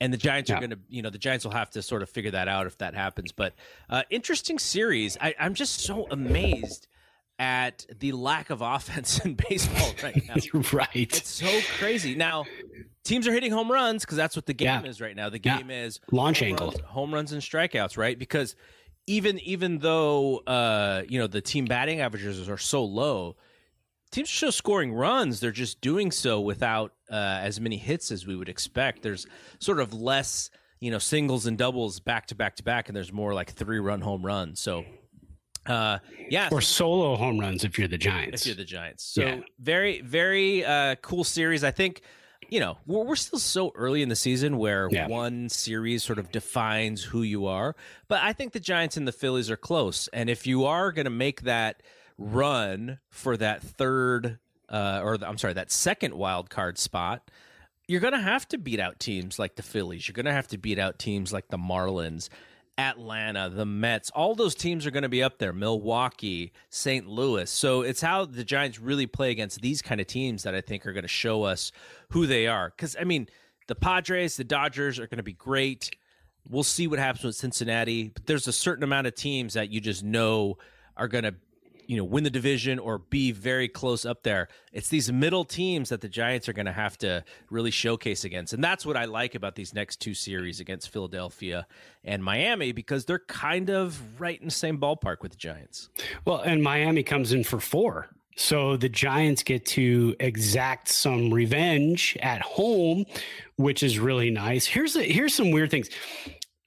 and 0.00 0.12
the 0.12 0.16
giants 0.16 0.48
Yeah. 0.50 0.56
are 0.56 0.60
gonna 0.60 0.78
you 0.88 1.02
know 1.02 1.10
the 1.10 1.18
giants 1.18 1.44
will 1.44 1.52
have 1.52 1.70
to 1.70 1.82
sort 1.82 2.02
of 2.02 2.08
figure 2.10 2.30
that 2.32 2.48
out 2.48 2.66
if 2.66 2.78
that 2.78 2.94
happens. 2.94 3.32
But 3.32 3.54
uh, 3.88 4.02
interesting 4.10 4.58
series. 4.58 5.16
I, 5.20 5.34
i'm 5.38 5.54
just 5.54 5.80
so 5.80 6.06
amazed 6.10 6.86
at 7.40 7.86
the 7.98 8.12
lack 8.12 8.50
of 8.50 8.60
offense 8.60 9.18
in 9.24 9.34
baseball 9.48 9.92
right 10.02 10.22
now 10.28 10.34
right. 10.74 10.88
it's 10.94 11.26
so 11.28 11.48
crazy. 11.78 12.14
Now, 12.14 12.44
teams 13.02 13.26
are 13.26 13.32
hitting 13.32 13.50
home 13.50 13.72
runs 13.72 14.04
because 14.04 14.18
that's 14.18 14.36
what 14.36 14.44
the 14.44 14.52
game 14.52 14.66
Yeah. 14.84 14.90
is 14.90 15.00
right 15.00 15.16
now. 15.16 15.30
The 15.30 15.40
Yeah. 15.42 15.56
game 15.56 15.70
is 15.70 16.00
Launch 16.12 16.40
home 16.40 16.48
angle. 16.50 16.66
runs, 16.68 16.80
home 16.82 17.14
runs 17.14 17.32
and 17.32 17.40
strikeouts, 17.40 17.96
right? 17.96 18.18
Because 18.18 18.56
even 19.06 19.38
even 19.40 19.78
though 19.78 20.38
uh, 20.46 21.02
you 21.08 21.18
know 21.18 21.26
the 21.26 21.40
team 21.40 21.64
batting 21.64 22.00
averages 22.02 22.46
are 22.48 22.58
so 22.58 22.84
low, 22.84 23.36
teams 24.10 24.28
are 24.28 24.32
still 24.32 24.52
scoring 24.52 24.92
runs. 24.92 25.40
They're 25.40 25.50
just 25.50 25.80
doing 25.80 26.10
so 26.10 26.40
without 26.42 26.92
uh, 27.10 27.14
as 27.40 27.58
many 27.58 27.78
hits 27.78 28.12
as 28.12 28.26
we 28.26 28.36
would 28.36 28.50
expect. 28.50 29.02
There's 29.02 29.26
sort 29.60 29.80
of 29.80 29.94
less 29.94 30.50
you 30.78 30.90
know 30.90 30.98
singles 30.98 31.46
and 31.46 31.56
doubles 31.56 32.00
back 32.00 32.26
to 32.26 32.34
back 32.34 32.56
to 32.56 32.62
back, 32.62 32.88
and 32.90 32.94
there's 32.94 33.12
more 33.14 33.32
like 33.32 33.50
three 33.52 33.78
run 33.80 34.02
home 34.02 34.24
runs. 34.26 34.60
So. 34.60 34.84
Uh, 35.70 35.98
yeah, 36.28 36.48
Or 36.52 36.60
solo 36.60 37.16
home 37.16 37.38
runs 37.38 37.64
if 37.64 37.78
you're 37.78 37.88
the 37.88 37.98
Giants. 37.98 38.42
if 38.42 38.46
you're 38.46 38.56
the 38.56 38.64
Giants. 38.64 39.04
So 39.04 39.22
Yeah. 39.22 39.40
very, 39.58 40.00
very 40.00 40.64
uh, 40.64 40.96
cool 40.96 41.24
series. 41.24 41.62
I 41.64 41.70
think 41.70 42.02
you 42.48 42.58
know, 42.58 42.78
we're, 42.84 43.04
we're 43.04 43.14
still 43.16 43.38
so 43.38 43.70
early 43.76 44.02
in 44.02 44.08
the 44.08 44.16
season 44.16 44.56
where 44.58 44.88
Yeah. 44.90 45.06
one 45.06 45.48
series 45.48 46.02
sort 46.02 46.18
of 46.18 46.32
defines 46.32 47.04
who 47.04 47.22
you 47.22 47.46
are. 47.46 47.76
But 48.08 48.22
I 48.24 48.32
think 48.32 48.52
the 48.52 48.58
Giants 48.58 48.96
and 48.96 49.06
the 49.06 49.12
Phillies 49.12 49.48
are 49.52 49.56
close. 49.56 50.08
And 50.08 50.28
if 50.28 50.48
you 50.48 50.64
are 50.64 50.90
going 50.90 51.04
to 51.04 51.10
make 51.10 51.42
that 51.42 51.80
run 52.18 52.98
for 53.08 53.36
that 53.36 53.62
third, 53.62 54.38
uh, 54.68 55.00
or 55.04 55.16
the, 55.16 55.28
I'm 55.28 55.38
sorry, 55.38 55.52
that 55.54 55.70
second 55.70 56.14
wild 56.14 56.50
card 56.50 56.76
spot, 56.76 57.30
you're 57.86 58.00
going 58.00 58.14
to 58.14 58.20
have 58.20 58.48
to 58.48 58.58
beat 58.58 58.80
out 58.80 58.98
teams 58.98 59.38
like 59.38 59.54
the 59.54 59.62
Phillies. 59.62 60.08
You're 60.08 60.14
going 60.14 60.26
to 60.26 60.32
have 60.32 60.48
to 60.48 60.58
beat 60.58 60.78
out 60.80 60.98
teams 60.98 61.32
like 61.32 61.48
the 61.48 61.58
Marlins, 61.58 62.28
Atlanta, 62.80 63.50
the 63.50 63.66
Mets. 63.66 64.08
All 64.10 64.34
those 64.34 64.54
teams 64.54 64.86
are 64.86 64.90
going 64.90 65.02
to 65.02 65.08
be 65.10 65.22
up 65.22 65.38
there. 65.38 65.52
Milwaukee, 65.52 66.52
St. 66.70 67.06
Louis. 67.06 67.50
So 67.50 67.82
it's 67.82 68.00
how 68.00 68.24
the 68.24 68.42
Giants 68.42 68.80
really 68.80 69.06
play 69.06 69.30
against 69.30 69.60
these 69.60 69.82
kind 69.82 70.00
of 70.00 70.06
teams 70.06 70.44
that 70.44 70.54
I 70.54 70.62
think 70.62 70.86
are 70.86 70.94
going 70.94 71.02
to 71.02 71.08
show 71.08 71.42
us 71.42 71.72
who 72.10 72.26
they 72.26 72.46
are. 72.46 72.72
Because, 72.74 72.96
I 72.98 73.04
mean, 73.04 73.28
the 73.66 73.74
Padres, 73.74 74.36
the 74.36 74.44
Dodgers 74.44 74.98
are 74.98 75.06
going 75.06 75.18
to 75.18 75.22
be 75.22 75.34
great. 75.34 75.90
We'll 76.48 76.62
see 76.62 76.86
what 76.86 76.98
happens 76.98 77.24
with 77.24 77.36
Cincinnati. 77.36 78.08
But 78.08 78.24
there's 78.26 78.48
a 78.48 78.52
certain 78.52 78.82
amount 78.82 79.06
of 79.06 79.14
teams 79.14 79.54
that 79.54 79.68
you 79.68 79.80
just 79.82 80.02
know 80.02 80.56
are 80.96 81.08
going 81.08 81.24
to 81.24 81.34
you 81.90 81.96
know 81.96 82.04
win 82.04 82.24
the 82.24 82.30
division 82.30 82.78
or 82.78 82.98
be 82.98 83.32
very 83.32 83.68
close 83.68 84.06
up 84.06 84.22
there 84.22 84.48
it's 84.72 84.88
these 84.88 85.10
middle 85.10 85.44
teams 85.44 85.88
that 85.88 86.00
the 86.00 86.08
giants 86.08 86.48
are 86.48 86.52
going 86.52 86.66
to 86.66 86.72
have 86.72 86.96
to 86.96 87.24
really 87.50 87.70
showcase 87.70 88.24
against 88.24 88.52
and 88.52 88.62
that's 88.62 88.86
what 88.86 88.96
i 88.96 89.04
like 89.04 89.34
about 89.34 89.56
these 89.56 89.74
next 89.74 89.96
two 90.00 90.14
series 90.14 90.60
against 90.60 90.88
philadelphia 90.90 91.66
and 92.04 92.22
miami 92.22 92.72
because 92.72 93.04
they're 93.04 93.18
kind 93.18 93.70
of 93.70 94.00
right 94.20 94.40
in 94.40 94.46
the 94.46 94.52
same 94.52 94.78
ballpark 94.78 95.20
with 95.20 95.32
the 95.32 95.38
giants 95.38 95.88
Well, 96.24 96.38
and 96.38 96.62
Miami 96.62 97.02
comes 97.02 97.32
in 97.32 97.44
for 97.44 97.60
four. 97.60 98.08
So 98.36 98.76
the 98.76 98.88
Giants 98.88 99.42
get 99.42 99.66
to 99.66 100.14
exact 100.18 100.88
some 100.88 101.32
revenge 101.32 102.16
at 102.22 102.40
home, 102.40 103.04
which 103.56 103.82
is 103.82 103.98
really 103.98 104.30
nice. 104.30 104.64
Here's 104.66 104.94
here's 104.94 105.34
some 105.34 105.50
weird 105.50 105.70
things. 105.70 105.90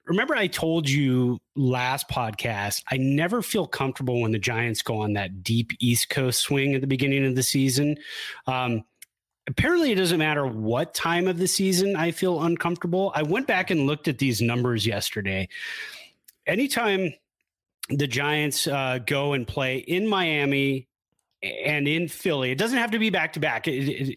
Remember, 0.06 0.36
I 0.36 0.48
told 0.48 0.88
you 0.88 1.38
last 1.56 2.08
podcast, 2.08 2.82
I 2.90 2.98
never 2.98 3.40
feel 3.40 3.66
comfortable 3.66 4.20
when 4.20 4.32
the 4.32 4.38
Giants 4.38 4.82
go 4.82 4.98
on 4.98 5.14
that 5.14 5.42
deep 5.42 5.72
East 5.80 6.10
Coast 6.10 6.40
swing 6.40 6.74
at 6.74 6.82
the 6.82 6.86
beginning 6.86 7.24
of 7.26 7.34
the 7.34 7.42
season. 7.42 7.96
Um, 8.46 8.84
apparently, 9.46 9.92
it 9.92 9.96
doesn't 9.96 10.18
matter 10.18 10.46
what 10.46 10.92
time 10.92 11.26
of 11.26 11.38
the 11.38 11.48
season 11.48 11.96
I 11.96 12.10
feel 12.10 12.42
uncomfortable. 12.42 13.12
I 13.14 13.22
went 13.22 13.46
back 13.46 13.70
and 13.70 13.86
looked 13.86 14.08
at 14.08 14.18
these 14.18 14.42
numbers 14.42 14.86
yesterday. 14.86 15.48
Anytime 16.46 17.14
the 17.88 18.06
Giants 18.06 18.66
uh, 18.66 18.98
go 18.98 19.32
and 19.32 19.46
play 19.46 19.78
in 19.78 20.06
Miami 20.06 20.88
and 21.44 21.86
in 21.86 22.08
Philly. 22.08 22.50
It 22.50 22.58
doesn't 22.58 22.78
have 22.78 22.90
to 22.92 22.98
be 22.98 23.10
back 23.10 23.32
to 23.34 23.40
back 23.40 23.66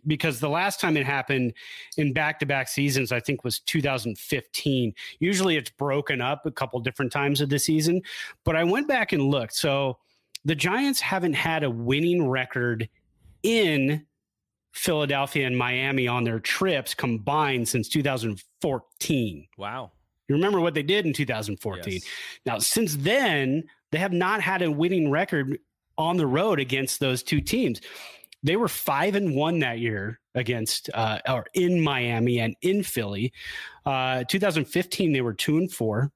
because 0.06 0.40
the 0.40 0.50
last 0.50 0.80
time 0.80 0.96
it 0.98 1.06
happened 1.06 1.54
in 1.98 2.14
back 2.14 2.40
to 2.40 2.46
back 2.46 2.68
seasons, 2.68 3.12
I 3.12 3.20
think, 3.20 3.44
was 3.44 3.60
2015. 3.60 4.94
Usually 5.20 5.58
it's 5.58 5.70
broken 5.72 6.22
up 6.22 6.46
a 6.46 6.52
couple 6.52 6.80
different 6.80 7.12
times 7.12 7.42
of 7.42 7.50
the 7.50 7.60
season, 7.60 8.02
but 8.44 8.56
I 8.56 8.64
went 8.64 8.88
back 8.88 9.12
and 9.12 9.24
looked. 9.24 9.56
So 9.56 9.98
the 10.46 10.56
Giants 10.56 11.02
haven't 11.02 11.34
had 11.34 11.64
a 11.64 11.70
winning 11.70 12.28
record 12.28 12.88
in 13.44 14.06
Philadelphia 14.72 15.48
and 15.48 15.58
Miami 15.58 16.08
on 16.08 16.24
their 16.24 16.40
trips 16.40 16.94
combined 16.94 17.68
since 17.68 17.90
2014. 17.90 19.48
wow 19.58 19.92
You 20.28 20.36
remember 20.36 20.62
what 20.62 20.74
they 20.74 20.84
did 20.84 21.06
in 21.06 21.14
2014. 21.14 21.94
Yes. 21.94 22.06
Now, 22.46 22.60
since 22.60 22.96
then, 22.96 23.64
they 23.92 23.98
have 23.98 24.14
not 24.14 24.42
had 24.42 24.62
a 24.62 24.72
winning 24.72 25.10
record 25.10 25.58
on 25.98 26.18
the 26.18 26.28
road 26.28 26.60
against 26.60 27.00
those 27.00 27.24
two 27.24 27.42
teams. 27.42 27.82
They 28.44 28.56
were 28.56 28.68
five 28.68 29.16
and 29.16 29.36
one 29.36 29.60
that 29.60 29.80
year 29.80 30.20
against 30.36 30.90
uh, 30.94 31.20
or 31.28 31.48
in 31.54 31.82
Miami 31.82 32.40
and 32.40 32.56
in 32.62 32.84
Philly. 32.84 33.34
Uh, 33.86 34.24
2015, 34.26 35.12
they 35.12 35.22
were 35.22 35.34
two 35.34 35.58
and 35.58 35.72
four. 35.72 36.12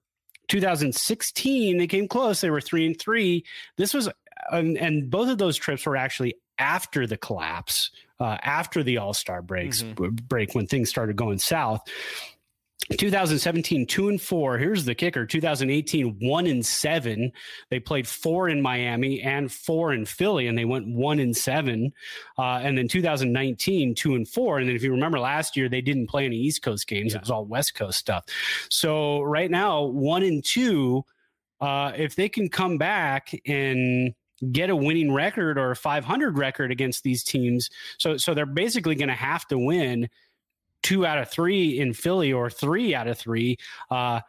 2016, 0.48 1.78
they 1.78 1.88
came 1.88 2.08
close. 2.08 2.42
They 2.42 2.50
were 2.50 2.62
three 2.62 2.86
and 2.86 3.00
three. 3.00 3.46
This 3.78 3.94
was, 3.94 4.10
and, 4.52 4.78
and 4.78 5.10
both 5.10 5.30
of 5.30 5.38
those 5.38 5.58
trips 5.58 5.86
were 5.86 5.96
actually 5.96 6.36
after 6.60 7.08
the 7.08 7.18
collapse, 7.18 7.90
uh, 8.20 8.38
after 8.44 8.84
the 8.84 8.98
All 8.98 9.14
Star 9.14 9.42
breaks 9.42 9.82
break 9.82 10.54
when 10.54 10.68
things 10.68 10.90
started 10.90 11.16
going 11.16 11.40
south. 11.40 11.82
2017 12.90 13.86
2 13.86 14.10
and 14.10 14.22
4 14.22 14.58
here's 14.58 14.86
the 14.86 14.96
kicker. 14.96 15.26
2018 15.26 16.18
1 16.20 16.48
and 16.48 16.66
7 16.66 17.32
they 17.70 17.80
played 17.80 18.08
4 18.08 18.50
in 18.50 18.62
miami 18.62 19.22
and 19.22 19.52
4 19.52 19.94
in 19.94 20.06
philly 20.06 20.48
and 20.48 20.58
they 20.58 20.66
went 20.66 20.88
1 20.88 21.20
and 21.20 21.36
7 21.36 21.94
uh, 22.38 22.42
and 22.42 22.78
then 22.78 22.88
2019 22.88 23.96
2 23.96 24.16
and 24.16 24.28
4 24.28 24.60
and 24.60 24.70
then 24.70 24.76
if 24.76 24.84
you 24.84 24.92
remember 24.92 25.20
last 25.20 25.56
year 25.56 25.70
they 25.70 25.82
didn't 25.82 26.08
play 26.08 26.26
any 26.26 26.38
east 26.38 26.62
coast 26.62 26.88
games. 26.88 27.14
It 27.14 27.22
was 27.22 27.30
all 27.30 27.46
west 27.46 27.76
coast 27.76 28.00
stuff. 28.00 28.26
So 28.70 29.22
right 29.22 29.52
now 29.52 29.84
1 29.84 30.24
and 30.24 30.44
2 30.44 31.04
uh, 31.62 31.92
if 31.96 32.16
they 32.16 32.28
can 32.28 32.50
come 32.50 32.78
back 32.78 33.40
and 33.46 34.14
get 34.52 34.72
a 34.72 34.76
winning 34.76 35.14
record 35.14 35.60
or 35.60 35.72
a 35.72 35.76
500 35.76 36.38
record 36.38 36.72
against 36.72 37.04
these 37.04 37.24
teams 37.24 37.70
so 38.00 38.18
so 38.18 38.34
they're 38.34 38.48
basically 38.48 38.96
going 38.96 39.08
to 39.08 39.14
have 39.14 39.46
to 39.48 39.58
win 39.58 40.10
two 40.84 41.06
out 41.06 41.18
of 41.18 41.30
three 41.30 41.80
in 41.80 41.94
Philly 41.94 42.34
or 42.34 42.50
three 42.50 42.94
out 42.96 43.08
of 43.08 43.18
three. 43.18 43.58
Uh, 43.90 44.22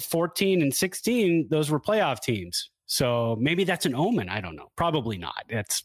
14 0.00 0.62
and 0.62 0.74
16, 0.74 1.48
those 1.50 1.70
were 1.70 1.80
playoff 1.80 2.20
teams. 2.20 2.70
So 2.86 3.36
maybe 3.40 3.64
that's 3.64 3.86
an 3.86 3.94
omen. 3.94 4.28
I 4.28 4.40
don't 4.40 4.56
know. 4.56 4.70
Probably 4.76 5.18
not. 5.18 5.44
That's 5.48 5.84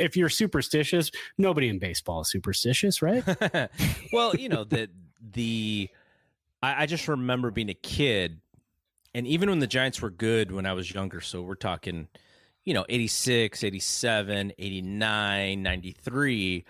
if 0.00 0.16
you're 0.16 0.28
superstitious, 0.28 1.10
nobody 1.36 1.68
in 1.68 1.78
baseball 1.78 2.22
is 2.22 2.30
superstitious, 2.30 3.02
right? 3.02 3.22
well, 4.12 4.34
you 4.34 4.48
know 4.48 4.64
the 4.64 4.88
the 5.32 5.88
I, 6.62 6.82
I 6.82 6.86
just 6.86 7.06
remember 7.06 7.50
being 7.50 7.70
a 7.70 7.74
kid, 7.74 8.40
and 9.14 9.26
even 9.26 9.50
when 9.50 9.60
the 9.60 9.66
Giants 9.66 10.02
were 10.02 10.10
good 10.10 10.50
when 10.50 10.66
I 10.66 10.72
was 10.72 10.92
younger. 10.92 11.20
So 11.20 11.42
we're 11.42 11.54
talking, 11.54 12.08
you 12.64 12.74
know, 12.74 12.84
86, 12.88 13.62
87, 13.62 14.52
89, 14.58 15.62
93. 15.62 16.64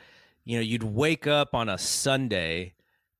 You 0.48 0.56
know, 0.56 0.62
you'd 0.62 0.82
wake 0.82 1.26
up 1.26 1.54
on 1.54 1.68
a 1.68 1.76
Sunday 1.76 2.72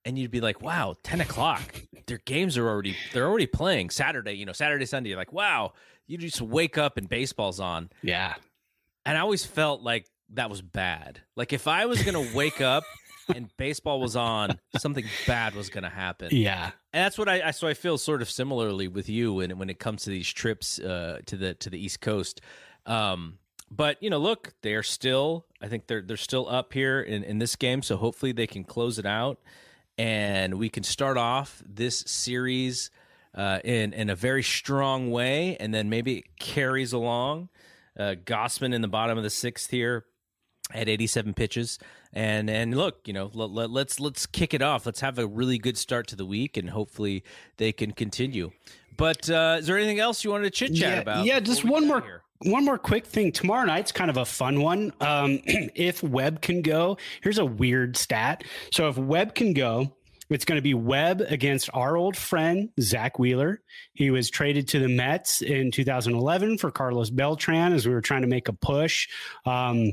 and 0.06 0.18
you'd 0.18 0.30
be 0.30 0.40
like, 0.40 0.62
wow, 0.62 0.94
10 1.02 1.20
o'clock. 1.20 1.82
Their 2.06 2.22
games 2.24 2.56
are 2.56 2.66
already 2.66 2.96
they're 3.12 3.26
already 3.28 3.46
playing 3.46 3.90
Saturday, 3.90 4.32
you 4.32 4.46
know, 4.46 4.54
Saturday, 4.54 4.86
Sunday. 4.86 5.10
You're 5.10 5.18
like, 5.18 5.34
wow, 5.34 5.74
you 6.06 6.16
just 6.16 6.40
wake 6.40 6.78
up 6.78 6.96
and 6.96 7.06
baseball's 7.06 7.60
on. 7.60 7.90
yeah. 8.00 8.34
And 9.04 9.18
I 9.18 9.20
always 9.20 9.44
felt 9.44 9.82
like 9.82 10.06
that 10.30 10.48
was 10.48 10.62
bad. 10.62 11.20
Like 11.36 11.52
if 11.52 11.68
I 11.68 11.84
was 11.84 12.02
gonna 12.02 12.34
wake 12.34 12.62
up 12.62 12.84
and 13.34 13.54
baseball 13.58 14.00
was 14.00 14.16
on, 14.16 14.58
something 14.78 15.04
bad 15.26 15.54
was 15.54 15.68
gonna 15.68 15.90
happen. 15.90 16.30
Yeah. 16.32 16.70
And 16.94 17.04
that's 17.04 17.18
what 17.18 17.28
I, 17.28 17.48
I 17.48 17.50
so 17.50 17.68
I 17.68 17.74
feel 17.74 17.98
sort 17.98 18.22
of 18.22 18.30
similarly 18.30 18.88
with 18.88 19.10
you 19.10 19.34
when 19.34 19.58
when 19.58 19.68
it 19.68 19.78
comes 19.78 20.04
to 20.04 20.10
these 20.10 20.32
trips 20.32 20.78
uh, 20.78 21.18
to 21.26 21.36
the 21.36 21.52
to 21.56 21.68
the 21.68 21.78
East 21.78 22.00
Coast. 22.00 22.40
Um, 22.86 23.38
but 23.70 24.02
you 24.02 24.10
know, 24.10 24.18
look, 24.18 24.54
they 24.62 24.74
are 24.74 24.82
still. 24.82 25.46
I 25.60 25.68
think 25.68 25.86
they're 25.86 26.02
they're 26.02 26.16
still 26.16 26.48
up 26.48 26.72
here 26.72 27.00
in 27.00 27.22
in 27.24 27.38
this 27.38 27.56
game, 27.56 27.82
so 27.82 27.96
hopefully 27.96 28.32
they 28.32 28.46
can 28.46 28.64
close 28.64 28.98
it 28.98 29.06
out, 29.06 29.38
and 29.96 30.54
we 30.54 30.68
can 30.68 30.82
start 30.82 31.16
off 31.16 31.62
this 31.66 32.00
series 32.06 32.90
uh, 33.34 33.60
in 33.64 33.92
in 33.92 34.10
a 34.10 34.14
very 34.14 34.42
strong 34.42 35.10
way, 35.10 35.56
and 35.58 35.74
then 35.74 35.88
maybe 35.88 36.18
it 36.18 36.38
carries 36.38 36.92
along. 36.92 37.48
Uh, 37.98 38.14
Gausman 38.24 38.72
in 38.72 38.80
the 38.80 38.88
bottom 38.88 39.18
of 39.18 39.24
the 39.24 39.30
sixth 39.30 39.70
here 39.70 40.04
at 40.74 40.88
87 40.88 41.32
pitches 41.32 41.78
and 42.12 42.50
and 42.50 42.76
look 42.76 43.06
you 43.06 43.14
know 43.14 43.30
let, 43.32 43.50
let, 43.50 43.70
let's 43.70 43.98
let's 44.00 44.26
kick 44.26 44.52
it 44.52 44.60
off 44.60 44.84
let's 44.84 45.00
have 45.00 45.18
a 45.18 45.26
really 45.26 45.56
good 45.56 45.78
start 45.78 46.06
to 46.08 46.16
the 46.16 46.26
week 46.26 46.58
and 46.58 46.70
hopefully 46.70 47.24
they 47.56 47.72
can 47.72 47.92
continue 47.92 48.50
but 48.96 49.30
uh 49.30 49.56
is 49.58 49.66
there 49.66 49.78
anything 49.78 49.98
else 49.98 50.24
you 50.24 50.30
wanted 50.30 50.44
to 50.44 50.50
chit 50.50 50.74
chat 50.74 50.96
yeah, 50.96 51.00
about 51.00 51.24
Yeah, 51.24 51.40
just 51.40 51.64
one 51.64 51.86
more 51.86 52.02
here? 52.02 52.22
One 52.42 52.64
more 52.64 52.78
quick 52.78 53.06
thing. 53.06 53.32
Tomorrow 53.32 53.64
night's 53.64 53.90
kind 53.90 54.10
of 54.10 54.16
a 54.16 54.24
fun 54.24 54.60
one. 54.60 54.92
Um, 55.00 55.40
if 55.46 56.02
Webb 56.02 56.40
can 56.40 56.62
go, 56.62 56.98
here's 57.20 57.38
a 57.38 57.44
weird 57.44 57.96
stat. 57.96 58.44
So 58.72 58.88
if 58.88 58.96
Webb 58.96 59.34
can 59.34 59.54
go, 59.54 59.96
it's 60.30 60.44
going 60.44 60.58
to 60.58 60.62
be 60.62 60.74
Webb 60.74 61.22
against 61.28 61.70
our 61.72 61.96
old 61.96 62.16
friend 62.16 62.68
Zack 62.80 63.18
Wheeler. 63.18 63.62
He 63.94 64.10
was 64.10 64.30
traded 64.30 64.68
to 64.68 64.78
the 64.78 64.88
Mets 64.88 65.42
in 65.42 65.70
2011 65.70 66.58
for 66.58 66.70
Carlos 66.70 67.10
Beltran 67.10 67.72
as 67.72 67.86
we 67.86 67.94
were 67.94 68.02
trying 68.02 68.22
to 68.22 68.28
make 68.28 68.48
a 68.48 68.52
push. 68.52 69.08
Um, 69.46 69.92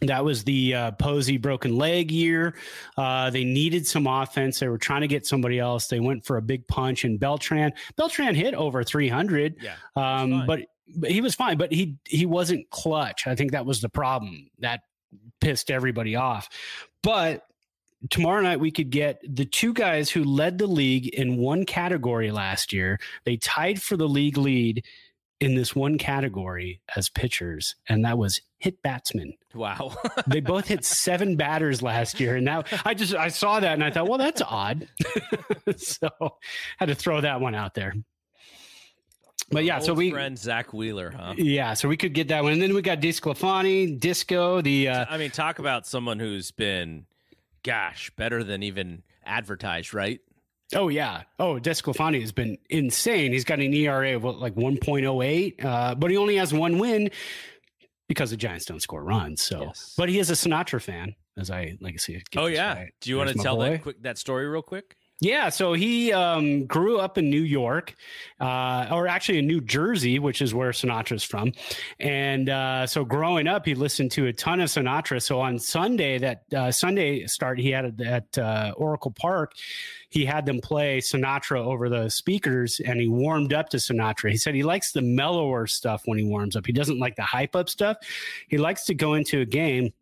that 0.00 0.24
was 0.24 0.44
the 0.44 0.74
uh, 0.74 0.90
Posey 0.92 1.36
broken 1.36 1.76
leg 1.76 2.10
year. 2.10 2.54
Uh, 2.96 3.30
they 3.30 3.44
needed 3.44 3.86
some 3.86 4.06
offense. 4.06 4.58
They 4.58 4.68
were 4.68 4.78
trying 4.78 5.02
to 5.02 5.08
get 5.08 5.26
somebody 5.26 5.58
else. 5.58 5.86
They 5.86 6.00
went 6.00 6.24
for 6.24 6.38
a 6.38 6.42
big 6.42 6.66
punch, 6.66 7.04
and 7.04 7.20
Beltran 7.20 7.72
Beltran 7.96 8.34
hit 8.34 8.54
over 8.54 8.82
300. 8.82 9.56
yeah 9.60 9.74
Um, 9.94 10.40
but, 10.40 10.46
but 10.46 10.60
he 11.06 11.20
was 11.20 11.34
fine, 11.34 11.56
but 11.56 11.72
he 11.72 11.96
he 12.06 12.26
wasn't 12.26 12.70
clutch. 12.70 13.26
I 13.26 13.34
think 13.34 13.52
that 13.52 13.66
was 13.66 13.80
the 13.80 13.88
problem 13.88 14.50
that 14.58 14.80
pissed 15.40 15.70
everybody 15.70 16.16
off. 16.16 16.48
But 17.02 17.46
tomorrow 18.10 18.42
night 18.42 18.60
we 18.60 18.70
could 18.70 18.90
get 18.90 19.20
the 19.22 19.44
two 19.44 19.72
guys 19.72 20.10
who 20.10 20.24
led 20.24 20.58
the 20.58 20.66
league 20.66 21.08
in 21.08 21.36
one 21.36 21.64
category 21.64 22.30
last 22.30 22.72
year. 22.72 22.98
They 23.24 23.36
tied 23.36 23.80
for 23.80 23.96
the 23.96 24.08
league 24.08 24.36
lead 24.36 24.84
in 25.40 25.56
this 25.56 25.74
one 25.74 25.98
category 25.98 26.80
as 26.94 27.08
pitchers, 27.08 27.74
and 27.88 28.04
that 28.04 28.16
was 28.16 28.40
hit 28.58 28.80
batsmen. 28.80 29.34
Wow. 29.54 29.96
they 30.28 30.40
both 30.40 30.68
hit 30.68 30.84
seven 30.84 31.36
batters 31.36 31.82
last 31.82 32.20
year. 32.20 32.36
And 32.36 32.44
now 32.44 32.62
I 32.84 32.94
just 32.94 33.14
I 33.14 33.28
saw 33.28 33.58
that 33.58 33.72
and 33.72 33.82
I 33.82 33.90
thought, 33.90 34.08
well, 34.08 34.18
that's 34.18 34.40
odd. 34.40 34.88
so 35.76 36.08
had 36.78 36.88
to 36.88 36.94
throw 36.94 37.20
that 37.20 37.40
one 37.40 37.56
out 37.56 37.74
there. 37.74 37.94
But 39.50 39.64
yeah, 39.64 39.76
Old 39.76 39.84
so 39.84 39.94
we 39.94 40.10
friend 40.10 40.38
Zack 40.38 40.72
Wheeler, 40.72 41.10
huh? 41.10 41.34
yeah, 41.36 41.74
so 41.74 41.88
we 41.88 41.96
could 41.96 42.14
get 42.14 42.28
that 42.28 42.42
one, 42.42 42.52
and 42.52 42.62
then 42.62 42.74
we 42.74 42.80
got 42.82 43.00
DeSclafani, 43.00 43.98
Disco, 44.00 44.60
the 44.62 44.88
uh, 44.88 45.04
I 45.08 45.18
mean, 45.18 45.30
talk 45.30 45.58
about 45.58 45.86
someone 45.86 46.18
who's 46.18 46.50
been, 46.50 47.06
gosh, 47.62 48.10
better 48.16 48.42
than 48.42 48.62
even 48.62 49.02
advertised, 49.26 49.92
right? 49.92 50.20
Oh 50.74 50.88
yeah. 50.88 51.24
Oh, 51.38 51.56
DeSclafani 51.56 52.20
has 52.22 52.32
been 52.32 52.56
insane. 52.70 53.32
He's 53.32 53.44
got 53.44 53.60
an 53.60 53.74
ERA 53.74 54.16
of 54.16 54.22
what, 54.24 54.38
like 54.38 54.54
1.08, 54.54 55.62
uh, 55.64 55.94
but 55.96 56.10
he 56.10 56.16
only 56.16 56.36
has 56.36 56.54
one 56.54 56.78
win 56.78 57.10
because 58.08 58.30
the 58.30 58.38
Giants 58.38 58.64
don't 58.64 58.80
score 58.80 59.02
runs. 59.04 59.42
So, 59.42 59.62
Yes. 59.64 59.94
but 59.98 60.08
he 60.08 60.18
is 60.18 60.30
a 60.30 60.34
Sinatra 60.34 60.80
fan, 60.80 61.14
as 61.36 61.50
I 61.50 61.76
like 61.80 61.94
to 61.96 62.00
see. 62.00 62.22
Oh 62.36 62.46
yeah. 62.46 62.74
right. 62.74 62.92
Do 63.02 63.10
you 63.10 63.18
want 63.18 63.28
to 63.30 63.34
tell 63.38 63.56
boy. 63.56 63.70
that 63.70 63.82
quick 63.82 64.02
that 64.02 64.16
story 64.16 64.46
real 64.46 64.62
quick? 64.62 64.96
Yeah, 65.20 65.50
so 65.50 65.72
he 65.72 66.12
um, 66.12 66.66
grew 66.66 66.98
up 66.98 67.16
in 67.16 67.30
New 67.30 67.42
York, 67.42 67.94
uh, 68.40 68.88
or 68.90 69.06
actually 69.06 69.38
in 69.38 69.46
New 69.46 69.60
Jersey, 69.60 70.18
which 70.18 70.42
is 70.42 70.52
where 70.52 70.72
Sinatra's 70.72 71.22
from. 71.22 71.52
And 72.00 72.48
uh, 72.48 72.88
so 72.88 73.04
growing 73.04 73.46
up, 73.46 73.64
he 73.64 73.76
listened 73.76 74.10
to 74.12 74.26
a 74.26 74.32
ton 74.32 74.60
of 74.60 74.68
Sinatra. 74.68 75.22
So 75.22 75.40
on 75.40 75.60
Sunday, 75.60 76.18
that 76.18 76.42
uh, 76.52 76.72
Sunday 76.72 77.24
start 77.26 77.60
he 77.60 77.70
had 77.70 78.00
at 78.00 78.36
uh, 78.36 78.74
Oracle 78.76 79.12
Park, 79.12 79.52
he 80.08 80.24
had 80.24 80.44
them 80.44 80.60
play 80.60 80.98
Sinatra 80.98 81.64
over 81.64 81.88
the 81.88 82.08
speakers, 82.08 82.80
and 82.84 83.00
he 83.00 83.06
warmed 83.06 83.52
up 83.52 83.68
to 83.68 83.76
Sinatra. 83.76 84.30
He 84.30 84.36
said 84.36 84.56
he 84.56 84.64
likes 84.64 84.90
the 84.90 85.02
mellower 85.02 85.68
stuff 85.68 86.02
when 86.04 86.18
he 86.18 86.24
warms 86.24 86.56
up. 86.56 86.66
He 86.66 86.72
doesn't 86.72 86.98
like 86.98 87.14
the 87.14 87.22
hype 87.22 87.54
up 87.54 87.68
stuff. 87.68 87.96
He 88.48 88.58
likes 88.58 88.86
to 88.86 88.94
go 88.94 89.14
into 89.14 89.40
a 89.40 89.46
game 89.46 89.92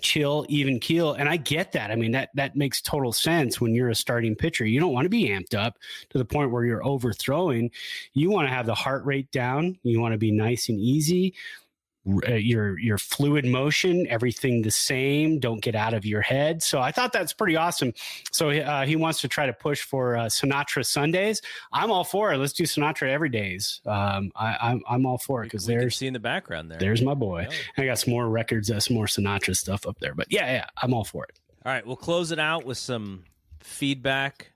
chill, 0.00 0.44
even 0.48 0.78
keel. 0.80 1.14
And 1.14 1.28
I 1.28 1.36
get 1.36 1.72
that. 1.72 1.90
I 1.90 1.96
mean, 1.96 2.12
that 2.12 2.30
that 2.34 2.56
makes 2.56 2.82
total 2.82 3.12
sense 3.12 3.60
when 3.60 3.74
you're 3.74 3.90
a 3.90 3.94
starting 3.94 4.34
pitcher. 4.34 4.64
You 4.64 4.80
don't 4.80 4.92
want 4.92 5.06
to 5.06 5.10
be 5.10 5.28
amped 5.28 5.54
up 5.54 5.78
to 6.10 6.18
the 6.18 6.24
point 6.24 6.50
where 6.50 6.64
you're 6.64 6.84
overthrowing. 6.84 7.70
You 8.12 8.30
want 8.30 8.48
to 8.48 8.54
have 8.54 8.66
the 8.66 8.74
heart 8.74 9.04
rate 9.04 9.30
down. 9.30 9.78
You 9.82 10.00
want 10.00 10.12
to 10.12 10.18
be 10.18 10.30
nice 10.30 10.68
and 10.68 10.78
easy. 10.78 11.34
Uh, 12.26 12.34
your 12.34 12.78
your 12.78 12.96
fluid 12.96 13.44
motion, 13.44 14.06
everything 14.08 14.62
the 14.62 14.70
same. 14.70 15.38
Don't 15.38 15.60
get 15.60 15.74
out 15.74 15.94
of 15.94 16.06
your 16.06 16.20
head. 16.22 16.62
So 16.62 16.80
I 16.80 16.90
thought 16.90 17.12
that's 17.12 17.32
pretty 17.32 17.56
awesome. 17.56 17.92
So 18.32 18.50
uh, 18.50 18.86
he 18.86 18.96
wants 18.96 19.20
to 19.20 19.28
try 19.28 19.46
to 19.46 19.52
push 19.52 19.82
for 19.82 20.16
uh, 20.16 20.26
Sinatra 20.26 20.86
Sundays. 20.86 21.42
I'm 21.72 21.90
all 21.90 22.04
for 22.04 22.32
it. 22.32 22.38
Let's 22.38 22.52
do 22.52 22.64
Sinatra 22.64 23.08
every 23.08 23.28
days. 23.28 23.80
Um, 23.86 24.30
I, 24.36 24.56
I'm 24.60 24.82
I'm 24.88 25.06
all 25.06 25.18
for 25.18 25.42
it 25.42 25.46
because 25.46 25.66
there's 25.66 25.96
see 25.96 26.06
in 26.06 26.12
the 26.12 26.20
background 26.20 26.70
there. 26.70 26.78
there's 26.78 27.02
my 27.02 27.14
boy. 27.14 27.46
Oh. 27.50 27.82
I 27.82 27.86
got 27.86 27.98
some 27.98 28.12
more 28.12 28.28
records, 28.28 28.70
uh, 28.70 28.80
some 28.80 28.96
more 28.96 29.06
Sinatra 29.06 29.56
stuff 29.56 29.86
up 29.86 29.98
there. 29.98 30.14
But 30.14 30.28
yeah, 30.30 30.50
yeah, 30.50 30.66
I'm 30.82 30.94
all 30.94 31.04
for 31.04 31.24
it. 31.24 31.38
All 31.66 31.72
right, 31.72 31.86
we'll 31.86 31.96
close 31.96 32.32
it 32.32 32.38
out 32.38 32.64
with 32.64 32.78
some 32.78 33.24
feedback 33.60 34.52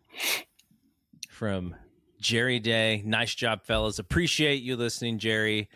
from 1.29 1.75
Jerry 2.21 2.61
Day. 2.61 3.03
Nice 3.05 3.35
job, 3.35 3.65
fellas. 3.65 3.99
Appreciate 3.99 4.63
you 4.63 4.77
listening, 4.77 5.19
Jerry. 5.19 5.69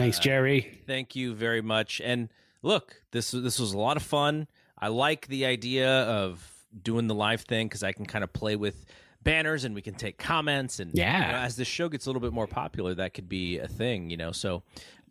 Thanks, 0.00 0.18
Uh, 0.18 0.22
Jerry. 0.22 0.78
Thank 0.86 1.14
you 1.16 1.34
very 1.34 1.62
much. 1.62 2.00
And 2.02 2.28
look, 2.62 3.02
this 3.10 3.30
this 3.30 3.58
was 3.58 3.72
a 3.72 3.78
lot 3.78 3.96
of 3.96 4.02
fun. 4.02 4.46
I 4.78 4.88
like 4.88 5.26
the 5.28 5.46
idea 5.46 5.88
of 6.04 6.46
doing 6.82 7.06
the 7.06 7.14
live 7.14 7.42
thing 7.42 7.66
because 7.68 7.82
I 7.82 7.92
can 7.92 8.06
kind 8.06 8.24
of 8.24 8.32
play 8.32 8.56
with 8.56 8.84
banners 9.22 9.64
and 9.64 9.74
we 9.74 9.82
can 9.82 9.94
take 9.94 10.16
comments 10.18 10.80
and 10.80 10.92
Yeah. 10.94 11.26
you 11.26 11.32
know, 11.32 11.38
as 11.38 11.56
the 11.56 11.64
show 11.64 11.88
gets 11.88 12.06
a 12.06 12.08
little 12.08 12.22
bit 12.22 12.32
more 12.32 12.46
popular, 12.46 12.94
that 12.94 13.12
could 13.12 13.28
be 13.28 13.58
a 13.58 13.68
thing, 13.68 14.08
you 14.08 14.16
know. 14.16 14.32
So, 14.32 14.62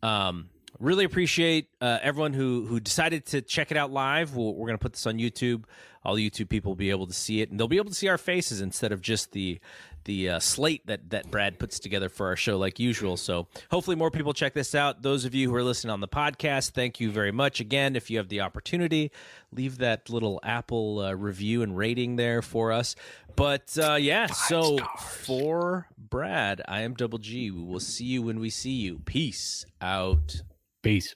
um, 0.01 0.49
really 0.79 1.03
appreciate 1.03 1.67
uh, 1.81 1.99
everyone 2.01 2.33
who 2.33 2.65
who 2.65 2.79
decided 2.79 3.25
to 3.27 3.41
check 3.41 3.69
it 3.71 3.77
out 3.77 3.91
live. 3.91 4.35
We'll, 4.35 4.55
we're 4.55 4.67
going 4.67 4.77
to 4.77 4.81
put 4.81 4.93
this 4.93 5.05
on 5.05 5.17
YouTube. 5.19 5.65
All 6.03 6.15
the 6.15 6.27
YouTube 6.27 6.47
people 6.49 6.71
will 6.71 6.77
be 6.77 6.89
able 6.91 7.07
to 7.07 7.13
see 7.13 7.41
it, 7.41 7.51
and 7.51 7.59
they'll 7.59 7.67
be 7.67 7.77
able 7.77 7.89
to 7.89 7.95
see 7.95 8.07
our 8.07 8.17
faces 8.17 8.61
instead 8.61 8.91
of 8.93 9.01
just 9.01 9.33
the 9.33 9.59
the 10.05 10.29
uh, 10.29 10.39
slate 10.39 10.85
that 10.87 11.09
that 11.09 11.31
Brad 11.31 11.59
puts 11.59 11.79
together 11.79 12.09
for 12.09 12.27
our 12.27 12.35
show, 12.35 12.57
like 12.57 12.79
usual. 12.79 13.17
So 13.17 13.47
hopefully, 13.71 13.95
more 13.95 14.11
people 14.11 14.33
check 14.33 14.53
this 14.53 14.75
out. 14.75 15.01
Those 15.01 15.25
of 15.25 15.35
you 15.35 15.49
who 15.49 15.55
are 15.55 15.63
listening 15.63 15.91
on 15.91 16.01
the 16.01 16.07
podcast, 16.07 16.71
thank 16.71 16.99
you 16.99 17.11
very 17.11 17.31
much. 17.31 17.59
Again, 17.59 17.95
if 17.95 18.09
you 18.09 18.17
have 18.17 18.29
the 18.29 18.41
opportunity, 18.41 19.11
leave 19.51 19.77
that 19.79 20.09
little 20.09 20.39
Apple 20.43 20.99
uh, 20.99 21.13
review 21.13 21.61
and 21.61 21.77
rating 21.77 22.15
there 22.15 22.41
for 22.41 22.71
us. 22.71 22.95
But 23.35 23.77
uh, 23.81 23.95
yeah, 23.95 24.27
so 24.27 24.77
for 24.99 25.87
Brad, 25.97 26.61
I 26.67 26.81
am 26.81 26.93
Double 26.93 27.19
G. 27.19 27.51
We 27.51 27.61
will 27.61 27.79
see 27.79 28.05
you 28.05 28.21
when 28.21 28.39
we 28.39 28.49
see 28.49 28.71
you. 28.71 28.99
Peace 29.05 29.65
out. 29.81 30.41
Peace. 30.81 31.13